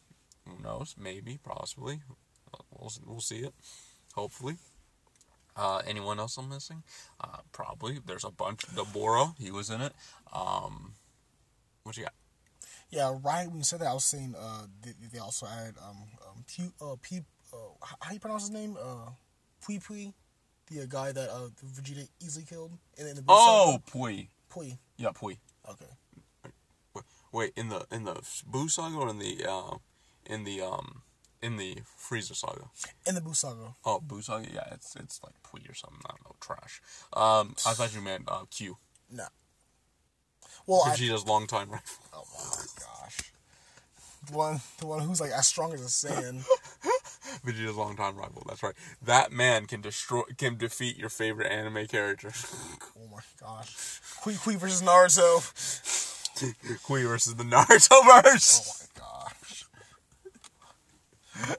Who 0.48 0.62
knows? 0.62 0.94
Maybe, 0.98 1.38
possibly. 1.42 2.00
We'll 2.70 2.92
we'll 3.07 3.20
see 3.20 3.38
it. 3.40 3.55
Hopefully. 4.14 4.57
Uh, 5.55 5.83
anyone 5.87 6.18
else 6.18 6.37
I'm 6.38 6.48
missing? 6.48 6.83
Uh, 7.20 7.38
probably. 7.52 7.98
There's 8.05 8.24
a 8.24 8.31
bunch. 8.31 8.66
Dabura, 8.66 9.35
he 9.38 9.50
was 9.50 9.68
in 9.70 9.81
it. 9.83 9.92
Um, 10.33 10.94
what 11.83 11.96
you 11.96 12.05
got? 12.05 12.14
Yeah, 12.92 13.16
right. 13.22 13.48
When 13.48 13.57
you 13.59 13.64
said 13.64 13.81
that, 13.81 13.88
I 13.88 13.94
was 13.94 14.05
saying 14.05 14.35
uh, 14.38 14.66
they, 14.83 14.92
they 15.14 15.18
also 15.18 15.46
added 15.46 15.76
um, 15.83 15.96
um 16.28 16.44
Pu, 16.46 16.70
uh, 16.85 16.96
P, 17.00 17.22
uh, 17.52 17.57
how 18.00 18.12
you 18.12 18.20
pronounce 18.20 18.42
his 18.42 18.50
name? 18.50 18.76
Uh, 18.81 19.11
Pui 19.66 19.83
Pui, 19.83 20.12
the 20.70 20.83
uh, 20.83 20.87
guy 20.87 21.11
that 21.11 21.31
uh 21.31 21.48
Vegeta 21.74 22.07
easily 22.22 22.44
killed 22.44 22.72
in, 22.98 23.07
in 23.07 23.16
the 23.16 23.22
Buu 23.22 23.26
Oh, 23.28 23.72
saga. 23.72 23.83
Pui. 23.98 24.28
Pui. 24.52 24.76
Yeah, 24.98 25.09
Pui. 25.11 25.38
Okay. 25.70 25.87
Wait, 27.33 27.52
in 27.57 27.70
the 27.70 27.87
in 27.90 28.05
the 28.05 28.14
Buu 28.50 28.70
saga 28.70 28.94
or 28.94 29.09
in 29.09 29.18
the 29.18 29.46
uh, 29.48 29.76
in 30.26 30.44
the 30.44 30.61
um 30.61 31.00
in 31.40 31.57
the 31.57 31.78
Frieza 31.98 32.37
saga? 32.37 32.64
In 33.07 33.14
the 33.14 33.22
Buu 33.22 33.35
saga. 33.35 33.74
Oh, 33.87 34.02
Buu 34.07 34.22
saga. 34.22 34.46
Yeah, 34.52 34.68
it's 34.72 34.94
it's 34.96 35.18
like 35.24 35.33
Pui 35.42 35.68
or 35.70 35.74
something. 35.74 36.00
I 36.05 36.11
don't 36.11 36.24
know, 36.26 36.37
trash. 36.40 36.83
Um, 37.14 37.55
I 37.66 37.72
thought 37.72 37.94
you 37.94 38.02
meant 38.02 38.24
uh, 38.28 38.44
Cui. 38.55 38.74
No. 39.11 39.24
Well, 40.66 40.83
I, 40.87 40.90
Vegeta's 40.90 41.27
longtime 41.27 41.70
rifle. 41.70 42.05
oh 42.14 42.25
my 42.57 42.64
gosh. 42.79 43.33
The 44.31 44.37
one, 44.37 44.61
the 44.79 44.87
one 44.87 45.01
who's 45.01 45.20
like 45.20 45.33
as 45.33 45.46
strong 45.46 45.72
as 45.75 45.81
a 45.81 46.09
Saiyan. 46.09 46.44
Vegeta's 47.44 47.77
longtime 47.77 48.16
rival. 48.16 48.42
That's 48.46 48.62
right. 48.62 48.75
That 49.03 49.33
man 49.33 49.66
can 49.66 49.81
destroy, 49.81 50.22
can 50.38 50.57
defeat 50.57 50.96
your 50.96 51.09
favorite 51.09 51.51
anime 51.51 51.87
character. 51.87 52.33
oh 52.98 53.09
my 53.11 53.20
gosh. 53.40 54.01
Cui 54.22 54.35
Cui 54.35 54.57
versus 54.57 54.83
Naruto. 54.83 55.42
Cui 56.85 57.05
versus 57.05 57.35
the 57.35 57.44
Naruto 57.44 58.22
verse. 58.22 58.88
Oh 59.01 59.01
my 59.05 59.09
gosh. 59.09 59.64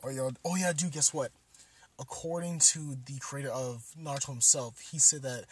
Oh 0.04 0.10
yeah, 0.10 0.30
oh 0.46 0.56
yeah, 0.56 0.72
dude. 0.74 0.92
Guess 0.92 1.14
what? 1.14 1.32
According 2.00 2.60
to 2.60 2.98
the 3.06 3.20
creator 3.20 3.52
of 3.52 3.84
Naruto 4.00 4.28
himself, 4.28 4.80
he 4.92 5.00
said 5.00 5.24
that 5.24 5.46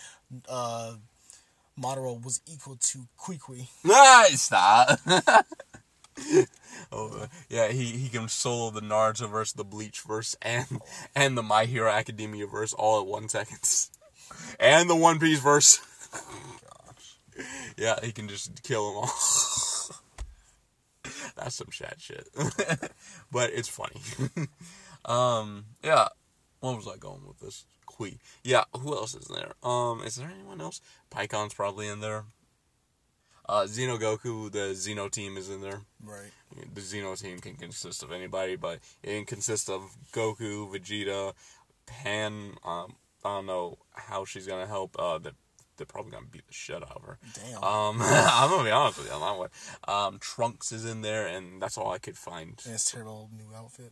uh, 0.48 0.94
Madara 1.80 2.24
was 2.24 2.42
equal 2.46 2.78
to 2.78 3.08
Cui. 3.18 3.70
Nice, 3.84 4.42
stop. 4.42 5.00
oh, 6.92 7.28
yeah, 7.50 7.70
he, 7.70 7.86
he 7.86 8.10
can 8.10 8.28
solo 8.28 8.70
the 8.70 8.82
Naruto 8.82 9.30
verse, 9.30 9.54
the 9.54 9.64
Bleach 9.64 10.02
verse, 10.02 10.36
and 10.42 10.82
and 11.16 11.38
the 11.38 11.44
My 11.44 11.66
Hero 11.66 11.90
Academia 11.90 12.48
verse 12.48 12.74
all 12.74 13.02
at 13.02 13.08
one 13.08 13.30
second, 13.30 13.60
and 14.60 14.90
the 14.90 14.96
One 14.96 15.20
Piece 15.20 15.40
verse. 15.40 15.80
Yeah, 17.78 17.98
he 18.04 18.12
can 18.12 18.28
just 18.28 18.62
kill 18.62 18.88
them 18.88 18.98
all. 18.98 19.10
That's 21.36 21.56
some 21.56 21.70
sad 21.72 21.96
shit, 21.98 22.28
but 23.32 23.50
it's 23.52 23.70
funny. 23.70 23.96
um, 25.06 25.66
yeah. 25.84 26.10
What 26.60 26.76
was 26.76 26.88
I 26.88 26.98
going 26.98 27.26
with 27.26 27.40
this? 27.40 27.66
Cui. 28.02 28.18
Yeah. 28.44 28.64
Who 28.80 28.94
else 28.96 29.14
is 29.14 29.28
there? 29.28 29.54
Um, 29.64 30.02
is 30.04 30.16
there 30.16 30.32
anyone 30.34 30.60
else? 30.60 30.82
Pikkon's 31.12 31.54
probably 31.54 31.88
in 31.88 32.00
there. 32.00 32.24
Uh, 33.48 33.64
Xeno 33.64 34.00
Goku, 34.00 34.52
the 34.52 34.74
Xeno 34.74 35.12
team 35.12 35.38
is 35.38 35.50
in 35.50 35.62
there. 35.62 35.82
Right. 36.04 36.32
The 36.74 36.82
Xeno 36.82 37.20
team 37.22 37.40
can 37.40 37.56
consist 37.56 38.02
of 38.02 38.12
anybody, 38.12 38.56
but 38.56 38.80
it 39.04 39.14
can 39.16 39.26
consist 39.26 39.70
of 39.70 39.82
Goku, 40.14 40.72
Vegeta, 40.74 41.34
Pan. 41.86 42.54
Um, 42.64 42.96
I 43.26 43.36
don't 43.36 43.46
know 43.46 43.78
how 43.94 44.26
she's 44.26 44.48
gonna 44.48 44.68
help. 44.68 44.96
Uh, 44.98 45.18
that 45.20 45.34
they're 45.78 45.86
probably 45.86 46.12
gonna 46.12 46.28
beat 46.32 46.48
the 46.48 46.54
shit 46.54 46.76
out 46.84 46.96
of 46.96 47.04
her. 47.04 47.18
Damn. 47.36 47.64
Um, 47.64 47.98
I'm 48.02 48.50
gonna 48.50 48.64
be 48.64 48.72
honest 48.72 49.00
with 49.00 49.08
you 49.12 49.20
that 49.20 49.38
one. 49.38 49.50
Um, 49.88 50.20
Trunks 50.20 50.72
is 50.72 50.86
in 50.86 51.02
there, 51.02 51.28
and 51.28 51.62
that's 51.62 51.78
all 51.78 51.92
I 51.92 51.98
could 51.98 52.18
find. 52.18 52.60
and 52.64 52.74
his 52.74 52.86
terrible 52.86 53.30
new 53.36 53.54
outfit. 53.56 53.92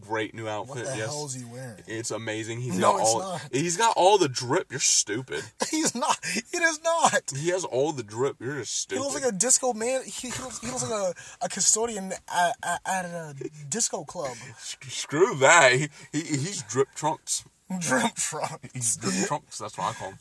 Great 0.00 0.34
new 0.34 0.48
outfit. 0.48 0.76
What 0.76 0.84
the 0.86 0.96
yes, 0.96 1.06
hell 1.06 1.26
is 1.26 1.34
he 1.34 1.44
wearing? 1.44 1.82
it's 1.86 2.10
amazing. 2.10 2.60
He's 2.60 2.78
No, 2.78 2.92
got 2.96 3.00
all. 3.06 3.18
not. 3.20 3.48
He's 3.52 3.76
got 3.76 3.96
all 3.96 4.18
the 4.18 4.28
drip. 4.28 4.70
You're 4.70 4.80
stupid. 4.80 5.42
He's 5.70 5.94
not. 5.94 6.18
It 6.24 6.62
is 6.62 6.80
not. 6.82 7.32
He 7.36 7.50
has 7.50 7.64
all 7.64 7.92
the 7.92 8.02
drip. 8.02 8.36
You're 8.40 8.58
just 8.60 8.74
stupid. 8.74 9.00
He 9.00 9.04
looks 9.04 9.14
like 9.22 9.32
a 9.32 9.36
disco 9.36 9.72
man. 9.72 10.02
He, 10.04 10.28
he, 10.30 10.42
looks, 10.42 10.60
he 10.60 10.68
looks 10.68 10.82
like 10.88 10.92
a, 10.92 11.14
a 11.44 11.48
custodian 11.48 12.12
at, 12.12 12.56
at, 12.62 12.80
at 12.86 13.04
a 13.04 13.34
disco 13.68 14.04
club. 14.04 14.36
Screw 14.58 15.34
that. 15.36 15.72
He, 15.72 15.88
he 16.12 16.20
he's 16.20 16.62
drip 16.62 16.88
trunks. 16.94 17.44
Drip 17.80 18.14
trunk. 18.14 18.70
He's 18.72 18.96
drip 18.96 19.26
trunks. 19.26 19.58
That's 19.58 19.76
what 19.76 19.90
I 19.90 19.92
call 19.94 20.10
him. 20.10 20.18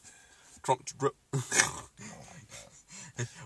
Trunks 0.63 0.93
drip. 0.93 1.13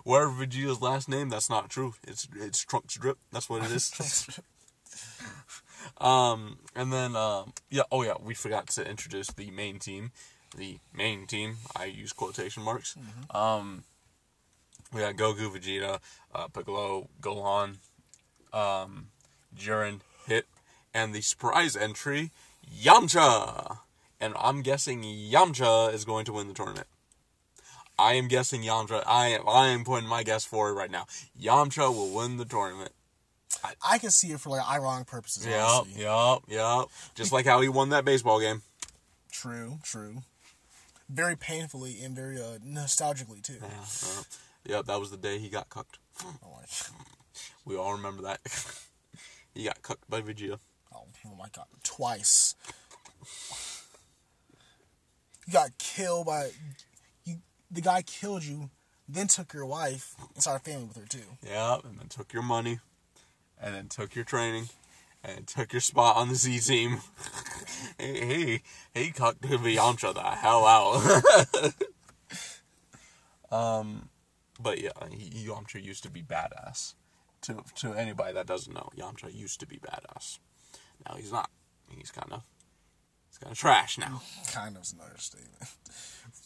Whatever 0.03 0.31
Vegeta's 0.31 0.81
last 0.81 1.07
name, 1.09 1.29
that's 1.29 1.49
not 1.49 1.69
true. 1.69 1.93
It's 2.07 2.27
it's 2.35 2.59
trunks 2.65 2.95
drip. 2.95 3.19
That's 3.31 3.49
what 3.49 3.63
it 3.63 3.71
is. 3.71 3.91
um, 5.99 6.59
and 6.75 6.91
then 6.91 7.15
um, 7.15 7.53
yeah. 7.69 7.83
Oh 7.91 8.03
yeah, 8.03 8.15
we 8.21 8.33
forgot 8.33 8.67
to 8.69 8.87
introduce 8.89 9.27
the 9.27 9.51
main 9.51 9.79
team. 9.79 10.11
The 10.55 10.79
main 10.93 11.27
team. 11.27 11.57
I 11.75 11.85
use 11.85 12.11
quotation 12.11 12.63
marks. 12.63 12.95
Um, 13.31 13.83
we 14.93 15.01
got 15.01 15.15
Goku, 15.15 15.55
Vegeta, 15.55 15.99
uh, 16.33 16.47
Piccolo, 16.47 17.09
Gohan, 17.21 17.75
um, 18.51 19.09
Jiren, 19.55 19.99
Hit, 20.25 20.47
and 20.93 21.13
the 21.13 21.21
surprise 21.21 21.75
entry, 21.75 22.31
Yamcha. 22.67 23.79
And 24.19 24.33
I'm 24.37 24.61
guessing 24.63 25.03
Yamcha 25.03 25.93
is 25.93 26.03
going 26.03 26.25
to 26.25 26.33
win 26.33 26.47
the 26.47 26.53
tournament. 26.53 26.87
I 27.97 28.13
am 28.13 28.27
guessing 28.27 28.61
Yamcha. 28.61 29.03
I 29.05 29.27
am. 29.27 29.47
I 29.47 29.67
am 29.67 29.83
putting 29.83 30.07
my 30.09 30.23
guess 30.23 30.45
forward 30.45 30.73
right 30.73 30.91
now. 30.91 31.05
Yamcha 31.39 31.89
will 31.93 32.09
win 32.09 32.37
the 32.37 32.45
tournament. 32.45 32.91
I 33.83 33.97
can 33.97 34.11
see 34.11 34.31
it 34.31 34.39
for 34.39 34.49
like 34.49 34.69
ironic 34.69 35.07
purposes. 35.07 35.45
Yep, 35.45 35.61
honestly. 35.61 36.03
yep, 36.03 36.39
yep. 36.47 36.85
Just 37.15 37.31
like 37.31 37.45
how 37.45 37.61
he 37.61 37.69
won 37.69 37.89
that 37.89 38.05
baseball 38.05 38.39
game. 38.39 38.61
True, 39.31 39.79
true. 39.83 40.23
Very 41.09 41.35
painfully 41.35 41.97
and 42.03 42.15
very 42.15 42.39
uh, 42.39 42.59
nostalgically 42.65 43.41
too. 43.41 43.57
Yeah, 43.61 43.67
yeah. 43.67 44.21
Yep, 44.75 44.85
that 44.85 44.99
was 44.99 45.11
the 45.11 45.17
day 45.17 45.39
he 45.39 45.49
got 45.49 45.69
cucked. 45.69 45.97
Oh 46.23 46.61
We 47.65 47.75
all 47.77 47.93
remember 47.93 48.23
that. 48.23 48.39
he 49.53 49.63
got 49.63 49.81
cucked 49.81 50.09
by 50.09 50.21
Vegeta. 50.21 50.59
oh, 50.93 51.05
oh 51.25 51.35
my 51.35 51.47
god, 51.55 51.65
twice. 51.83 52.55
You 55.47 55.53
got 55.53 55.77
killed 55.79 56.27
by 56.27 56.51
you. 57.25 57.37
the 57.71 57.81
guy 57.81 58.03
killed 58.03 58.43
you, 58.43 58.69
then 59.07 59.27
took 59.27 59.53
your 59.53 59.65
wife 59.65 60.15
and 60.35 60.43
started 60.43 60.63
family 60.63 60.85
with 60.85 60.97
her 60.97 61.07
too. 61.07 61.37
Yeah, 61.43 61.77
and 61.83 61.99
then 61.99 62.07
took 62.07 62.33
your 62.33 62.43
money, 62.43 62.79
and 63.61 63.75
then 63.75 63.87
took 63.87 64.15
your 64.15 64.25
training, 64.25 64.69
and 65.23 65.47
took 65.47 65.73
your 65.73 65.81
spot 65.81 66.15
on 66.15 66.29
the 66.29 66.35
Z 66.35 66.59
team. 66.59 66.99
he 67.99 68.61
he 68.93 69.11
cucked 69.11 69.41
Yamcha 69.41 70.13
the 70.13 70.21
hell 70.21 70.65
out. 70.65 71.73
um, 73.51 74.09
but 74.59 74.81
yeah, 74.81 74.91
Yamcha 75.01 75.83
used 75.83 76.03
to 76.03 76.09
be 76.09 76.21
badass. 76.21 76.95
To 77.43 77.63
to 77.75 77.93
anybody 77.93 78.33
that 78.33 78.47
doesn't 78.47 78.73
know, 78.73 78.89
Yamcha 78.97 79.33
used 79.33 79.59
to 79.61 79.67
be 79.67 79.77
badass. 79.77 80.39
Now 81.07 81.15
he's 81.15 81.31
not. 81.31 81.49
He's 81.97 82.11
kind 82.11 82.31
of 82.33 82.43
he's 83.29 83.37
kind 83.37 83.51
of 83.51 83.57
trash 83.57 83.97
now. 83.97 84.21
Kind 84.51 84.75
of 84.75 84.83
an 84.93 84.99
understatement. 85.03 85.63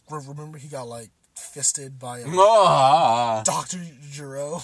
Remember, 0.29 0.57
he 0.57 0.67
got 0.67 0.87
like 0.87 1.09
fisted 1.35 1.99
by 1.99 2.19
a 2.19 2.25
Ah, 2.27 3.41
Doctor 3.45 3.79
Gero. 4.11 4.61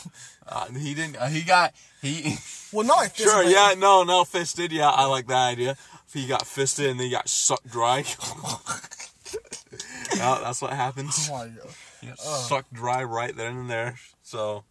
uh, 0.48 0.66
he 0.72 0.94
didn't. 0.94 1.18
Uh, 1.18 1.28
he 1.28 1.42
got 1.42 1.74
he. 2.02 2.36
Well, 2.72 2.86
not 2.86 2.98
like 2.98 3.16
fisted, 3.16 3.32
Sure, 3.32 3.44
yeah, 3.44 3.74
no, 3.76 4.04
no, 4.04 4.24
fisted, 4.24 4.72
yeah, 4.72 4.92
I 4.92 5.06
like 5.06 5.26
that 5.26 5.54
idea. 5.54 5.72
If 6.08 6.14
he 6.14 6.28
got 6.28 6.46
fisted 6.46 6.86
and 6.92 7.00
then 7.00 7.08
he 7.08 7.12
got 7.12 7.28
sucked 7.28 7.68
dry. 7.68 7.98
yeah, 10.16 10.38
that's 10.44 10.62
what 10.62 10.74
happens. 10.74 11.30
Oh 11.32 11.38
my 11.38 11.48
god. 11.48 11.74
He 12.02 12.08
got 12.08 12.20
sucked 12.20 12.72
dry 12.72 13.04
right 13.04 13.36
then 13.36 13.58
and 13.58 13.70
there. 13.72 13.96
So 14.22 14.66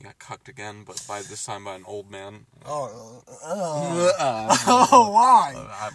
he 0.00 0.04
got 0.04 0.18
cucked 0.18 0.48
again, 0.48 0.84
but 0.86 1.04
by 1.06 1.20
this 1.20 1.44
time 1.44 1.64
by 1.64 1.74
an 1.74 1.84
old 1.86 2.10
man. 2.10 2.46
Oh, 2.64 3.22
uh, 3.44 3.48
Uh, 4.18 4.56
oh, 4.66 5.10
why? 5.12 5.52
I- 5.56 5.90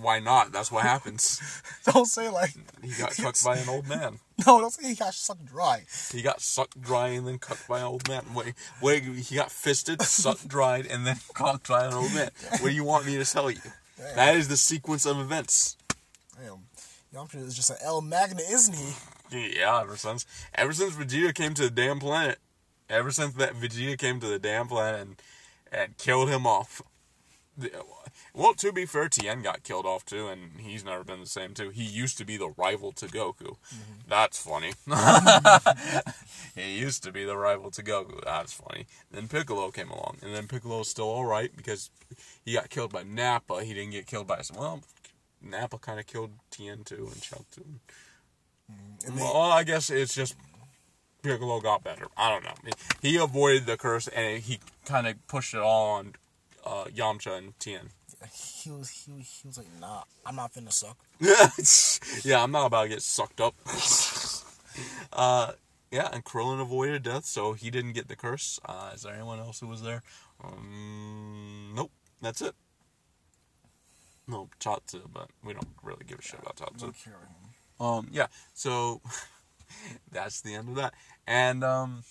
why 0.00 0.18
not? 0.18 0.50
That's 0.50 0.72
what 0.72 0.82
happens. 0.82 1.40
Don't 1.84 2.06
say 2.06 2.30
like. 2.30 2.54
He 2.82 2.92
got 2.92 3.14
cucked 3.14 3.44
by 3.44 3.58
an 3.58 3.68
old 3.68 3.86
man. 3.86 4.18
No, 4.46 4.58
don't 4.58 4.70
say 4.72 4.88
he 4.88 4.94
got 4.94 5.12
sucked 5.12 5.44
dry. 5.44 5.84
He 6.12 6.22
got 6.22 6.40
sucked 6.40 6.80
dry 6.80 7.08
and 7.08 7.28
then 7.28 7.38
cucked 7.38 7.68
by 7.68 7.80
an 7.80 7.84
old 7.84 8.08
man. 8.08 8.22
Wait, 8.34 8.54
wait, 8.80 9.02
he 9.02 9.34
got 9.36 9.52
fisted, 9.52 10.00
sucked 10.00 10.48
dried, 10.48 10.86
and 10.86 11.06
then 11.06 11.18
cucked 11.34 11.68
by 11.68 11.84
an 11.84 11.92
old 11.92 12.14
man. 12.14 12.30
What 12.52 12.62
do 12.62 12.70
you 12.70 12.82
want 12.82 13.04
me 13.04 13.18
to 13.18 13.24
tell 13.30 13.50
you? 13.50 13.60
That 14.14 14.36
is 14.36 14.48
the 14.48 14.56
sequence 14.56 15.04
of 15.04 15.18
events. 15.18 15.76
Damn. 16.42 16.60
Yamcha 17.14 17.34
is 17.46 17.54
just 17.54 17.68
an 17.68 17.76
L 17.82 18.00
Magna, 18.00 18.40
isn't 18.50 18.74
he? 18.74 19.58
Yeah, 19.58 19.78
ever 19.82 19.98
since 19.98 20.24
ever 20.54 20.72
since 20.72 20.94
Vegeta 20.94 21.34
came 21.34 21.52
to 21.52 21.64
the 21.64 21.70
damn 21.70 21.98
planet, 22.00 22.38
ever 22.90 23.10
since 23.10 23.34
that 23.34 23.54
Vegeta 23.54 23.96
came 23.96 24.20
to 24.20 24.26
the 24.26 24.38
damn 24.38 24.68
planet 24.68 25.00
and 25.00 25.22
and 25.72 25.96
killed 25.96 26.28
him 26.28 26.46
off. 26.46 26.82
Well, 28.32 28.54
to 28.54 28.72
be 28.72 28.86
fair, 28.86 29.08
Tien 29.08 29.42
got 29.42 29.64
killed 29.64 29.86
off 29.86 30.04
too, 30.04 30.28
and 30.28 30.60
he's 30.60 30.84
never 30.84 31.04
been 31.04 31.20
the 31.20 31.26
same 31.26 31.52
too. 31.52 31.70
He 31.70 31.82
used 31.82 32.16
to 32.18 32.24
be 32.24 32.36
the 32.36 32.50
rival 32.56 32.92
to 32.92 33.06
Goku. 33.06 33.56
Mm-hmm. 33.56 34.08
That's 34.08 34.40
funny. 34.40 34.72
he 36.54 36.78
used 36.78 37.02
to 37.04 37.12
be 37.12 37.24
the 37.24 37.36
rival 37.36 37.70
to 37.72 37.82
Goku. 37.82 38.22
That's 38.24 38.52
funny. 38.52 38.86
Then 39.10 39.28
Piccolo 39.28 39.70
came 39.70 39.90
along, 39.90 40.18
and 40.22 40.34
then 40.34 40.46
Piccolo's 40.46 40.88
still 40.88 41.08
all 41.08 41.26
right 41.26 41.54
because 41.56 41.90
he 42.44 42.54
got 42.54 42.70
killed 42.70 42.92
by 42.92 43.02
Nappa. 43.02 43.62
He 43.64 43.74
didn't 43.74 43.92
get 43.92 44.06
killed 44.06 44.26
by 44.26 44.42
some. 44.42 44.56
well. 44.56 44.80
Nappa 45.42 45.78
kind 45.78 45.98
of 45.98 46.06
killed 46.06 46.32
Tien 46.50 46.84
too 46.84 47.08
and 47.10 47.22
choked 47.22 47.56
him. 47.56 47.80
Mm-hmm. 48.70 49.08
And 49.08 49.18
they, 49.18 49.22
Well, 49.22 49.36
I 49.36 49.64
guess 49.64 49.90
it's 49.90 50.14
just 50.14 50.36
Piccolo 51.22 51.60
got 51.60 51.82
better. 51.84 52.06
I 52.16 52.30
don't 52.30 52.44
know. 52.44 52.54
He 53.02 53.16
avoided 53.16 53.66
the 53.66 53.76
curse 53.76 54.08
and 54.08 54.42
he 54.42 54.58
kind 54.84 55.06
of 55.06 55.26
pushed 55.28 55.54
it 55.54 55.60
all 55.60 55.90
on 55.90 56.14
uh, 56.64 56.84
Yamcha 56.84 57.36
and 57.36 57.58
Tien. 57.58 57.90
he 58.62 58.70
was 58.70 58.90
he, 58.90 59.12
was- 59.12 59.40
he 59.42 59.48
was 59.48 59.58
like, 59.58 59.66
nah, 59.80 60.02
I'm 60.26 60.36
not 60.36 60.52
finna 60.52 60.72
suck. 60.72 60.96
yeah, 62.24 62.42
I'm 62.42 62.50
not 62.50 62.66
about 62.66 62.82
to 62.84 62.88
get 62.88 63.02
sucked 63.02 63.40
up. 63.40 63.54
uh, 65.12 65.52
yeah, 65.90 66.08
and 66.12 66.24
Krillin 66.24 66.60
avoided 66.60 67.02
death, 67.02 67.24
so 67.24 67.52
he 67.52 67.70
didn't 67.70 67.92
get 67.92 68.08
the 68.08 68.16
curse. 68.16 68.60
Uh, 68.64 68.92
is 68.94 69.02
there 69.02 69.12
anyone 69.14 69.38
else 69.40 69.60
who 69.60 69.66
was 69.66 69.82
there? 69.82 70.02
Um, 70.42 71.72
nope, 71.74 71.90
that's 72.22 72.40
it. 72.40 72.54
No, 74.28 74.48
Chaozu, 74.60 75.00
but 75.12 75.28
we 75.44 75.52
don't 75.52 75.66
really 75.82 76.04
give 76.06 76.20
a 76.20 76.22
shit 76.22 76.38
about 76.40 76.56
Chaozu. 76.56 76.78
Don't 76.78 76.96
about 77.06 77.20
him. 77.22 77.86
Um, 77.86 78.08
yeah, 78.12 78.26
so 78.54 79.00
that's 80.10 80.40
the 80.40 80.54
end 80.54 80.68
of 80.68 80.74
that. 80.76 80.94
And, 81.26 81.64
um, 81.64 82.02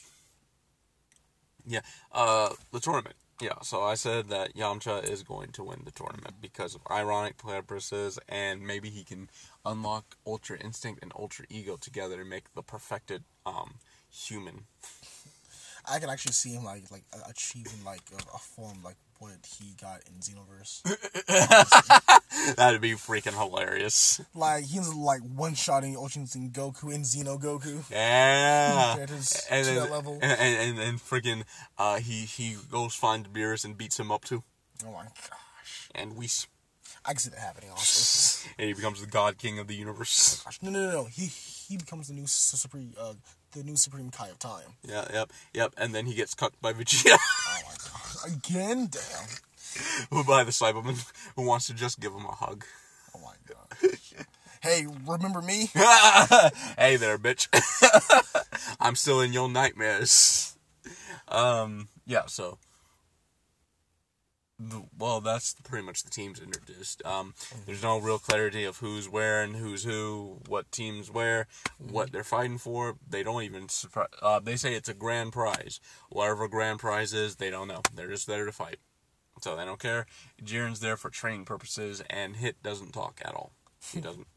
yeah, 1.65 1.81
uh, 2.11 2.49
the 2.71 2.79
tournament. 2.79 3.15
Yeah, 3.41 3.61
so 3.61 3.81
I 3.81 3.95
said 3.95 4.27
that 4.29 4.53
Yamcha 4.53 5.01
is 5.09 5.23
going 5.23 5.53
to 5.53 5.63
win 5.63 5.83
the 5.85 5.91
tournament 5.91 6.35
because 6.41 6.75
of 6.75 6.81
ironic 6.91 7.37
purposes, 7.37 8.19
and 8.27 8.67
maybe 8.67 8.89
he 8.89 9.05
can 9.05 9.29
unlock 9.65 10.17
Ultra 10.27 10.57
Instinct 10.57 11.01
and 11.01 11.13
Ultra 11.15 11.45
Ego 11.49 11.77
together 11.77 12.17
to 12.17 12.25
make 12.25 12.53
the 12.53 12.61
perfected, 12.61 13.23
um, 13.45 13.75
human. 14.09 14.65
I 15.89 15.99
can 15.99 16.09
actually 16.09 16.33
see 16.33 16.51
him 16.51 16.65
like 16.65 16.91
like 16.91 17.03
achieving 17.29 17.83
like 17.85 18.01
a, 18.11 18.35
a 18.35 18.37
form 18.37 18.83
like 18.83 18.97
what 19.19 19.33
he 19.57 19.75
got 19.79 20.01
in 20.07 20.15
Xenoverse. 20.19 20.81
That'd 22.55 22.81
be 22.81 22.93
freaking 22.93 23.37
hilarious. 23.37 24.21
like 24.33 24.65
he's 24.65 24.93
like 24.93 25.21
one 25.21 25.53
shotting 25.55 25.93
Instinct 25.93 26.55
Goku 26.55 26.93
and 26.93 27.03
Xeno 27.03 27.39
Goku. 27.39 27.83
Yeah. 27.91 28.95
And 29.51 29.65
to 29.65 29.71
then, 29.71 29.75
that 29.75 29.91
level. 29.91 30.19
And, 30.21 30.39
and, 30.39 30.69
and, 30.69 30.79
and 30.79 30.99
freaking, 30.99 31.43
uh, 31.77 31.97
he, 31.97 32.21
he 32.21 32.55
goes 32.71 32.95
find 32.95 33.31
Beerus 33.31 33.65
and 33.65 33.77
beats 33.77 33.99
him 33.99 34.11
up 34.11 34.23
too. 34.23 34.43
Oh 34.85 34.91
my 34.91 35.03
gosh, 35.03 35.89
And 35.93 36.15
we 36.15 36.27
I 37.05 37.11
can 37.11 37.19
see 37.19 37.29
that 37.29 37.39
happening. 37.39 37.69
Also, 37.71 38.49
and 38.59 38.67
he 38.67 38.73
becomes 38.73 39.01
the 39.01 39.07
god 39.07 39.37
king 39.37 39.59
of 39.59 39.67
the 39.67 39.75
universe. 39.75 40.41
gosh, 40.43 40.59
no, 40.61 40.69
no, 40.69 40.85
no, 40.85 40.91
no. 40.91 41.05
He 41.05 41.25
he 41.25 41.77
becomes 41.77 42.07
the 42.07 42.13
new 42.13 42.27
supreme, 42.27 42.93
uh, 42.99 43.13
the 43.53 43.63
new 43.63 43.75
supreme 43.75 44.09
Kai 44.09 44.29
of 44.29 44.39
time. 44.39 44.75
Yeah, 44.83 45.05
yep, 45.11 45.31
yep. 45.53 45.73
And 45.77 45.93
then 45.93 46.05
he 46.05 46.13
gets 46.13 46.33
cucked 46.33 46.61
by 46.61 46.73
Vegeta, 46.73 47.17
Oh 47.17 47.61
again, 48.25 48.89
damn. 48.91 49.27
who 50.09 50.23
by 50.23 50.43
the 50.43 50.51
Saibaman, 50.51 51.11
who 51.35 51.43
wants 51.43 51.67
to 51.67 51.73
just 51.73 51.99
give 51.99 52.13
him 52.13 52.25
a 52.25 52.31
hug. 52.31 52.65
Oh 53.15 53.19
my 53.19 53.33
god. 53.47 53.97
hey, 54.61 54.85
remember 55.05 55.41
me? 55.41 55.67
hey 56.77 56.95
there, 56.97 57.17
bitch. 57.17 57.47
I'm 58.79 58.95
still 58.95 59.21
in 59.21 59.33
your 59.33 59.49
nightmares. 59.49 60.57
Um, 61.27 61.87
yeah. 62.05 62.25
So, 62.27 62.57
the, 64.59 64.83
well, 64.97 65.21
that's 65.21 65.55
pretty 65.63 65.85
much 65.85 66.03
the 66.03 66.09
teams 66.09 66.39
introduced. 66.39 67.01
Um, 67.05 67.33
there's 67.65 67.81
no 67.81 67.97
real 67.97 68.19
clarity 68.19 68.65
of 68.65 68.77
who's 68.77 69.07
where 69.07 69.41
and 69.41 69.55
who's 69.55 69.83
who, 69.85 70.39
what 70.47 70.71
teams 70.71 71.09
where, 71.09 71.47
what 71.77 72.11
they're 72.11 72.23
fighting 72.23 72.57
for. 72.57 72.97
They 73.09 73.23
don't 73.23 73.43
even. 73.43 73.67
surpri- 73.67 74.07
Uh, 74.21 74.39
they 74.39 74.55
say 74.57 74.73
it's 74.75 74.89
a 74.89 74.93
grand 74.93 75.31
prize. 75.33 75.79
Whatever 76.09 76.47
grand 76.47 76.79
prize 76.79 77.13
is, 77.13 77.37
they 77.37 77.49
don't 77.49 77.67
know. 77.69 77.81
They're 77.93 78.09
just 78.09 78.27
there 78.27 78.45
to 78.45 78.51
fight. 78.51 78.79
So 79.41 79.55
they 79.55 79.63
don't 79.63 79.79
care. 79.79 80.05
Jiren's 80.43 80.81
there 80.81 80.97
for 80.97 81.09
training 81.09 81.45
purposes, 81.45 82.01
and 82.09 82.35
Hit 82.35 82.61
doesn't 82.61 82.91
talk 82.93 83.21
at 83.23 83.33
all. 83.33 83.53
He 83.93 84.01
doesn't. 84.07 84.27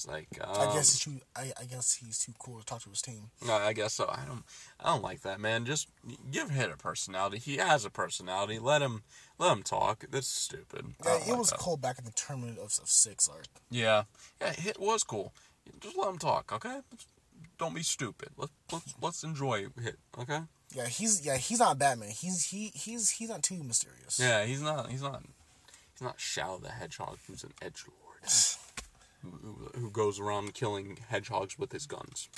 It's 0.00 0.08
like 0.08 0.28
um, 0.42 0.68
I 0.68 0.72
guess 0.72 0.92
he's 0.92 1.00
too, 1.00 1.20
I, 1.36 1.52
I 1.60 1.64
guess 1.64 1.96
he's 1.96 2.18
too 2.18 2.32
cool 2.38 2.58
to 2.58 2.64
talk 2.64 2.82
to 2.84 2.88
his 2.88 3.02
team. 3.02 3.30
no, 3.46 3.52
I 3.52 3.74
guess 3.74 3.92
so. 3.92 4.08
I 4.08 4.24
don't. 4.26 4.44
I 4.82 4.86
don't 4.86 5.02
like 5.02 5.20
that, 5.22 5.40
man. 5.40 5.66
Just 5.66 5.88
give 6.30 6.50
Hit 6.50 6.70
a 6.70 6.76
personality. 6.78 7.38
He 7.38 7.58
has 7.58 7.84
a 7.84 7.90
personality. 7.90 8.58
Let 8.58 8.80
him. 8.80 9.02
Let 9.38 9.52
him 9.52 9.62
talk. 9.62 10.06
That's 10.10 10.26
stupid. 10.26 10.86
Yeah, 11.04 11.16
it 11.16 11.28
like 11.28 11.38
was 11.38 11.50
that. 11.50 11.58
cool 11.58 11.76
back 11.76 11.98
in 11.98 12.06
the 12.06 12.12
tournament 12.12 12.58
of, 12.58 12.64
of 12.80 12.88
six 12.88 13.28
arc. 13.28 13.44
Yeah. 13.70 14.04
Yeah. 14.40 14.52
Hit 14.54 14.80
was 14.80 15.02
cool. 15.02 15.34
Just 15.80 15.98
let 15.98 16.08
him 16.08 16.18
talk, 16.18 16.50
okay? 16.50 16.78
Don't 17.58 17.74
be 17.74 17.82
stupid. 17.82 18.30
Let's 18.38 18.52
let's 18.72 18.94
let's 19.02 19.22
enjoy 19.22 19.66
Hit, 19.82 19.98
okay? 20.18 20.40
Yeah, 20.74 20.86
he's 20.86 21.26
yeah 21.26 21.36
he's 21.36 21.58
not 21.58 21.78
Batman. 21.78 22.08
He's 22.08 22.46
he 22.46 22.72
he's 22.74 23.10
he's 23.10 23.28
not 23.28 23.42
too 23.42 23.62
mysterious. 23.62 24.18
Yeah. 24.18 24.44
He's 24.46 24.62
not. 24.62 24.90
He's 24.90 25.02
not. 25.02 25.22
He's 25.92 26.02
not 26.06 26.18
Shadow 26.18 26.56
the 26.56 26.70
Hedgehog, 26.70 27.18
who's 27.26 27.44
an 27.44 27.52
edge 27.60 27.84
lord, 27.86 28.22
who, 29.22 29.90
goes 29.90 30.18
around 30.20 30.54
killing 30.54 30.98
hedgehogs 31.08 31.58
with 31.58 31.72
his 31.72 31.86
guns. 31.86 32.28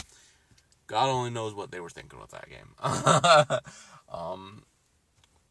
God 0.86 1.08
only 1.08 1.30
knows 1.30 1.54
what 1.54 1.70
they 1.70 1.80
were 1.80 1.90
thinking 1.90 2.20
with 2.20 2.30
that 2.30 2.48
game. 2.48 3.60
um, 4.12 4.64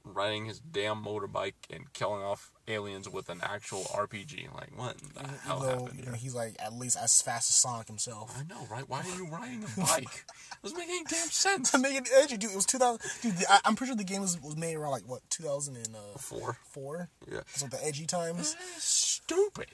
riding 0.04 0.46
his 0.46 0.60
damn 0.60 1.04
motorbike 1.04 1.54
and 1.70 1.92
killing 1.94 2.22
off 2.22 2.52
aliens 2.68 3.10
with 3.10 3.30
an 3.30 3.40
actual 3.42 3.84
RPG. 3.84 4.54
Like, 4.54 4.78
what 4.78 4.98
in 5.02 5.10
the 5.14 5.30
hell 5.40 5.62
happened 5.62 6.00
you 6.00 6.06
know, 6.06 6.14
he's 6.14 6.36
like 6.36 6.56
at 6.60 6.74
least 6.74 6.98
as 7.02 7.22
fast 7.22 7.50
as 7.50 7.56
Sonic 7.56 7.88
himself. 7.88 8.36
I 8.38 8.44
know, 8.44 8.68
right? 8.70 8.88
Why 8.88 9.02
are 9.02 9.16
you 9.16 9.28
riding 9.28 9.64
a 9.64 9.80
bike? 9.80 10.26
doesn't 10.64 10.78
make 10.78 10.90
any 10.90 11.04
damn 11.06 11.28
sense. 11.30 11.78
Make 11.78 11.96
it 11.96 12.10
edgy, 12.16 12.38
dude. 12.38 12.52
It 12.52 12.56
was 12.56 12.66
two 12.66 12.78
thousand. 12.78 13.10
Dude, 13.22 13.34
I, 13.50 13.60
I'm 13.66 13.76
pretty 13.76 13.92
sure 13.92 13.98
the 13.98 14.04
game 14.04 14.22
was, 14.22 14.40
was 14.42 14.58
made 14.58 14.76
around 14.76 14.92
like 14.92 15.08
what 15.08 15.22
two 15.30 15.44
thousand 15.44 15.78
and 15.78 15.96
Four. 16.18 16.58
four. 16.64 17.10
Yeah. 17.32 17.42
So 17.48 17.68
the 17.68 17.84
edgy 17.84 18.06
times. 18.06 18.56
Stupid. 18.78 19.68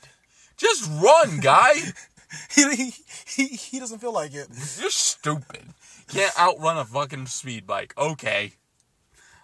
Just 0.58 0.90
run, 1.02 1.40
guy. 1.40 1.74
he, 2.56 2.94
he 3.26 3.46
he 3.48 3.80
doesn't 3.80 4.00
feel 4.00 4.14
like 4.14 4.34
it. 4.34 4.48
You're 4.80 4.90
stupid. 4.90 5.64
Can't 6.08 6.38
outrun 6.40 6.78
a 6.78 6.86
fucking 6.86 7.28
speed 7.28 7.68
bike. 7.68 7.94
Okay. 7.98 8.54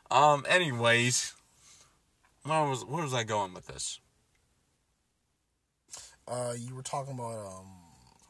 Um. 0.09 0.45
Anyways, 0.49 1.34
where 2.43 2.64
was 2.66 2.84
where 2.86 3.03
was 3.03 3.14
I 3.14 3.24
going 3.24 3.53
with 3.53 3.68
this? 3.68 3.99
Uh, 6.28 6.53
you 6.57 6.76
were 6.76 6.84
talking 6.84 7.14
about 7.14 7.45
um 7.45 7.68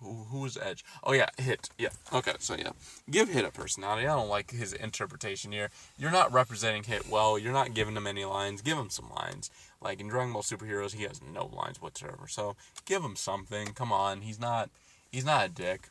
who, 0.04 0.26
who 0.30 0.40
was 0.40 0.58
Edge? 0.58 0.84
Oh 1.04 1.14
yeah, 1.14 1.30
Hit. 1.38 1.70
Yeah. 1.78 1.90
Okay, 2.12 2.34
so 2.40 2.56
yeah, 2.56 2.72
give 3.10 3.30
Hit 3.30 3.46
a 3.46 3.52
personality. 3.52 4.06
I 4.06 4.16
don't 4.16 4.30
like 4.30 4.52
his 4.52 4.74
interpretation 4.74 5.52
here. 5.52 5.70
You're 5.98 6.12
not 6.12 6.34
representing 6.34 6.84
Hit 6.84 7.10
well. 7.10 7.40
You're 7.40 7.54
not 7.54 7.74
giving 7.74 7.96
him 7.96 8.08
any 8.08 8.26
lines. 8.26 8.62
Give 8.62 8.78
him 8.78 8.90
some 8.90 9.10
lines. 9.10 9.50
Like 9.84 10.00
in 10.00 10.08
Dragon 10.08 10.32
Ball 10.34 10.42
Superheroes, 10.42 10.94
he 10.96 11.04
has 11.04 11.22
no 11.22 11.46
lines 11.48 11.82
whatsoever. 11.82 12.28
So 12.28 12.56
give 12.86 13.04
him 13.04 13.16
something. 13.16 13.68
Come 13.74 13.92
on, 13.92 14.22
he's 14.22 14.40
not 14.40 14.70
he's 15.12 15.26
not 15.26 15.46
a 15.46 15.50
dick. 15.50 15.90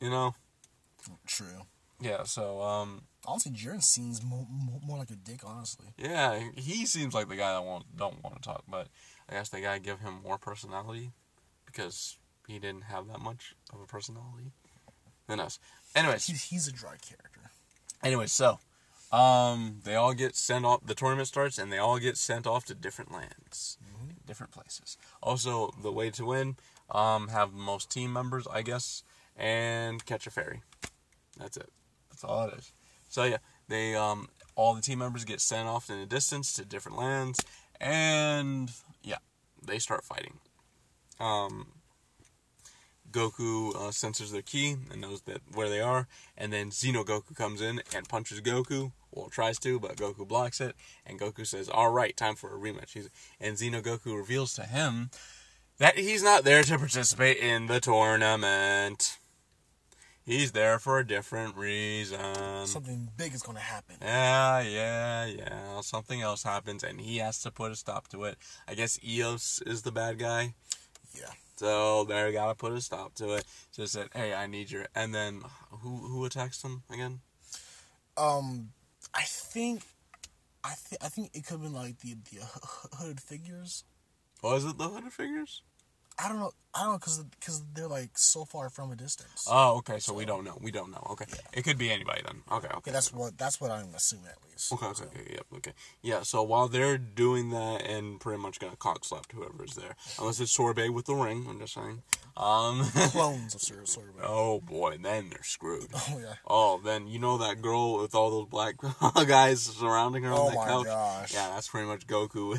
You 0.00 0.10
know. 0.10 0.34
True. 1.26 1.62
Yeah. 2.00 2.24
So 2.24 2.60
um. 2.62 3.02
Honestly, 3.26 3.52
Jiren 3.52 3.82
seems 3.82 4.22
more, 4.22 4.46
more, 4.50 4.80
more 4.86 4.96
like 4.98 5.10
a 5.10 5.14
dick. 5.16 5.40
Honestly. 5.44 5.86
Yeah, 5.98 6.40
he 6.56 6.86
seems 6.86 7.14
like 7.14 7.28
the 7.28 7.36
guy 7.36 7.52
that 7.52 7.64
won't 7.64 7.84
don't 7.96 8.22
want 8.22 8.36
to 8.36 8.40
talk, 8.42 8.64
but 8.68 8.88
I 9.28 9.34
guess 9.34 9.48
they 9.50 9.60
gotta 9.60 9.80
give 9.80 10.00
him 10.00 10.14
more 10.24 10.38
personality 10.38 11.12
because 11.66 12.16
he 12.46 12.58
didn't 12.58 12.84
have 12.84 13.06
that 13.08 13.20
much 13.20 13.54
of 13.72 13.80
a 13.80 13.86
personality 13.86 14.52
than 15.26 15.40
us. 15.40 15.58
Anyways, 15.94 16.26
He's, 16.26 16.44
he's 16.44 16.68
a 16.68 16.72
dry 16.72 16.96
character. 17.02 17.50
anyways, 18.02 18.32
so 18.32 18.58
um, 19.12 19.80
they 19.84 19.94
all 19.94 20.14
get 20.14 20.36
sent 20.36 20.64
off. 20.64 20.84
The 20.84 20.94
tournament 20.94 21.28
starts, 21.28 21.58
and 21.58 21.72
they 21.72 21.78
all 21.78 21.98
get 21.98 22.16
sent 22.16 22.46
off 22.46 22.64
to 22.66 22.74
different 22.74 23.12
lands, 23.12 23.78
different 24.26 24.52
places. 24.52 24.96
Also, 25.22 25.72
the 25.82 25.92
way 25.92 26.10
to 26.10 26.24
win, 26.24 26.56
um, 26.90 27.28
have 27.28 27.52
the 27.52 27.58
most 27.58 27.90
team 27.90 28.12
members, 28.12 28.46
I 28.50 28.62
guess, 28.62 29.02
and 29.36 30.04
catch 30.04 30.26
a 30.26 30.30
fairy. 30.30 30.62
That's 31.38 31.56
it. 31.56 31.70
That's 32.10 32.24
all 32.24 32.48
it 32.48 32.58
is. 32.58 32.72
So 33.08 33.24
yeah, 33.24 33.38
they 33.68 33.94
um, 33.94 34.28
all 34.54 34.74
the 34.74 34.82
team 34.82 34.98
members 34.98 35.24
get 35.24 35.40
sent 35.40 35.68
off 35.68 35.88
in 35.88 35.98
a 35.98 36.06
distance 36.06 36.52
to 36.54 36.64
different 36.64 36.98
lands, 36.98 37.40
and 37.80 38.70
yeah, 39.02 39.18
they 39.64 39.78
start 39.78 40.04
fighting. 40.04 40.38
Um, 41.20 41.68
Goku 43.10 43.74
uh, 43.74 43.90
senses 43.90 44.32
their 44.32 44.42
ki 44.42 44.76
and 44.90 45.00
knows 45.00 45.22
that 45.22 45.40
where 45.52 45.68
they 45.68 45.80
are, 45.80 46.06
and 46.36 46.52
then 46.52 46.70
Xeno 46.70 47.04
Goku 47.04 47.34
comes 47.34 47.60
in 47.60 47.82
and 47.94 48.08
punches 48.08 48.40
Goku. 48.40 48.92
Well, 49.10 49.28
tries 49.30 49.58
to, 49.60 49.80
but 49.80 49.96
Goku 49.96 50.28
blocks 50.28 50.60
it, 50.60 50.76
and 51.06 51.18
Goku 51.18 51.46
says, 51.46 51.68
"All 51.68 51.90
right, 51.90 52.16
time 52.16 52.34
for 52.34 52.54
a 52.54 52.58
rematch." 52.58 52.92
He's, 52.92 53.08
and 53.40 53.56
Xeno 53.56 53.82
Goku 53.82 54.16
reveals 54.16 54.54
to 54.54 54.62
him 54.64 55.10
that 55.78 55.98
he's 55.98 56.22
not 56.22 56.44
there 56.44 56.62
to 56.62 56.78
participate 56.78 57.38
in 57.38 57.66
the 57.66 57.80
tournament. 57.80 59.18
He's 60.24 60.52
there 60.52 60.78
for 60.78 60.98
a 60.98 61.06
different 61.06 61.56
reason. 61.56 62.66
Something 62.66 63.08
big 63.16 63.32
is 63.32 63.42
gonna 63.42 63.60
happen. 63.60 63.96
Yeah, 64.02 64.60
yeah, 64.60 65.24
yeah. 65.24 65.80
Something 65.80 66.20
else 66.20 66.42
happens, 66.42 66.84
and 66.84 67.00
he 67.00 67.16
has 67.16 67.40
to 67.40 67.50
put 67.50 67.72
a 67.72 67.76
stop 67.76 68.08
to 68.08 68.24
it. 68.24 68.36
I 68.68 68.74
guess 68.74 68.98
Aeos 69.02 69.62
is 69.64 69.82
the 69.82 69.92
bad 69.92 70.18
guy. 70.18 70.52
Yeah. 71.14 71.30
So 71.58 72.04
they 72.04 72.30
gotta 72.30 72.54
put 72.54 72.72
a 72.72 72.80
stop 72.80 73.16
to 73.16 73.34
it. 73.34 73.44
Just 73.74 73.92
said, 73.92 74.10
"Hey, 74.14 74.32
I 74.32 74.46
need 74.46 74.70
your." 74.70 74.86
And 74.94 75.12
then 75.12 75.42
who 75.70 75.96
who 75.96 76.24
attacks 76.24 76.62
them 76.62 76.84
again? 76.88 77.20
Um, 78.16 78.70
I 79.12 79.22
think, 79.22 79.82
I 80.62 80.74
think, 80.74 81.04
I 81.04 81.08
think 81.08 81.30
it 81.34 81.44
could 81.44 81.54
have 81.54 81.62
been 81.62 81.72
like 81.72 81.98
the 81.98 82.14
the 82.30 82.44
hooded 82.96 83.20
figures. 83.20 83.82
Was 84.40 84.64
it 84.64 84.78
the 84.78 84.88
hooded 84.88 85.12
figures? 85.12 85.62
I 86.16 86.28
don't 86.28 86.38
know. 86.38 86.52
I 86.78 86.82
don't 86.84 86.92
know 86.92 86.98
because 86.98 87.18
because 87.40 87.62
they're 87.74 87.88
like 87.88 88.16
so 88.16 88.44
far 88.44 88.70
from 88.70 88.92
a 88.92 88.96
distance. 88.96 89.46
Oh, 89.50 89.78
okay. 89.78 89.98
So 89.98 90.14
we 90.14 90.24
don't 90.24 90.44
know. 90.44 90.56
We 90.60 90.70
don't 90.70 90.90
know. 90.90 91.06
Okay, 91.10 91.24
Yeah. 91.28 91.40
it 91.52 91.62
could 91.64 91.78
be 91.78 91.90
anybody 91.90 92.22
then. 92.24 92.42
Okay, 92.50 92.68
okay. 92.68 92.80
yeah, 92.86 92.92
that's 92.92 93.12
what 93.12 93.36
that's 93.36 93.60
what 93.60 93.70
I'm 93.70 93.94
assuming 93.94 94.26
at 94.26 94.36
least. 94.48 94.72
Okay, 94.72 94.86
okay, 94.86 94.94
So, 94.96 95.04
okay, 95.04 95.30
yep, 95.34 95.46
okay. 95.56 95.72
Yeah, 96.02 96.22
so 96.22 96.42
while 96.42 96.68
they're 96.68 96.98
doing 96.98 97.50
that 97.50 97.82
and 97.86 98.20
pretty 98.20 98.40
much 98.42 98.58
gonna 98.60 98.76
cock 98.76 99.04
slap 99.04 99.26
whoever 99.32 99.64
is 99.64 99.74
there, 99.74 99.96
unless 100.18 100.40
it's 100.40 100.52
Sorbet 100.52 100.90
with 100.90 101.06
the 101.06 101.14
ring, 101.14 101.46
I'm 101.48 101.58
just 101.60 101.74
saying. 101.74 102.02
Um, 102.36 102.84
Clones 103.10 103.54
of 103.56 103.60
Sir 103.62 103.84
Sorbet. 103.84 104.22
oh 104.24 104.60
boy, 104.60 104.98
then 105.02 105.30
they're 105.30 105.42
screwed. 105.42 105.88
Oh 106.10 106.18
yeah. 106.20 106.34
Oh, 106.46 106.80
then 106.84 107.06
you 107.08 107.18
know 107.18 107.38
that 107.38 107.60
girl 107.60 107.98
with 108.00 108.14
all 108.14 108.30
those 108.30 108.48
black 108.48 108.76
guys 109.26 109.62
surrounding 109.62 110.22
her 110.22 110.32
Oh 110.32 110.42
on 110.46 110.50
that 110.52 110.56
my 110.56 110.66
couch? 110.66 110.86
gosh. 110.86 111.34
Yeah, 111.34 111.50
that's 111.54 111.68
pretty 111.68 111.86
much 111.88 112.06
Goku 112.06 112.58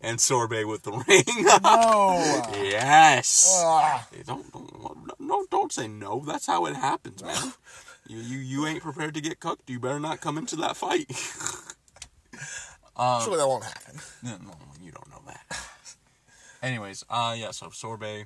and 0.00 0.18
Sorbet 0.20 0.64
with 0.64 0.82
the 0.82 0.92
ring. 0.92 1.24
No. 1.62 2.42
yes. 2.62 3.46
Ah. 3.56 3.57
Hey, 3.60 4.22
Don't, 4.26 4.52
don't 4.52 5.20
no 5.20 5.46
don't 5.50 5.72
say 5.72 5.88
no. 5.88 6.22
That's 6.26 6.46
how 6.46 6.66
it 6.66 6.76
happens, 6.76 7.22
man. 7.22 7.52
you 8.06 8.18
you 8.18 8.38
you 8.38 8.66
ain't 8.66 8.82
prepared 8.82 9.14
to 9.14 9.20
get 9.20 9.40
cooked. 9.40 9.68
You 9.68 9.80
better 9.80 10.00
not 10.00 10.20
come 10.20 10.38
into 10.38 10.56
that 10.56 10.76
fight. 10.76 11.10
um, 12.96 13.22
Surely 13.22 13.38
that 13.38 13.48
won't 13.48 13.64
happen. 13.64 14.00
no, 14.22 14.36
no, 14.38 14.54
you 14.82 14.92
don't 14.92 15.10
know 15.10 15.22
that. 15.26 15.58
Anyways, 16.62 17.04
uh, 17.08 17.34
yeah. 17.38 17.50
So 17.50 17.70
sorbet, 17.70 18.24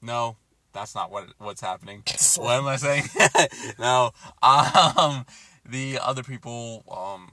no, 0.00 0.36
that's 0.72 0.94
not 0.94 1.10
what 1.10 1.26
what's 1.38 1.60
happening. 1.60 2.02
what 2.36 2.58
am 2.58 2.66
I 2.66 2.76
saying? 2.76 3.04
no, 3.78 4.12
um, 4.42 5.26
the 5.64 5.98
other 6.00 6.22
people, 6.22 6.84
um, 6.90 7.32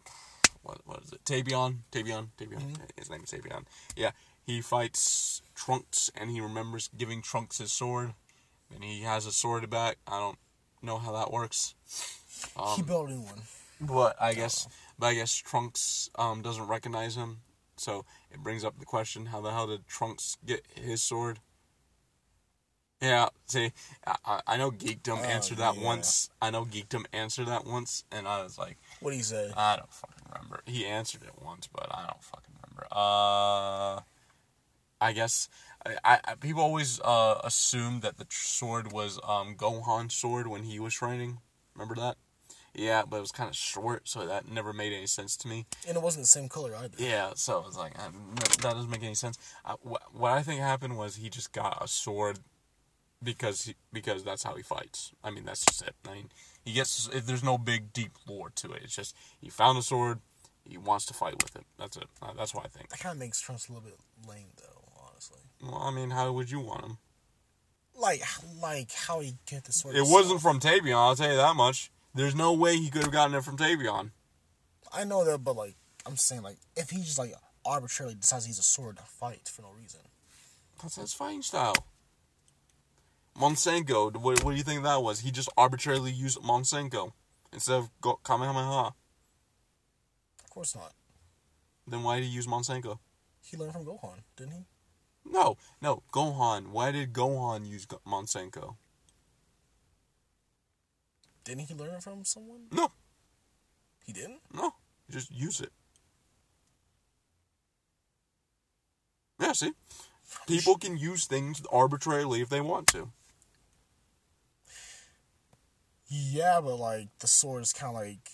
what 0.64 0.80
what 0.86 1.04
is 1.04 1.14
it? 1.14 1.24
Tabion, 1.26 1.80
Tabion, 1.91 2.30
Tabion. 2.38 2.78
His 2.98 3.10
name 3.10 3.22
is 3.24 3.32
Tabion. 3.32 3.66
Yeah, 3.96 4.12
he 4.46 4.62
fights 4.62 5.41
Trunks, 5.56 6.12
and 6.16 6.30
he 6.30 6.41
remembers 6.41 6.89
giving 6.96 7.22
Trunks 7.22 7.58
his 7.58 7.72
sword, 7.72 8.14
and 8.74 8.84
he 8.84 9.02
has 9.02 9.26
a 9.26 9.32
sword 9.32 9.70
back. 9.70 9.98
I 10.08 10.20
don't 10.20 10.38
know 10.82 10.98
how 10.98 11.12
that 11.14 11.32
works. 11.32 11.76
he 12.76 12.82
built 12.82 13.10
a 13.10 13.12
new 13.14 13.22
one. 13.22 13.41
But 13.82 14.16
I 14.22 14.34
guess, 14.34 14.68
but 15.00 15.08
I 15.08 15.14
guess 15.16 15.34
Trunks 15.36 16.10
um, 16.16 16.41
doesn't 16.41 16.68
recognize 16.68 17.16
him, 17.16 17.39
so 17.76 18.06
it 18.32 18.39
brings 18.39 18.64
up 18.64 18.80
the 18.80 18.86
question: 18.86 19.28
How 19.28 19.41
the 19.41 19.52
hell 19.52 19.68
did 19.68 19.88
Trunks 19.88 20.38
get 20.46 20.66
his 20.76 21.02
sword? 21.02 21.39
Yeah, 23.02 23.28
see, 23.48 23.74
I- 24.08 24.41
I, 24.48 24.56
know 24.56 24.72
Geekdom 24.72 25.18
Oh, 25.20 25.24
answered 25.26 25.58
that 25.58 25.76
yeah. 25.76 25.84
once. 25.84 26.30
I 26.41 26.52
know 26.52 26.64
Geekdom 26.64 27.04
answered 27.12 27.48
that 27.48 27.66
once, 27.66 28.06
and 28.14 28.26
I 28.26 28.41
was 28.41 28.58
like, 28.58 28.78
What 29.02 29.12
do 29.12 29.18
you 29.18 29.24
say? 29.24 29.52
I 29.58 29.76
don't 29.76 29.91
fucking 29.91 30.24
remember. 30.34 30.62
He 30.66 30.86
answered 30.86 31.24
it 31.24 31.34
once, 31.44 31.68
but 31.68 31.86
I 31.94 32.06
don't 32.08 32.24
fucking 32.24 32.54
remember. 32.64 32.88
Uh, 32.89 34.00
I 35.04 35.12
guess 35.14 35.49
I, 35.86 35.97
I 36.04 36.20
I- 36.26 36.36
people 36.36 36.62
always 36.62 36.99
uh 37.01 37.39
assumed 37.43 38.01
that 38.04 38.18
the 38.18 38.28
sword 38.30 38.91
was 38.91 39.20
um 39.28 39.56
Gohan's 39.56 40.14
sword 40.16 40.47
when 40.47 40.64
he 40.64 40.80
was 40.80 40.93
training. 40.93 41.39
Remember 41.76 41.95
that? 41.95 42.18
Yeah, 42.76 43.04
but 43.08 43.18
it 43.18 43.20
was 43.20 43.32
kind 43.32 43.49
of 43.49 43.56
short, 43.56 44.08
so 44.08 44.26
that 44.26 44.47
never 44.49 44.74
made 44.74 44.93
any 44.93 45.06
sense 45.06 45.38
to 45.38 45.47
me. 45.47 45.66
and 45.88 45.95
it 45.95 46.01
wasn't 46.01 46.24
the 46.24 46.28
same 46.28 46.49
color 46.49 46.76
either. 46.76 46.95
Yeah, 46.97 47.34
so 47.36 47.60
it 47.60 47.66
was 47.66 47.78
like 47.78 47.93
uh, 47.99 48.10
that 48.62 48.62
doesn't 48.74 48.89
make 48.89 49.04
any 49.04 49.14
sense. 49.14 49.38
Uh, 49.64 49.76
wh- 49.88 50.16
what 50.20 50.32
I 50.32 50.41
think 50.41 50.60
happened 50.60 50.97
was 50.97 51.18
he 51.18 51.30
just 51.30 51.51
got 51.54 51.78
a 51.84 51.88
sword 51.88 52.39
because 53.22 53.66
he, 53.66 53.76
because 53.91 54.24
that's 54.24 54.43
how 54.43 54.56
he 54.56 54.64
fights. 54.64 55.12
I 55.24 55.30
mean, 55.30 55.45
that's 55.45 55.64
just 55.66 55.82
it. 55.84 55.95
I 56.08 56.14
mean, 56.14 56.30
he 56.66 56.74
gets 56.74 57.08
if 57.14 57.26
there's 57.28 57.43
no 57.43 57.58
big 57.58 57.93
deep 57.93 58.14
lore 58.28 58.49
to 58.56 58.72
it. 58.72 58.82
It's 58.84 58.95
just 58.95 59.16
he 59.39 59.49
found 59.49 59.78
a 59.78 59.84
sword, 59.84 60.20
he 60.64 60.78
wants 60.78 61.06
to 61.08 61.14
fight 61.14 61.41
with 61.43 61.56
it. 61.56 61.66
That's 61.78 61.97
it. 61.97 62.08
Uh, 62.22 62.34
that's 62.36 62.56
what 62.56 62.66
I 62.66 62.70
think. 62.70 62.89
That 62.89 62.99
kind 62.99 63.14
of 63.14 63.20
makes 63.20 63.39
Trunks 63.39 63.70
a 63.70 63.74
little 63.74 63.88
bit 63.88 63.97
lame, 64.28 64.47
though. 64.58 64.80
Honestly, 65.14 65.39
Well, 65.61 65.78
I 65.78 65.91
mean, 65.91 66.09
how 66.09 66.32
would 66.34 66.49
you 66.51 66.59
want 66.59 66.84
him? 66.86 66.97
like 67.95 68.22
like 68.59 68.91
how 68.91 69.20
he 69.20 69.36
get 69.45 69.64
the 69.66 69.72
sword. 69.72 69.95
It 69.95 70.03
wasn't 70.05 70.41
from 70.41 70.59
Tabion. 70.59 70.95
I'll 70.95 71.16
tell 71.16 71.30
you 71.30 71.38
that 71.38 71.55
much. 71.55 71.91
There's 72.16 72.36
no 72.36 72.51
way 72.53 72.76
he 72.78 72.89
could 72.89 73.03
have 73.03 73.11
gotten 73.11 73.36
it 73.36 73.43
from 73.43 73.55
Tabion. 73.57 74.11
I 74.91 75.03
know 75.03 75.24
that, 75.26 75.43
but 75.43 75.55
like 75.55 75.76
I'm 76.05 76.18
saying, 76.18 76.41
like 76.41 76.57
if 76.76 76.89
he 76.89 76.97
just 76.97 77.20
like 77.20 77.34
arbitrarily 77.66 78.16
decides 78.16 78.45
he's 78.45 78.59
a 78.59 78.64
sword 78.64 78.97
to 78.97 79.03
fight 79.03 79.47
for 79.47 79.61
no 79.61 79.70
reason. 79.80 80.01
That's 80.82 80.95
his 80.97 81.14
fighting 81.14 81.43
style. 81.43 81.76
Masenko, 83.39 84.16
what, 84.18 84.43
what 84.43 84.51
do 84.51 84.57
you 84.57 84.64
think 84.64 84.84
that 84.84 85.01
was? 85.01 85.22
He 85.22 85.32
just 85.32 85.49
arbitrarily 85.57 86.11
used 86.11 86.39
Masenko 86.41 87.14
instead 87.51 87.76
of 87.78 87.89
Go- 88.01 88.20
Kamehameha. 88.24 88.93
Of 90.43 90.49
course 90.49 90.76
not. 90.76 90.93
Then 91.88 92.03
why 92.03 92.20
did 92.20 92.26
he 92.26 92.32
use 92.32 92.47
Masenko? 92.47 92.99
He 93.41 93.57
learned 93.57 93.74
from 93.74 93.86
Gohan, 93.86 94.20
didn't 94.38 94.53
he? 94.53 94.66
No, 95.26 95.58
no, 95.82 96.04
Gohan. 96.14 96.68
Why 96.68 96.92
did 96.92 97.14
Gohan 97.14 97.66
use 97.68 97.86
Go- 97.86 98.02
Masenko? 98.08 98.76
Didn't 101.44 101.62
he 101.68 101.74
learn 101.74 102.00
from 102.02 102.24
someone? 102.26 102.68
No, 102.72 102.92
He 104.06 104.14
didn't. 104.14 104.40
no, 104.54 104.74
He 105.08 105.14
just 105.14 105.32
use 105.32 105.60
it. 105.60 105.72
Yeah, 109.40 109.52
see? 109.54 109.74
People 110.48 110.78
can 110.78 110.98
use 110.98 111.26
things 111.26 111.62
arbitrarily 111.72 112.42
if 112.42 112.50
they 112.50 112.62
want 112.62 112.88
to. 112.88 113.10
Yeah, 116.08 116.62
but 116.62 116.76
like 116.78 117.08
the 117.20 117.28
sword 117.28 117.64
is 117.64 117.74
kind 117.74 117.96
of 117.96 118.02
like 118.02 118.30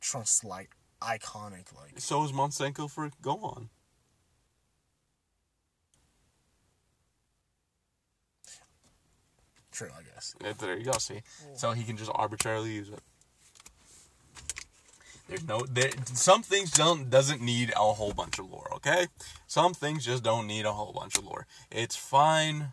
Trunks 0.00 0.42
like 0.44 0.70
iconic. 1.00 1.74
Like 1.76 1.98
So 1.98 2.24
is 2.24 2.32
Masenko 2.32 2.90
for 2.90 3.10
Gohan. 3.22 3.68
True, 9.78 9.90
I 9.96 10.02
guess. 10.02 10.34
There 10.58 10.76
you 10.76 10.84
go. 10.84 10.98
See, 10.98 11.22
so 11.54 11.72
he 11.72 11.84
can 11.84 11.96
just 11.96 12.10
arbitrarily 12.14 12.72
use 12.72 12.88
it. 12.88 13.00
There's 15.28 15.46
no 15.46 15.60
there. 15.60 15.90
Some 16.06 16.42
things 16.42 16.70
don't 16.70 17.10
doesn't 17.10 17.40
need 17.40 17.72
a 17.76 17.92
whole 17.92 18.12
bunch 18.12 18.38
of 18.38 18.50
lore. 18.50 18.68
Okay, 18.76 19.06
some 19.46 19.74
things 19.74 20.04
just 20.04 20.22
don't 20.22 20.46
need 20.46 20.64
a 20.64 20.72
whole 20.72 20.92
bunch 20.92 21.16
of 21.16 21.24
lore. 21.24 21.46
It's 21.70 21.96
fine 21.96 22.72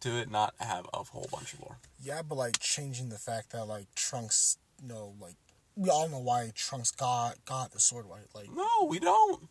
to 0.00 0.10
it 0.16 0.30
not 0.30 0.54
have 0.60 0.86
a 0.94 1.02
whole 1.02 1.28
bunch 1.30 1.54
of 1.54 1.60
lore. 1.60 1.78
Yeah, 2.02 2.22
but 2.26 2.36
like 2.36 2.60
changing 2.60 3.08
the 3.08 3.18
fact 3.18 3.50
that 3.50 3.64
like 3.64 3.92
Trunks, 3.94 4.58
you 4.80 4.88
know, 4.88 5.14
like 5.20 5.34
we 5.76 5.90
all 5.90 6.08
know 6.08 6.20
why 6.20 6.52
Trunks 6.54 6.92
got 6.92 7.44
got 7.44 7.72
the 7.72 7.80
sword, 7.80 8.06
right? 8.08 8.26
Like 8.34 8.48
No, 8.54 8.86
we 8.88 9.00
don't. 9.00 9.48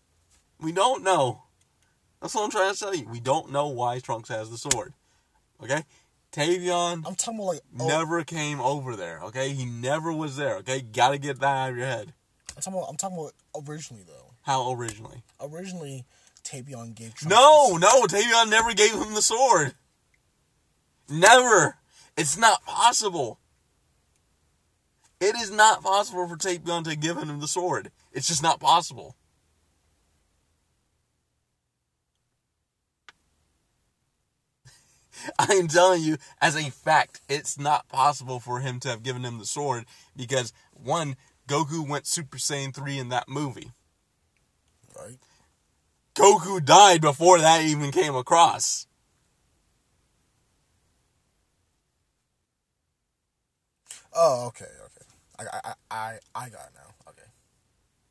We 0.59 0.71
don't 0.71 1.03
know. 1.03 1.43
That's 2.21 2.33
what 2.33 2.45
I'm 2.45 2.49
trying 2.49 2.73
to 2.73 2.79
tell 2.79 2.95
you. 2.95 3.07
We 3.07 3.19
don't 3.19 3.51
know 3.51 3.67
why 3.67 3.99
Trunks 3.99 4.29
has 4.29 4.49
the 4.49 4.57
sword. 4.57 4.93
Okay? 5.61 5.83
Tavion 6.37 7.03
I'm 7.05 7.15
talking 7.15 7.39
about 7.39 7.47
like 7.47 7.61
oh, 7.79 7.87
never 7.87 8.23
came 8.23 8.59
over 8.59 8.95
there. 8.95 9.21
Okay? 9.23 9.49
He 9.49 9.65
never 9.65 10.13
was 10.13 10.37
there. 10.37 10.57
Okay? 10.57 10.81
Gotta 10.81 11.17
get 11.17 11.39
that 11.39 11.45
out 11.45 11.71
of 11.71 11.77
your 11.77 11.87
head. 11.87 12.13
I'm 12.55 12.61
talking 12.61 12.79
about 12.79 12.89
I'm 12.89 12.97
talking 12.97 13.17
about 13.17 13.33
originally 13.67 14.03
though. 14.05 14.33
How 14.43 14.71
originally? 14.71 15.23
Originally, 15.41 16.05
Tavion 16.43 16.95
gave 16.95 17.15
Trunks 17.15 17.25
No, 17.25 17.77
no, 17.77 18.03
Tavion 18.05 18.49
never 18.49 18.73
gave 18.73 18.93
him 18.93 19.13
the 19.13 19.21
sword. 19.21 19.73
Never. 21.09 21.77
It's 22.15 22.37
not 22.37 22.63
possible. 22.65 23.39
It 25.19 25.35
is 25.35 25.51
not 25.51 25.83
possible 25.83 26.27
for 26.27 26.37
Tapion 26.37 26.83
to 26.83 26.95
give 26.95 27.17
him 27.17 27.39
the 27.39 27.47
sword. 27.47 27.91
It's 28.11 28.27
just 28.27 28.43
not 28.43 28.59
possible. 28.59 29.15
I 35.39 35.53
am 35.53 35.67
telling 35.67 36.01
you, 36.03 36.17
as 36.41 36.55
a 36.55 36.69
fact, 36.71 37.21
it's 37.29 37.57
not 37.59 37.87
possible 37.89 38.39
for 38.39 38.59
him 38.59 38.79
to 38.81 38.89
have 38.89 39.03
given 39.03 39.23
him 39.23 39.37
the 39.37 39.45
sword 39.45 39.85
because, 40.15 40.53
one, 40.73 41.15
Goku 41.47 41.87
went 41.87 42.07
Super 42.07 42.37
Saiyan 42.37 42.73
3 42.73 42.97
in 42.99 43.09
that 43.09 43.29
movie. 43.29 43.71
right? 44.99 45.17
Goku 46.15 46.63
died 46.63 47.01
before 47.01 47.39
that 47.39 47.63
even 47.63 47.91
came 47.91 48.15
across. 48.15 48.87
Oh, 54.13 54.47
okay, 54.47 54.65
okay. 54.65 55.05
I 55.39 55.59
I 55.63 55.73
I 55.91 56.19
I 56.33 56.49
got 56.49 56.67
it 56.67 56.73
now. 56.75 57.11
Okay. 57.11 57.29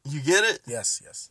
You 0.04 0.20
get 0.20 0.44
it? 0.44 0.60
Yes, 0.66 1.02
yes. 1.04 1.30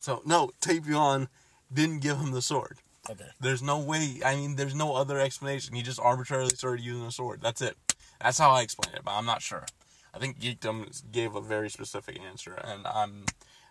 So, 0.00 0.22
no, 0.24 0.50
Tapion 0.60 1.28
didn't 1.72 2.00
give 2.00 2.18
him 2.18 2.32
the 2.32 2.40
sword. 2.42 2.78
Okay. 3.10 3.26
There's 3.40 3.62
no 3.62 3.78
way. 3.78 4.20
I 4.24 4.36
mean, 4.36 4.56
there's 4.56 4.74
no 4.74 4.94
other 4.94 5.18
explanation. 5.18 5.74
He 5.74 5.82
just 5.82 5.98
arbitrarily 6.00 6.54
started 6.54 6.84
using 6.84 7.04
a 7.04 7.10
sword. 7.10 7.40
That's 7.42 7.60
it. 7.60 7.76
That's 8.20 8.38
how 8.38 8.50
I 8.50 8.62
explain 8.62 8.94
it, 8.94 9.02
but 9.04 9.12
I'm 9.12 9.26
not 9.26 9.42
sure. 9.42 9.66
I 10.14 10.18
think 10.18 10.38
Geekdom 10.38 11.10
gave 11.10 11.34
a 11.34 11.40
very 11.40 11.68
specific 11.68 12.20
answer, 12.20 12.54
and 12.54 12.86
I'm 12.86 13.24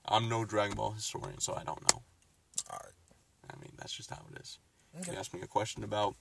I'm 0.06 0.28
no 0.28 0.44
Dragon 0.44 0.76
Ball 0.76 0.92
historian, 0.92 1.40
so 1.40 1.54
I 1.54 1.64
don't 1.64 1.82
know. 1.92 2.02
All 2.70 2.80
right. 2.84 2.94
I 3.50 3.62
mean, 3.62 3.72
that's 3.78 3.94
just 3.94 4.10
how 4.10 4.22
it 4.34 4.42
is. 4.42 4.58
Okay. 5.00 5.12
You 5.12 5.18
asked 5.18 5.34
me 5.34 5.42
a 5.42 5.48
question 5.48 5.84
about. 5.84 6.16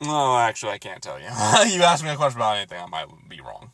No, 0.00 0.38
actually, 0.38 0.72
I 0.72 0.78
can't 0.78 1.02
tell 1.02 1.18
you. 1.18 1.24
you 1.74 1.82
asked 1.82 2.04
me 2.04 2.10
a 2.10 2.16
question 2.16 2.40
about 2.40 2.56
anything, 2.56 2.80
I 2.80 2.86
might 2.86 3.08
be 3.28 3.40
wrong. 3.40 3.70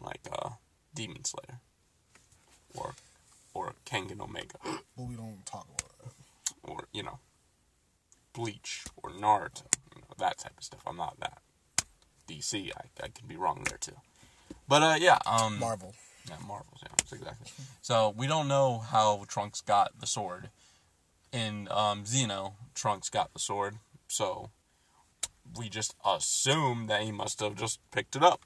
Like 0.00 0.20
uh, 0.30 0.50
Demon 0.94 1.24
Slayer, 1.24 1.58
or 2.76 2.94
or 3.54 3.74
Kengan 3.86 4.20
Omega. 4.20 4.58
But 4.62 5.06
we 5.08 5.14
don't 5.16 5.44
talk 5.46 5.66
about 5.66 5.92
that. 5.98 6.70
or 6.70 6.88
you 6.92 7.02
know, 7.02 7.18
Bleach 8.32 8.84
or 8.96 9.10
Naruto, 9.10 9.62
you 9.94 10.02
know, 10.02 10.14
that 10.18 10.38
type 10.38 10.54
of 10.58 10.64
stuff. 10.64 10.82
I'm 10.86 10.96
not 10.96 11.18
that. 11.20 11.38
DC, 12.28 12.70
I, 12.76 13.04
I 13.04 13.08
can 13.08 13.26
be 13.28 13.36
wrong 13.36 13.64
there 13.68 13.78
too. 13.78 13.96
But 14.68 14.82
uh, 14.82 14.96
yeah, 14.98 15.18
um, 15.26 15.58
Marvel. 15.58 15.94
yeah, 16.28 16.36
Marvels, 16.46 16.80
yeah, 16.82 16.88
that's 16.96 17.12
exactly. 17.12 17.50
So 17.82 18.14
we 18.16 18.26
don't 18.26 18.48
know 18.48 18.78
how 18.78 19.24
Trunks 19.28 19.60
got 19.60 19.98
the 20.00 20.06
sword. 20.06 20.50
In 21.32 21.68
um, 21.70 22.04
Xeno, 22.04 22.52
Trunks 22.74 23.10
got 23.10 23.32
the 23.32 23.40
sword, 23.40 23.76
so 24.08 24.50
we 25.58 25.68
just 25.68 25.94
assume 26.06 26.86
that 26.86 27.02
he 27.02 27.10
must 27.10 27.40
have 27.40 27.56
just 27.56 27.80
picked 27.90 28.14
it 28.14 28.22
up. 28.22 28.42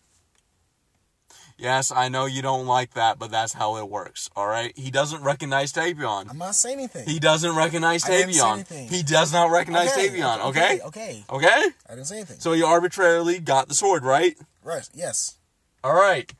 Yes, 1.59 1.91
I 1.91 2.09
know 2.09 2.27
you 2.27 2.41
don't 2.41 2.67
like 2.67 2.95
that, 2.95 3.19
but 3.19 3.33
that's 3.33 3.53
how 3.53 3.77
it 3.79 3.89
works. 3.91 4.31
All 4.37 4.47
right, 4.47 4.73
he 4.77 4.93
doesn't 4.93 5.23
recognize 5.25 5.73
Tapion. 5.73 6.31
I'm 6.31 6.39
not 6.39 6.55
saying 6.55 6.79
anything. 6.79 7.09
He 7.09 7.19
doesn't 7.19 7.57
recognize 7.57 8.05
I 8.05 8.11
Tavion. 8.23 8.89
He 8.89 9.03
does 9.03 9.33
not 9.33 9.51
recognize 9.51 9.91
Tavion, 9.93 10.39
okay? 10.47 10.81
Okay. 10.87 11.25
Okay? 11.29 11.65
I 11.89 11.95
didn't 11.95 12.05
say 12.07 12.17
anything. 12.19 12.39
So 12.39 12.53
he 12.53 12.63
arbitrarily 12.63 13.41
got 13.41 13.67
the 13.69 13.75
sword, 13.75 14.05
right? 14.05 14.37
right. 14.63 14.89
Yes. 14.95 15.37
Alright. 15.85 16.33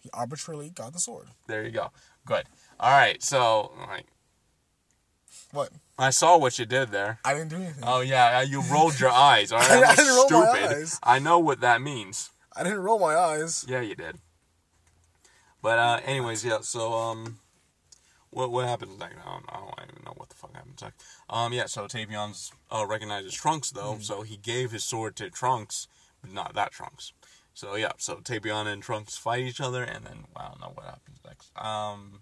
He 0.00 0.08
arbitrarily 0.14 0.70
got 0.70 0.92
the 0.94 0.98
sword. 0.98 1.28
There 1.46 1.64
you 1.64 1.70
go. 1.70 1.90
Good. 2.26 2.44
Alright, 2.80 3.22
so 3.22 3.72
like 3.88 4.06
What? 5.52 5.70
I 5.98 6.10
saw 6.10 6.36
what 6.38 6.58
you 6.58 6.64
did 6.66 6.90
there. 6.90 7.20
I 7.24 7.34
didn't 7.34 7.50
do 7.50 7.56
anything. 7.56 7.84
Oh 7.86 8.00
yeah, 8.00 8.40
you 8.42 8.62
rolled 8.62 8.98
your 8.98 9.10
eyes? 9.30 9.52
I 9.52 9.58
I'm 9.58 9.80
not 9.80 9.96
didn't 9.96 10.14
roll 10.14 10.30
my 10.30 10.52
stupid. 10.56 10.76
eyes. 10.78 10.98
I 11.02 11.18
know 11.18 11.38
what 11.38 11.60
that 11.60 11.80
means. 11.82 12.30
I 12.56 12.62
didn't 12.62 12.80
roll 12.80 12.98
my 12.98 13.16
eyes. 13.16 13.64
Yeah, 13.68 13.80
you 13.80 13.94
did. 13.94 14.18
But 15.62 15.78
uh 15.78 16.00
anyways, 16.04 16.44
yeah, 16.44 16.58
so 16.60 16.92
um 16.92 17.38
what 18.30 18.50
what 18.50 18.66
happens 18.66 18.98
next? 18.98 19.16
I 19.24 19.30
don't, 19.32 19.44
I 19.48 19.56
don't 19.58 19.90
even 19.90 20.04
know 20.04 20.12
what 20.16 20.28
the 20.28 20.34
fuck 20.36 20.54
happens 20.54 20.82
next. 20.82 21.02
Um 21.30 21.52
yeah, 21.52 21.66
so 21.66 21.86
Tavion's 21.86 22.52
uh 22.70 22.84
recognizes 22.86 23.34
Trunks 23.34 23.70
though, 23.70 23.98
so 24.00 24.22
he 24.22 24.36
gave 24.36 24.72
his 24.72 24.84
sword 24.84 25.16
to 25.16 25.30
Trunks, 25.30 25.88
but 26.20 26.32
not 26.32 26.54
that 26.54 26.70
Trunks. 26.72 27.12
So 27.54 27.76
yeah, 27.76 27.92
so 27.98 28.16
Tapion 28.16 28.66
and 28.66 28.82
Trunks 28.82 29.16
fight 29.16 29.40
each 29.44 29.60
other 29.60 29.82
and 29.82 30.04
then 30.06 30.24
I 30.36 30.48
don't 30.48 30.60
know 30.60 30.72
what 30.74 30.86
happens 30.86 31.18
next. 31.24 31.50
Um 31.56 32.20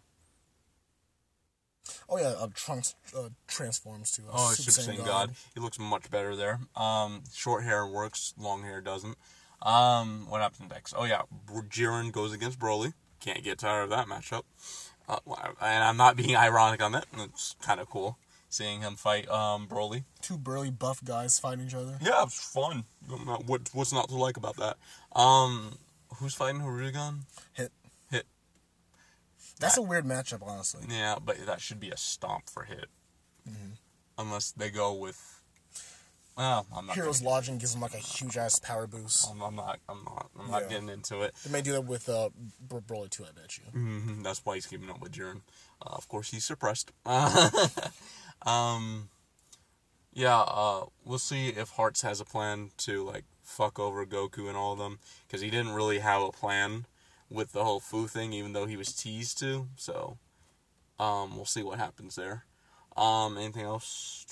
Oh 2.09 2.19
yeah. 2.19 2.35
Uh, 2.39 2.49
Trunks 2.55 2.95
uh, 3.17 3.31
transforms 3.49 4.13
to. 4.13 4.23
Uh, 4.23 4.33
Oh, 4.35 4.53
Super, 4.53 4.93
Saiyan 4.93 5.05
God. 5.05 5.35
He 5.55 5.61
looks 5.61 5.79
much 5.79 6.11
better 6.11 6.37
there. 6.37 6.61
Um, 6.77 7.23
short 7.35 7.65
hair 7.65 7.87
works, 7.87 8.35
long 8.39 8.63
hair 8.63 8.81
doesn't. 8.81 9.17
Um, 9.63 10.27
what 10.29 10.41
happens 10.41 10.71
next? 10.71 10.95
Oh 10.97 11.05
yeah, 11.05 11.23
Br- 11.47 11.61
Jiren 11.61 12.11
goes 12.13 12.33
against 12.33 12.59
Broly. 12.59 12.95
Can't 13.21 13.45
get 13.45 13.59
tired 13.59 13.85
of 13.85 13.91
that 13.91 14.07
matchup. 14.07 14.43
Uh, 15.09 15.19
and 15.61 15.85
I'm 15.85 15.97
not 15.97 16.17
being 16.17 16.37
ironic 16.49 16.83
on 16.83 16.93
that. 16.93 17.07
It's 17.17 17.55
kind 17.63 17.81
of 17.81 17.89
cool 17.89 18.19
seeing 18.49 18.83
him 18.83 18.97
fight 18.97 19.29
um 19.31 19.67
Broly. 19.67 20.05
Two 20.21 20.37
burly 20.37 20.71
buff 20.71 21.03
guys 21.05 21.39
fighting 21.39 21.67
each 21.67 21.75
other. 21.75 21.99
Yeah, 22.03 22.25
it's 22.25 22.39
fun. 22.53 22.85
What 23.47 23.71
what's 23.73 23.93
not 23.93 24.09
to 24.09 24.17
like 24.17 24.37
about 24.37 24.57
that? 24.59 24.77
Um, 25.19 25.79
who's 26.17 26.35
fighting 26.35 26.61
Harugan? 26.61 27.21
Hit. 27.55 27.73
Hit. 28.11 28.27
That's 29.59 29.77
a 29.77 29.83
weird 29.83 30.05
matchup, 30.05 30.43
honestly. 30.47 30.83
Yeah, 30.89 31.17
but 31.25 31.47
that 31.47 31.61
should 31.61 31.81
be 31.81 31.91
a 31.91 31.97
stomp 31.97 32.49
for 32.51 32.65
Hit. 32.65 32.87
Unless 34.19 34.53
they 34.53 34.71
go 34.71 34.93
with. 34.93 35.42
Well, 36.37 36.67
I'm 36.75 36.87
not. 36.87 36.95
Heroes 36.97 37.19
gonna- 37.21 37.31
Lodging 37.31 37.59
gives 37.59 37.75
him 37.75 37.81
like 37.83 37.95
a 37.95 37.99
huge 37.99 38.37
ass 38.39 38.59
power 38.59 38.87
boost. 38.87 39.29
I'm, 39.31 39.43
I'm 39.43 39.55
not. 39.55 39.81
I'm 39.89 40.03
not. 40.05 40.31
I'm 40.39 40.51
not 40.51 40.63
Yeah. 40.63 40.69
getting 40.69 40.89
into 40.89 41.21
it. 41.23 41.35
They 41.45 41.51
may 41.53 41.61
do 41.63 41.73
that 41.73 41.83
with 41.85 42.09
uh, 42.09 42.31
Bro- 42.61 42.81
Broly 42.83 43.11
too. 43.11 43.25
I 43.25 43.33
bet 43.39 43.59
you. 43.59 43.65
hmm 43.71 44.23
That's 44.23 44.45
why 44.45 44.55
he's 44.55 44.67
keeping 44.67 44.89
up 44.91 45.01
with 45.01 45.13
Jiren. 45.13 45.43
Uh, 45.85 45.91
of 45.91 46.09
course, 46.09 46.31
he's 46.31 46.45
suppressed. 46.45 46.91
um, 48.47 49.09
yeah. 50.13 50.41
Uh, 50.41 50.87
we'll 51.05 51.19
see 51.19 51.49
if 51.49 51.71
Hearts 51.71 52.03
has 52.03 52.21
a 52.21 52.25
plan 52.25 52.71
to 52.79 53.05
like 53.05 53.25
fuck 53.43 53.79
over 53.79 54.05
Goku 54.07 54.49
and 54.49 54.57
all 54.57 54.73
of 54.73 54.79
them 54.79 54.99
because 55.27 55.41
he 55.43 55.51
didn't 55.51 55.73
really 55.73 55.99
have 55.99 56.23
a 56.23 56.31
plan 56.33 56.87
with 57.31 57.53
the 57.53 57.65
whole 57.65 57.81
Fu 57.81 58.07
thing, 58.07 58.33
even 58.33 58.53
though 58.53 58.67
he 58.67 58.77
was 58.77 58.93
teased 58.93 59.39
to. 59.41 59.69
So, 59.77 60.19
um, 60.99 61.37
we'll 61.37 61.45
see 61.47 61.63
what 61.63 61.79
happens 61.79 62.15
there. 62.17 62.45
Um, 62.97 63.39
anything 63.39 63.65
else? 63.65 64.27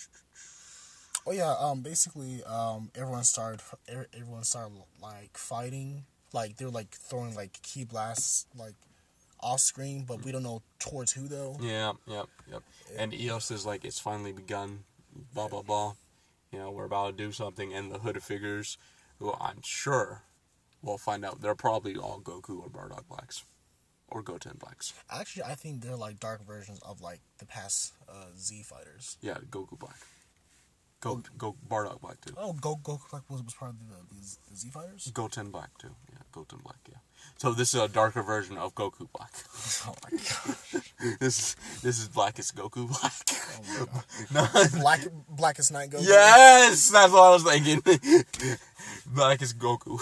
Oh 1.27 1.33
yeah. 1.33 1.55
Um. 1.59 1.83
Basically, 1.83 2.43
um. 2.45 2.91
Everyone 2.95 3.25
started. 3.25 3.61
er- 3.93 4.09
Everyone 4.15 4.45
started 4.45 4.73
like 5.03 5.37
fighting. 5.37 6.05
Like 6.33 6.57
they're 6.57 6.71
like 6.71 6.91
throwing 6.95 7.35
like 7.35 7.61
ki 7.63 7.85
blasts 7.85 8.47
like 8.57 8.75
off 9.41 9.61
screen, 9.61 10.05
but 10.07 10.25
we 10.25 10.33
don't 10.33 10.43
know 10.43 10.63
towards 10.79 11.13
who 11.13 11.27
though. 11.29 11.57
Yeah, 11.61 11.93
yep, 12.07 12.27
yep. 12.51 12.63
And 12.97 13.13
Aeos 13.13 13.51
is 13.51 13.65
like, 13.67 13.85
it's 13.85 13.99
finally 13.99 14.33
begun. 14.33 14.85
Blah 15.35 15.49
blah 15.49 15.63
blah. 15.63 15.95
You 16.53 16.59
know, 16.59 16.71
we're 16.71 16.85
about 16.85 17.17
to 17.17 17.25
do 17.25 17.33
something, 17.33 17.73
and 17.73 17.91
the 17.93 17.99
Hooded 17.99 18.23
figures, 18.23 18.77
who 19.19 19.33
I'm 19.41 19.61
sure 19.63 20.23
we'll 20.83 20.99
find 20.99 21.25
out, 21.25 21.41
they're 21.41 21.55
probably 21.55 21.97
all 21.97 22.21
Goku 22.21 22.61
or 22.63 22.69
Bardock 22.69 23.07
Blacks, 23.09 23.45
or 24.09 24.23
Goten 24.23 24.57
Blacks. 24.59 24.93
Actually, 25.11 25.45
I 25.45 25.55
think 25.55 25.83
they're 25.83 25.97
like 25.97 26.19
dark 26.21 26.45
versions 26.47 26.81
of 26.81 27.01
like 27.01 27.21
the 27.39 27.45
past 27.47 27.93
uh, 28.09 28.27
Z 28.39 28.63
fighters. 28.63 29.17
Yeah, 29.21 29.39
Goku 29.51 29.79
Black. 29.79 29.97
Go 31.01 31.23
go 31.39 31.57
Bardock 31.67 32.01
Black 32.03 32.21
too. 32.21 32.35
Oh, 32.37 32.53
Go 32.53 32.77
Goku 32.77 33.11
Black 33.11 33.23
was, 33.31 33.43
was 33.43 33.55
part 33.55 33.71
of 33.73 33.79
the, 33.89 33.95
uh, 33.95 33.99
the, 34.11 34.23
Z- 34.23 34.39
the 34.51 34.57
Z 34.57 34.69
fighters. 34.69 35.11
Goten 35.15 35.51
Black 35.51 35.71
too. 35.79 35.95
Yeah, 36.13 36.19
Goten 36.31 36.59
Black. 36.63 36.77
Yeah. 36.87 36.99
So 37.39 37.53
this 37.55 37.73
is 37.75 37.81
a 37.81 37.89
darker 37.89 38.23
version 38.23 38.59
of 38.59 38.75
Goku 38.75 39.09
Black. 39.13 39.33
Oh 39.87 39.95
my 40.05 40.11
god. 40.11 40.83
this 41.21 41.39
is 41.39 41.57
this 41.83 41.99
is 41.99 42.09
Blackest 42.09 42.55
Goku 42.55 42.87
Black. 42.87 43.13
Oh 43.57 43.63
my 43.67 43.87
god. 43.87 44.73
no, 44.75 44.81
Black 44.81 45.01
Blackest 45.31 45.73
Night 45.73 45.89
Goku. 45.91 46.07
Yes, 46.07 46.91
that's 46.91 47.13
what 47.13 47.23
I 47.23 47.31
was 47.31 47.45
thinking. 47.45 47.81
Black 49.07 49.41
is 49.41 49.55
oh 49.59 49.79
Goku. 49.79 49.99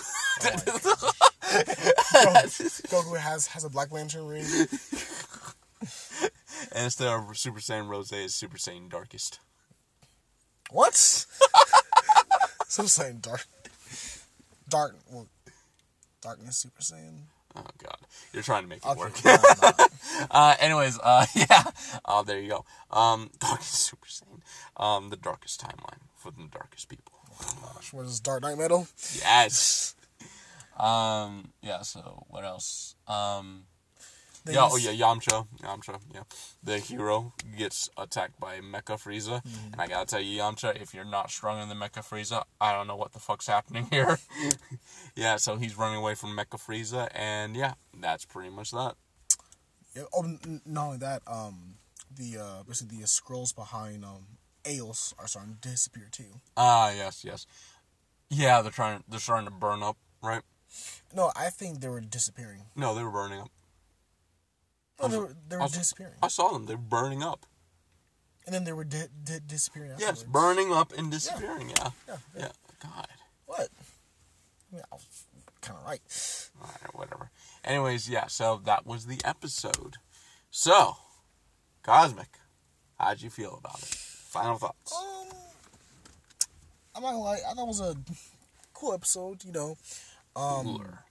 Goku 2.89 3.17
has 3.19 3.47
has 3.47 3.63
a 3.63 3.71
Black 3.71 3.93
Lantern 3.93 4.27
ring. 4.27 4.45
and 6.73 6.85
instead 6.85 7.07
of 7.07 7.37
Super 7.39 7.61
Saiyan 7.61 7.89
Rose, 7.89 8.11
it's 8.11 8.35
Super 8.35 8.59
Saiyan 8.59 8.91
Darkest. 8.91 9.39
What? 10.71 10.95
so 12.69 12.83
I'm 12.83 12.89
saying 12.89 13.19
dark, 13.21 13.47
dark, 14.69 14.97
well, 15.11 15.29
darkness 16.21 16.59
Super 16.59 16.83
Saiyan. 16.83 17.21
Oh 17.57 17.62
God, 17.83 17.97
you're 18.33 18.43
trying 18.43 18.62
to 18.64 18.69
make 18.69 18.85
it 18.85 18.87
Okay, 18.89 18.99
work. 19.01 19.25
no, 19.25 19.37
uh, 20.31 20.55
anyways, 20.61 20.99
uh, 21.03 21.25
yeah. 21.35 21.64
Uh, 22.05 22.23
there 22.23 22.39
you 22.39 22.51
go. 22.51 22.64
Um, 22.91 23.31
Darkest 23.41 23.75
Super 23.75 24.07
Saiyan. 24.07 24.41
Um, 24.77 25.09
the 25.11 25.16
darkest 25.16 25.61
timeline 25.61 26.01
for 26.16 26.31
the 26.31 26.47
darkest 26.53 26.89
people. 26.89 27.12
Oh 27.41 27.73
Gosh, 27.75 27.93
what 27.93 28.05
is 28.05 28.21
Dark 28.21 28.43
Knight 28.43 28.59
Metal? 28.59 28.87
Yes. 29.16 29.95
Um. 30.79 31.53
Yeah. 31.62 31.83
So 31.83 32.25
what 32.29 32.45
else? 32.45 32.95
Um. 33.09 33.64
Yeah. 34.55 34.69
Oh 34.71 34.77
yeah. 34.77 34.93
Yamcha. 34.93 35.47
Yamcha. 35.63 36.01
Yeah. 36.15 36.23
The 36.63 36.79
hero 36.79 37.33
gets 37.57 37.91
attacked 37.97 38.39
by 38.41 38.61
Mecha 38.61 38.97
Frieza, 38.99 39.43
Mm-hmm. 39.43 39.73
and 39.73 39.81
I 39.83 39.87
gotta 39.87 40.07
tell 40.07 40.21
you, 40.21 40.41
Yamcha, 40.41 40.81
if 40.81 40.95
you're 40.95 41.05
not 41.05 41.31
stronger 41.31 41.67
than 41.67 41.79
Mecha 41.79 42.03
Frieza, 42.09 42.45
I 42.61 42.73
don't 42.73 42.87
know 42.87 42.97
what 42.97 43.13
the 43.13 43.19
fuck's 43.19 43.47
happening 43.47 43.87
here. 43.91 44.19
yeah. 45.17 45.37
So 45.37 45.57
he's 45.57 45.77
running 45.77 45.99
away 45.99 46.15
from 46.15 46.37
Mecha 46.37 46.59
Frieza, 46.59 47.09
and 47.15 47.57
yeah, 47.57 47.75
that's 48.01 48.25
pretty 48.25 48.51
much 48.51 48.71
that. 48.73 48.95
Yeah, 49.97 50.05
oh, 50.15 50.37
not 50.67 50.85
only 50.87 50.99
that, 50.99 51.23
um, 51.27 51.75
the 52.15 52.39
uh, 52.39 52.63
basically 52.67 53.01
the 53.01 53.07
scrolls 53.07 53.53
behind 53.53 54.05
um 54.05 54.27
Aeos 54.67 55.15
are 55.19 55.27
starting 55.27 55.57
to 55.61 55.69
disappear 55.71 56.09
too. 56.11 56.41
Ah. 56.57 56.91
yes. 56.95 57.25
Yes. 57.25 57.47
Yeah. 58.31 58.61
They're 58.63 58.71
trying. 58.73 59.03
They're 59.09 59.21
starting 59.21 59.47
to 59.47 59.53
burn 59.55 59.83
up. 59.83 59.97
Right. 60.23 60.43
No, 61.15 61.31
I 61.35 61.49
think 61.49 61.81
they 61.81 61.89
were 61.89 62.01
disappearing. 62.01 62.65
No, 62.77 62.95
they 62.95 63.03
were 63.03 63.11
burning 63.11 63.41
up. 63.41 63.51
No, 65.01 65.09
they 65.09 65.19
were 65.19 65.35
they 65.49 65.57
were 65.57 65.63
I 65.63 65.65
was- 65.67 65.73
disappearing, 65.73 66.15
I 66.23 66.29
saw 66.29 66.53
them. 66.53 66.67
They 66.67 66.75
were 66.75 66.81
burning 66.83 67.23
up. 67.23 67.47
and 68.47 68.55
then 68.55 68.65
they 68.65 68.73
were 68.73 68.85
di- 68.85 69.09
di- 69.25 69.41
disappearing. 69.47 69.93
Yes, 69.99 70.23
burning 70.25 70.73
up 70.73 70.93
and 70.97 71.11
disappearing. 71.11 71.71
Yeah. 71.71 71.91
Yeah, 72.09 72.17
yeah. 72.37 72.43
Yeah. 72.43 72.53
God. 72.83 73.07
What? 73.47 73.69
Yeah, 74.73 74.83
I 74.91 74.95
was 74.97 75.25
kind 75.61 75.79
of 75.79 75.85
right. 75.87 76.01
Alright, 76.61 76.95
whatever. 76.95 77.31
Anyways, 77.65 78.09
yeah, 78.09 78.27
so 78.27 78.61
that 78.65 78.87
was 78.87 79.07
the 79.07 79.21
episode. 79.25 79.97
So, 80.51 80.97
Cosmic, 81.83 82.39
how'd 82.99 83.21
you 83.23 83.31
feel 83.31 83.57
about 83.59 83.79
it? 83.83 83.89
Final 83.95 84.57
thoughts. 84.59 84.93
Um, 84.95 85.29
I'm 86.95 87.03
not 87.03 87.13
gonna 87.13 87.21
lie. 87.21 87.39
I 87.49 87.55
thought 87.55 87.63
it 87.65 87.67
was 87.69 87.81
a 87.81 87.97
cool 88.75 88.93
episode. 88.95 89.45
You 89.45 89.53
know, 89.53 89.77
um, 90.37 90.65
Cooler. 90.67 91.05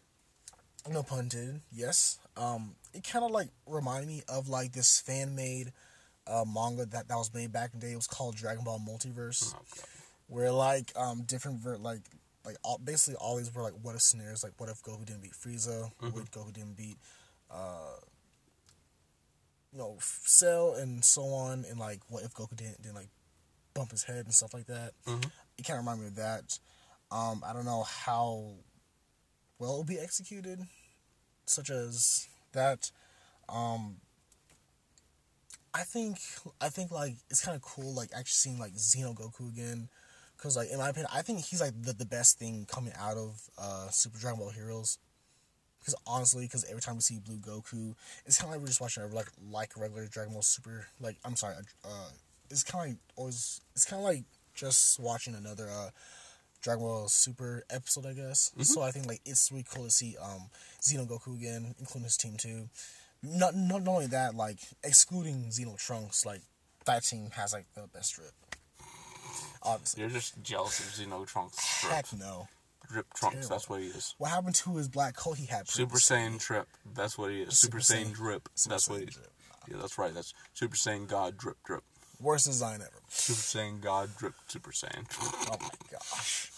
no 0.89 1.03
pun 1.03 1.19
intended. 1.19 1.61
Yes. 1.71 2.19
Um, 2.37 2.75
it 2.93 3.03
kind 3.03 3.25
of 3.25 3.31
like 3.31 3.49
reminded 3.65 4.07
me 4.07 4.21
of 4.29 4.47
like 4.47 4.71
this 4.73 4.99
fan 4.99 5.35
made 5.35 5.73
uh, 6.27 6.45
manga 6.45 6.85
that 6.85 7.07
that 7.07 7.15
was 7.15 7.33
made 7.33 7.51
back 7.51 7.71
in 7.73 7.79
the 7.79 7.85
day. 7.87 7.93
It 7.93 7.95
was 7.95 8.07
called 8.07 8.35
Dragon 8.35 8.63
Ball 8.63 8.79
Multiverse, 8.79 9.53
Oh, 9.55 9.59
God. 9.75 9.85
where 10.27 10.51
like 10.51 10.91
um 10.95 11.23
different 11.23 11.59
ver- 11.59 11.77
like 11.77 12.01
like 12.45 12.57
all, 12.63 12.77
basically 12.77 13.15
all 13.15 13.37
these 13.37 13.53
were 13.53 13.63
like 13.63 13.73
what 13.81 13.95
if 13.95 14.01
scenarios. 14.01 14.43
Like 14.43 14.53
what 14.57 14.69
if 14.69 14.81
Goku 14.83 15.05
didn't 15.05 15.21
beat 15.23 15.33
Frieza? 15.33 15.89
What 15.99 16.15
if 16.23 16.31
Goku 16.31 16.53
didn't 16.53 16.77
beat 16.77 16.97
uh 17.51 17.95
you 19.73 19.79
know 19.79 19.97
Cell 20.01 20.73
and 20.75 21.03
so 21.03 21.23
on, 21.23 21.65
and 21.69 21.79
like 21.79 21.99
what 22.09 22.23
if 22.23 22.33
Goku 22.33 22.55
didn't 22.55 22.81
didn't 22.81 22.95
like 22.95 23.09
bump 23.73 23.91
his 23.91 24.03
head 24.03 24.25
and 24.25 24.33
stuff 24.33 24.53
like 24.53 24.65
that. 24.67 24.93
Mhm. 25.05 25.25
It 25.57 25.65
kind 25.65 25.77
of 25.79 25.85
reminded 25.85 26.01
me 26.03 26.07
of 26.09 26.15
that. 26.15 26.59
Um, 27.11 27.43
I 27.45 27.53
don't 27.53 27.65
know 27.65 27.83
how 27.83 28.53
well 29.59 29.71
it'll 29.71 29.83
be 29.83 29.99
executed, 29.99 30.59
such 31.49 31.69
as 31.69 32.27
that. 32.53 32.91
Um, 33.49 33.97
I 35.73 35.83
think 35.83 36.17
I 36.59 36.69
think 36.69 36.91
like 36.91 37.15
it's 37.29 37.43
kind 37.43 37.55
of 37.55 37.61
cool 37.61 37.93
like 37.93 38.09
actually 38.11 38.31
seeing 38.31 38.59
like 38.59 38.73
Xeno 38.73 39.15
Goku 39.15 39.49
again, 39.49 39.89
because 40.35 40.57
like 40.57 40.69
in 40.71 40.79
my 40.79 40.89
opinion 40.89 41.09
I 41.13 41.21
think 41.21 41.39
he's 41.39 41.61
like 41.61 41.73
the, 41.81 41.93
the 41.93 42.05
best 42.05 42.39
thing 42.39 42.65
coming 42.69 42.93
out 42.99 43.17
of 43.17 43.41
uh, 43.57 43.89
Super 43.89 44.17
Dragon 44.17 44.39
Ball 44.39 44.49
Heroes. 44.49 44.97
Because 45.79 45.95
honestly, 46.05 46.43
because 46.43 46.65
every 46.65 46.81
time 46.81 46.95
we 46.95 47.01
see 47.01 47.19
Blue 47.19 47.37
Goku, 47.37 47.95
it's 48.25 48.37
kind 48.37 48.49
of 48.49 48.55
like 48.55 48.61
we're 48.61 48.67
just 48.67 48.81
watching 48.81 49.03
a 49.03 49.07
like 49.07 49.27
like 49.49 49.71
regular 49.77 50.07
Dragon 50.07 50.33
Ball 50.33 50.41
Super. 50.41 50.87
Like 50.99 51.17
I'm 51.23 51.35
sorry, 51.35 51.55
uh, 51.85 52.09
it's 52.49 52.63
kind 52.63 52.83
of 52.83 52.89
like 52.89 52.99
always. 53.15 53.61
It's 53.73 53.85
kind 53.85 54.01
of 54.01 54.05
like 54.05 54.23
just 54.53 54.99
watching 54.99 55.35
another 55.35 55.69
uh, 55.69 55.91
Dragon 56.61 56.83
Ball 56.83 57.07
Super 57.07 57.63
episode, 57.69 58.05
I 58.05 58.13
guess. 58.13 58.51
So 58.61 58.81
I 58.81 58.91
think 58.91 59.05
like 59.07 59.21
it's 59.25 59.51
really 59.51 59.65
cool 59.73 59.85
to 59.85 59.91
see 59.91 60.15
um 60.21 60.49
Xeno 60.81 61.07
Goku 61.07 61.35
again, 61.37 61.75
including 61.79 62.03
his 62.05 62.17
team 62.17 62.35
too. 62.37 62.69
Not 63.23 63.55
not, 63.55 63.87
only 63.87 64.07
that, 64.07 64.35
like 64.35 64.57
excluding 64.83 65.45
Xeno 65.49 65.77
Trunks, 65.77 66.25
like 66.25 66.41
that 66.85 67.03
team 67.03 67.29
has 67.33 67.53
like 67.53 67.65
the 67.75 67.87
best 67.93 68.15
drip. 68.15 68.31
Obviously, 69.63 70.01
You're 70.01 70.09
just 70.11 70.41
jealous 70.43 70.79
of 70.79 70.85
Xeno 70.85 71.25
Trunks 71.27 71.81
drip. 71.81 71.93
heck 71.93 72.13
no. 72.13 72.47
Drip 72.89 73.05
Trunks, 73.15 73.33
Terrible. 73.35 73.49
that's 73.49 73.69
what 73.69 73.81
he 73.81 73.87
is. 73.87 74.15
What 74.17 74.31
happened 74.31 74.55
to 74.55 74.75
his 74.77 74.87
black 74.87 75.15
coat 75.17 75.37
he 75.37 75.45
had? 75.45 75.67
Super? 75.67 75.97
Saiyan 75.97 76.39
Trip, 76.39 76.67
that's 76.95 77.17
what 77.17 77.31
he 77.31 77.41
is. 77.41 77.57
Super, 77.57 77.81
Super 77.81 77.99
Saiyan 77.99 78.05
Saiyan- 78.11 78.13
Drip, 78.15 78.49
Super 78.55 78.73
that's 78.73 78.89
what 78.89 78.99
he 78.99 79.05
is. 79.07 79.15
drip. 79.15 79.31
Yeah, 79.69 79.77
that's 79.81 79.97
right. 79.97 80.13
That's 80.13 80.33
Super 80.53 80.77
Saiyan 80.77 81.07
God 81.07 81.37
Drip 81.37 81.57
Drip. 81.65 81.83
Worst 82.19 82.45
design 82.47 82.81
ever. 82.81 82.99
Super 83.09 83.39
Saiyan 83.39 83.81
God 83.81 84.09
Drip 84.17 84.33
Super 84.47 84.71
Saiyan. 84.71 85.05
Oh 85.51 85.57
my 85.61 85.69
gosh. 85.91 86.51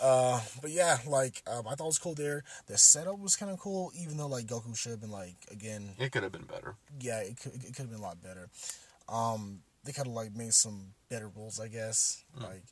Uh, 0.00 0.40
but 0.62 0.70
yeah, 0.70 0.96
like 1.06 1.42
um, 1.46 1.66
I 1.68 1.74
thought 1.74 1.84
it 1.84 1.86
was 1.86 1.98
cool 1.98 2.14
there. 2.14 2.42
The 2.66 2.78
setup 2.78 3.18
was 3.18 3.36
kind 3.36 3.52
of 3.52 3.58
cool, 3.58 3.92
even 4.00 4.16
though 4.16 4.28
like 4.28 4.46
Goku 4.46 4.74
should 4.76 4.92
have 4.92 5.00
been 5.00 5.10
like 5.10 5.36
again, 5.50 5.90
it 5.98 6.10
could 6.12 6.22
have 6.22 6.32
been 6.32 6.44
better. 6.46 6.76
yeah, 7.00 7.18
it 7.20 7.36
could 7.38 7.54
it 7.54 7.74
could 7.74 7.82
have 7.82 7.90
been 7.90 7.98
a 8.00 8.02
lot 8.02 8.22
better. 8.22 8.48
Um, 9.08 9.60
they 9.84 9.92
could 9.92 10.06
have 10.06 10.14
like 10.14 10.34
made 10.34 10.54
some 10.54 10.94
better 11.10 11.28
rules, 11.28 11.60
I 11.60 11.68
guess. 11.68 12.22
Like, 12.40 12.62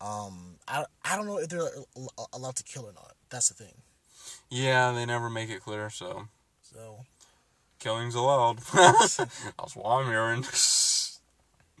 um, 0.00 0.56
I 0.66 0.84
I 1.04 1.16
don't 1.16 1.26
know 1.26 1.38
if 1.38 1.48
they're 1.48 1.68
allowed 2.32 2.56
to 2.56 2.64
kill 2.64 2.86
or 2.86 2.92
not. 2.92 3.12
That's 3.30 3.48
the 3.50 3.54
thing. 3.62 3.74
Yeah, 4.50 4.90
they 4.92 5.06
never 5.06 5.30
make 5.30 5.50
it 5.50 5.60
clear, 5.62 5.88
so 5.90 6.26
So, 6.62 7.04
killing's 7.78 8.14
allowed. 8.16 8.58
That's 8.74 9.18
why 9.76 10.00
I'm 10.02 10.06
hearing. 10.06 10.42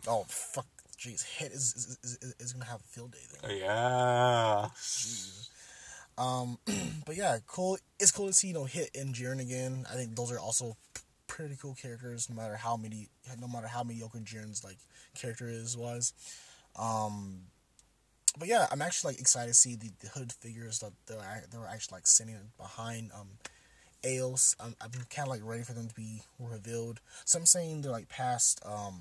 Oh 0.06 0.24
fuck, 0.28 0.66
jeez, 0.98 1.24
hit 1.24 1.52
is 1.52 1.98
is, 2.02 2.18
is, 2.22 2.34
is 2.38 2.52
gonna 2.52 2.64
have 2.64 2.80
a 2.80 2.84
field 2.84 3.12
day 3.12 3.18
then. 3.42 3.58
yeah. 3.58 4.68
Jeez. 4.76 5.48
Um, 6.18 6.58
but 7.06 7.16
yeah, 7.16 7.38
cool. 7.46 7.78
It's 7.98 8.10
cool 8.12 8.28
to 8.28 8.32
see 8.32 8.48
you 8.48 8.54
know 8.54 8.64
Hit 8.64 8.90
and 8.94 9.14
Jiren 9.14 9.40
again. 9.40 9.86
I 9.90 9.94
think 9.94 10.16
those 10.16 10.32
are 10.32 10.38
also 10.38 10.76
p- 10.94 11.02
pretty 11.26 11.56
cool 11.60 11.74
characters. 11.74 12.30
No 12.30 12.36
matter 12.36 12.56
how 12.56 12.76
many, 12.76 13.08
no 13.40 13.48
matter 13.48 13.66
how 13.66 13.82
mediocre 13.82 14.18
Jiren's 14.18 14.64
like 14.64 14.78
character 15.14 15.48
is 15.48 15.76
wise. 15.76 16.12
Um, 16.78 17.42
but 18.38 18.48
yeah, 18.48 18.66
I'm 18.70 18.82
actually 18.82 19.12
like 19.12 19.20
excited 19.20 19.48
to 19.48 19.54
see 19.54 19.76
the, 19.76 19.90
the 20.00 20.08
hood 20.08 20.32
figures 20.32 20.78
that 20.80 20.92
they 21.06 21.14
were, 21.14 21.22
they 21.50 21.58
were 21.58 21.68
actually 21.68 21.96
like 21.96 22.06
sitting 22.06 22.36
behind 22.58 23.10
um 23.18 23.28
Aeos. 24.04 24.54
I'm, 24.60 24.74
I'm 24.80 24.90
kind 25.10 25.26
of 25.26 25.28
like 25.28 25.40
ready 25.42 25.62
for 25.64 25.72
them 25.72 25.88
to 25.88 25.94
be 25.94 26.22
revealed. 26.38 27.00
So 27.24 27.38
I'm 27.38 27.46
saying 27.46 27.82
they're 27.82 27.92
like 27.92 28.08
past 28.08 28.60
um 28.64 29.00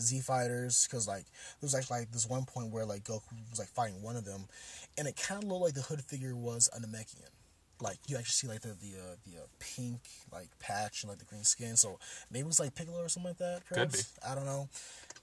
Z 0.00 0.20
fighters 0.20 0.86
because 0.88 1.06
like 1.06 1.24
there 1.24 1.66
was 1.66 1.74
actually 1.74 2.00
like 2.00 2.12
this 2.12 2.28
one 2.28 2.44
point 2.44 2.72
where 2.72 2.84
like 2.84 3.04
Goku 3.04 3.32
was 3.50 3.58
like 3.58 3.68
fighting 3.68 4.02
one 4.02 4.16
of 4.16 4.24
them, 4.24 4.46
and 4.96 5.08
it 5.08 5.16
kind 5.16 5.42
of 5.42 5.48
looked 5.48 5.62
like 5.62 5.74
the 5.74 5.82
hood 5.82 6.02
figure 6.02 6.34
was 6.34 6.68
a 6.76 6.80
Namekian. 6.80 7.30
Like 7.80 7.98
you 8.08 8.16
actually 8.16 8.32
see 8.32 8.48
like 8.48 8.62
the 8.62 8.68
the 8.68 8.98
uh, 8.98 9.16
the 9.24 9.42
uh, 9.42 9.46
pink 9.60 10.00
like 10.32 10.48
patch 10.58 11.02
and 11.02 11.10
like 11.10 11.18
the 11.18 11.24
green 11.24 11.44
skin. 11.44 11.76
So 11.76 11.98
maybe 12.30 12.40
it 12.40 12.46
was 12.46 12.60
like 12.60 12.74
Piccolo 12.74 13.02
or 13.04 13.08
something 13.08 13.30
like 13.30 13.38
that. 13.38 13.66
Could 13.68 13.74
Perhaps? 13.74 14.12
I 14.28 14.34
don't 14.34 14.46
know. 14.46 14.68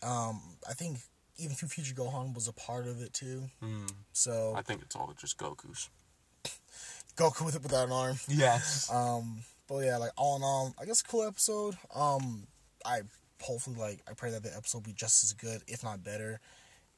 Um, 0.02 0.42
I 0.70 0.74
think 0.74 1.00
even 1.38 1.56
Future 1.56 1.94
Gohan 1.94 2.34
was 2.34 2.48
a 2.48 2.54
part 2.54 2.88
of 2.88 3.02
it 3.02 3.14
too. 3.14 3.44
Hmm. 3.62 3.86
So 4.14 4.54
I 4.56 4.62
think 4.62 4.82
it's 4.82 4.96
all 4.96 5.14
just 5.20 5.38
Goku's. 5.38 5.90
Goku 7.18 7.46
with 7.46 7.56
it 7.56 7.64
without 7.64 7.88
an 7.88 7.94
arm. 7.94 8.18
Yes. 8.28 8.90
Um, 8.92 9.40
but 9.68 9.80
yeah, 9.80 9.98
like 9.98 10.12
all 10.18 10.36
in 10.38 10.44
all, 10.44 10.74
I 10.80 10.86
guess 10.86 11.02
cool 11.02 11.24
episode. 11.24 11.76
Um, 11.94 12.48
I 12.86 13.02
hopefully 13.42 13.78
like 13.78 14.00
I 14.10 14.14
pray 14.14 14.32
that 14.32 14.44
the 14.44 14.56
episode 14.56 14.84
be 14.84 14.94
just 14.94 15.24
as 15.24 15.34
good, 15.34 15.62
if 15.68 15.84
not 15.84 16.04
better. 16.04 16.40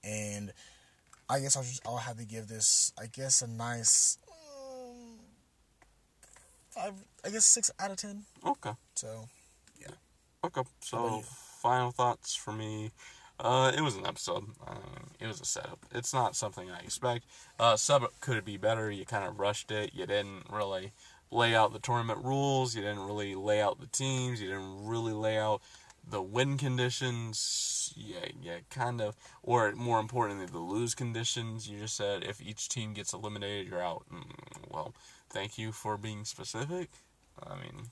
And 0.04 0.54
I 1.30 1.40
guess 1.40 1.56
I'll 1.58 1.64
just 1.64 1.86
I'll 1.86 1.98
have 1.98 2.18
to 2.18 2.26
give 2.26 2.48
this 2.48 2.92
I 3.00 3.08
guess 3.08 3.42
a 3.42 3.48
nice 3.48 4.18
um, 4.30 5.20
five. 6.70 6.94
I 7.26 7.30
guess 7.30 7.46
six 7.46 7.72
out 7.80 7.92
of 7.92 7.98
ten. 7.98 8.24
Okay. 8.46 8.72
So 8.96 9.28
yeah. 9.80 9.88
Okay. 10.44 10.62
So, 10.82 11.24
final 11.62 11.92
thoughts 11.92 12.36
for 12.36 12.52
me. 12.52 12.92
Uh, 13.40 13.72
it 13.76 13.82
was 13.82 13.96
an 13.96 14.06
episode. 14.06 14.46
Um, 14.66 15.12
it 15.20 15.28
was 15.28 15.40
a 15.40 15.46
setup. 15.46 15.86
It's 15.94 16.14
not 16.14 16.36
something 16.36 16.72
I 16.72 16.80
expect. 16.80 17.26
Uh, 17.60 17.76
sub 17.76 18.06
could 18.20 18.38
it 18.38 18.46
be 18.46 18.58
better? 18.58 18.90
You 18.90 19.06
kind 19.06 19.28
of 19.28 19.40
rushed 19.40 19.72
it. 19.72 19.92
You 19.94 20.06
didn't 20.08 20.44
really 20.52 20.92
lay 21.30 21.54
out 21.56 21.74
the 21.74 21.80
tournament 21.80 22.24
rules. 22.24 22.76
You 22.76 22.82
didn't 22.82 23.06
really 23.06 23.36
lay 23.36 23.62
out 23.62 23.80
the 23.80 23.88
teams. 23.88 24.42
You 24.42 24.48
didn't 24.48 24.88
really 24.88 25.14
lay 25.14 25.38
out 25.38 25.62
the 26.10 26.22
win 26.22 26.58
conditions. 26.58 27.94
Yeah, 27.96 28.28
yeah, 28.42 28.60
kind 28.70 29.02
of. 29.02 29.16
Or 29.44 29.72
more 29.74 30.00
importantly, 30.00 30.46
the 30.46 30.60
lose 30.60 30.96
conditions. 30.96 31.70
You 31.70 31.80
just 31.80 31.96
said 31.96 32.24
if 32.24 32.42
each 32.42 32.70
team 32.70 32.94
gets 32.94 33.14
eliminated, 33.14 33.68
you're 33.68 33.84
out. 33.84 34.06
Mm, 34.14 34.32
well, 34.70 34.94
thank 35.30 35.58
you 35.58 35.72
for 35.72 35.98
being 35.98 36.26
specific. 36.26 36.90
I 37.42 37.56
mean, 37.56 37.88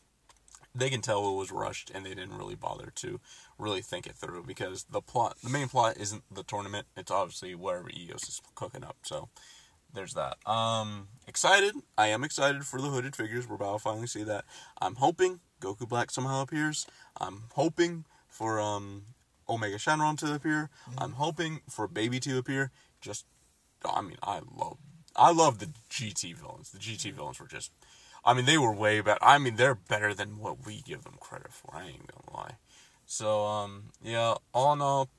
they 0.74 0.90
can 0.90 1.02
tell 1.02 1.30
it 1.30 1.38
was 1.38 1.52
rushed 1.52 1.92
and 1.94 2.06
they 2.06 2.14
didn't 2.14 2.38
really 2.38 2.56
bother 2.56 2.92
to 2.96 3.20
really 3.58 3.82
think 3.82 4.06
it 4.06 4.16
through 4.16 4.44
because 4.44 4.86
the 4.90 5.02
plot, 5.02 5.38
the 5.44 5.50
main 5.50 5.68
plot 5.68 5.98
isn't 5.98 6.24
the 6.32 6.44
tournament. 6.44 6.88
It's 6.98 7.12
obviously 7.12 7.56
whatever 7.56 7.90
Aeos 7.90 8.28
is 8.28 8.42
cooking 8.56 8.84
up. 8.84 8.98
So 9.04 9.30
there's 9.94 10.14
that. 10.14 10.38
Um, 10.46 11.08
excited. 11.28 11.76
I 11.98 12.08
am 12.08 12.24
excited 12.24 12.66
for 12.66 12.82
the 12.82 12.90
hooded 12.90 13.16
figures. 13.16 13.48
We're 13.48 13.56
about 13.56 13.74
to 13.74 13.80
finally 13.80 14.08
see 14.08 14.24
that. 14.24 14.46
I'm 14.82 14.96
hoping 14.96 15.40
Goku 15.66 15.88
Black 15.88 16.12
somehow 16.12 16.42
appears. 16.42 16.88
I'm 17.20 17.44
hoping 17.54 18.06
for 18.28 18.60
um 18.60 19.04
Omega 19.50 19.78
Shenron 19.78 20.18
to 20.20 20.34
appear. 20.34 20.70
Mm-hmm. 20.90 21.04
I'm 21.04 21.12
hoping 21.14 21.62
for 21.70 21.88
Baby 21.88 22.20
to 22.22 22.38
appear. 22.38 22.72
Just, 23.02 23.26
I 23.86 24.02
mean, 24.02 24.18
I 24.24 24.42
love, 24.56 24.78
I 25.16 25.32
love 25.32 25.60
the 25.60 25.68
GT 25.92 26.36
villains. 26.36 26.72
The 26.72 26.80
GT 26.80 27.14
villains 27.14 27.40
were 27.40 27.48
just 27.48 27.72
I 28.26 28.34
mean, 28.34 28.46
they 28.46 28.58
were 28.58 28.74
way 28.74 29.02
better. 29.02 29.20
I 29.22 29.38
mean, 29.38 29.56
they're 29.56 29.76
better 29.76 30.14
than 30.14 30.40
what 30.40 30.66
we 30.66 30.82
give 30.82 31.04
them 31.04 31.18
credit 31.20 31.54
for. 31.54 31.76
I 31.76 31.86
ain't 31.86 32.08
gonna 32.08 32.36
lie. 32.36 32.56
So, 33.06 33.46
um, 33.46 33.92
yeah, 34.04 34.34
all 34.52 34.74
in 34.74 34.82
all, 34.82 35.10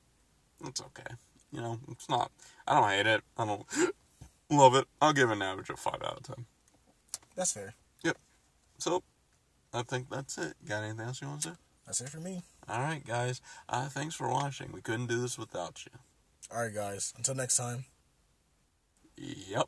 it's 0.65 0.81
okay. 0.81 1.15
You 1.53 1.61
know, 1.61 1.79
it's 1.89 2.09
not. 2.09 2.31
I 2.67 2.73
don't 2.73 2.89
hate 2.89 3.07
it. 3.07 3.21
I 3.37 3.45
don't 3.45 3.65
love 4.49 4.75
it. 4.75 4.85
I'll 5.01 5.13
give 5.13 5.29
it 5.29 5.33
an 5.33 5.41
average 5.41 5.69
of 5.69 5.79
five 5.79 6.01
out 6.03 6.17
of 6.17 6.23
ten. 6.23 6.45
That's 7.35 7.53
fair. 7.53 7.75
Yep. 8.03 8.17
So, 8.77 9.03
I 9.73 9.83
think 9.83 10.09
that's 10.09 10.37
it. 10.37 10.53
Got 10.67 10.83
anything 10.83 11.05
else 11.05 11.21
you 11.21 11.27
want 11.27 11.41
to 11.43 11.49
say? 11.49 11.55
That's 11.85 12.01
it 12.01 12.09
for 12.09 12.19
me. 12.19 12.41
All 12.67 12.81
right, 12.81 13.05
guys. 13.05 13.41
Uh, 13.69 13.87
thanks 13.87 14.15
for 14.15 14.29
watching. 14.29 14.71
We 14.71 14.81
couldn't 14.81 15.07
do 15.07 15.21
this 15.21 15.37
without 15.37 15.85
you. 15.85 15.97
All 16.51 16.61
right, 16.63 16.73
guys. 16.73 17.13
Until 17.17 17.35
next 17.35 17.57
time. 17.57 17.85
Yep. 19.17 19.67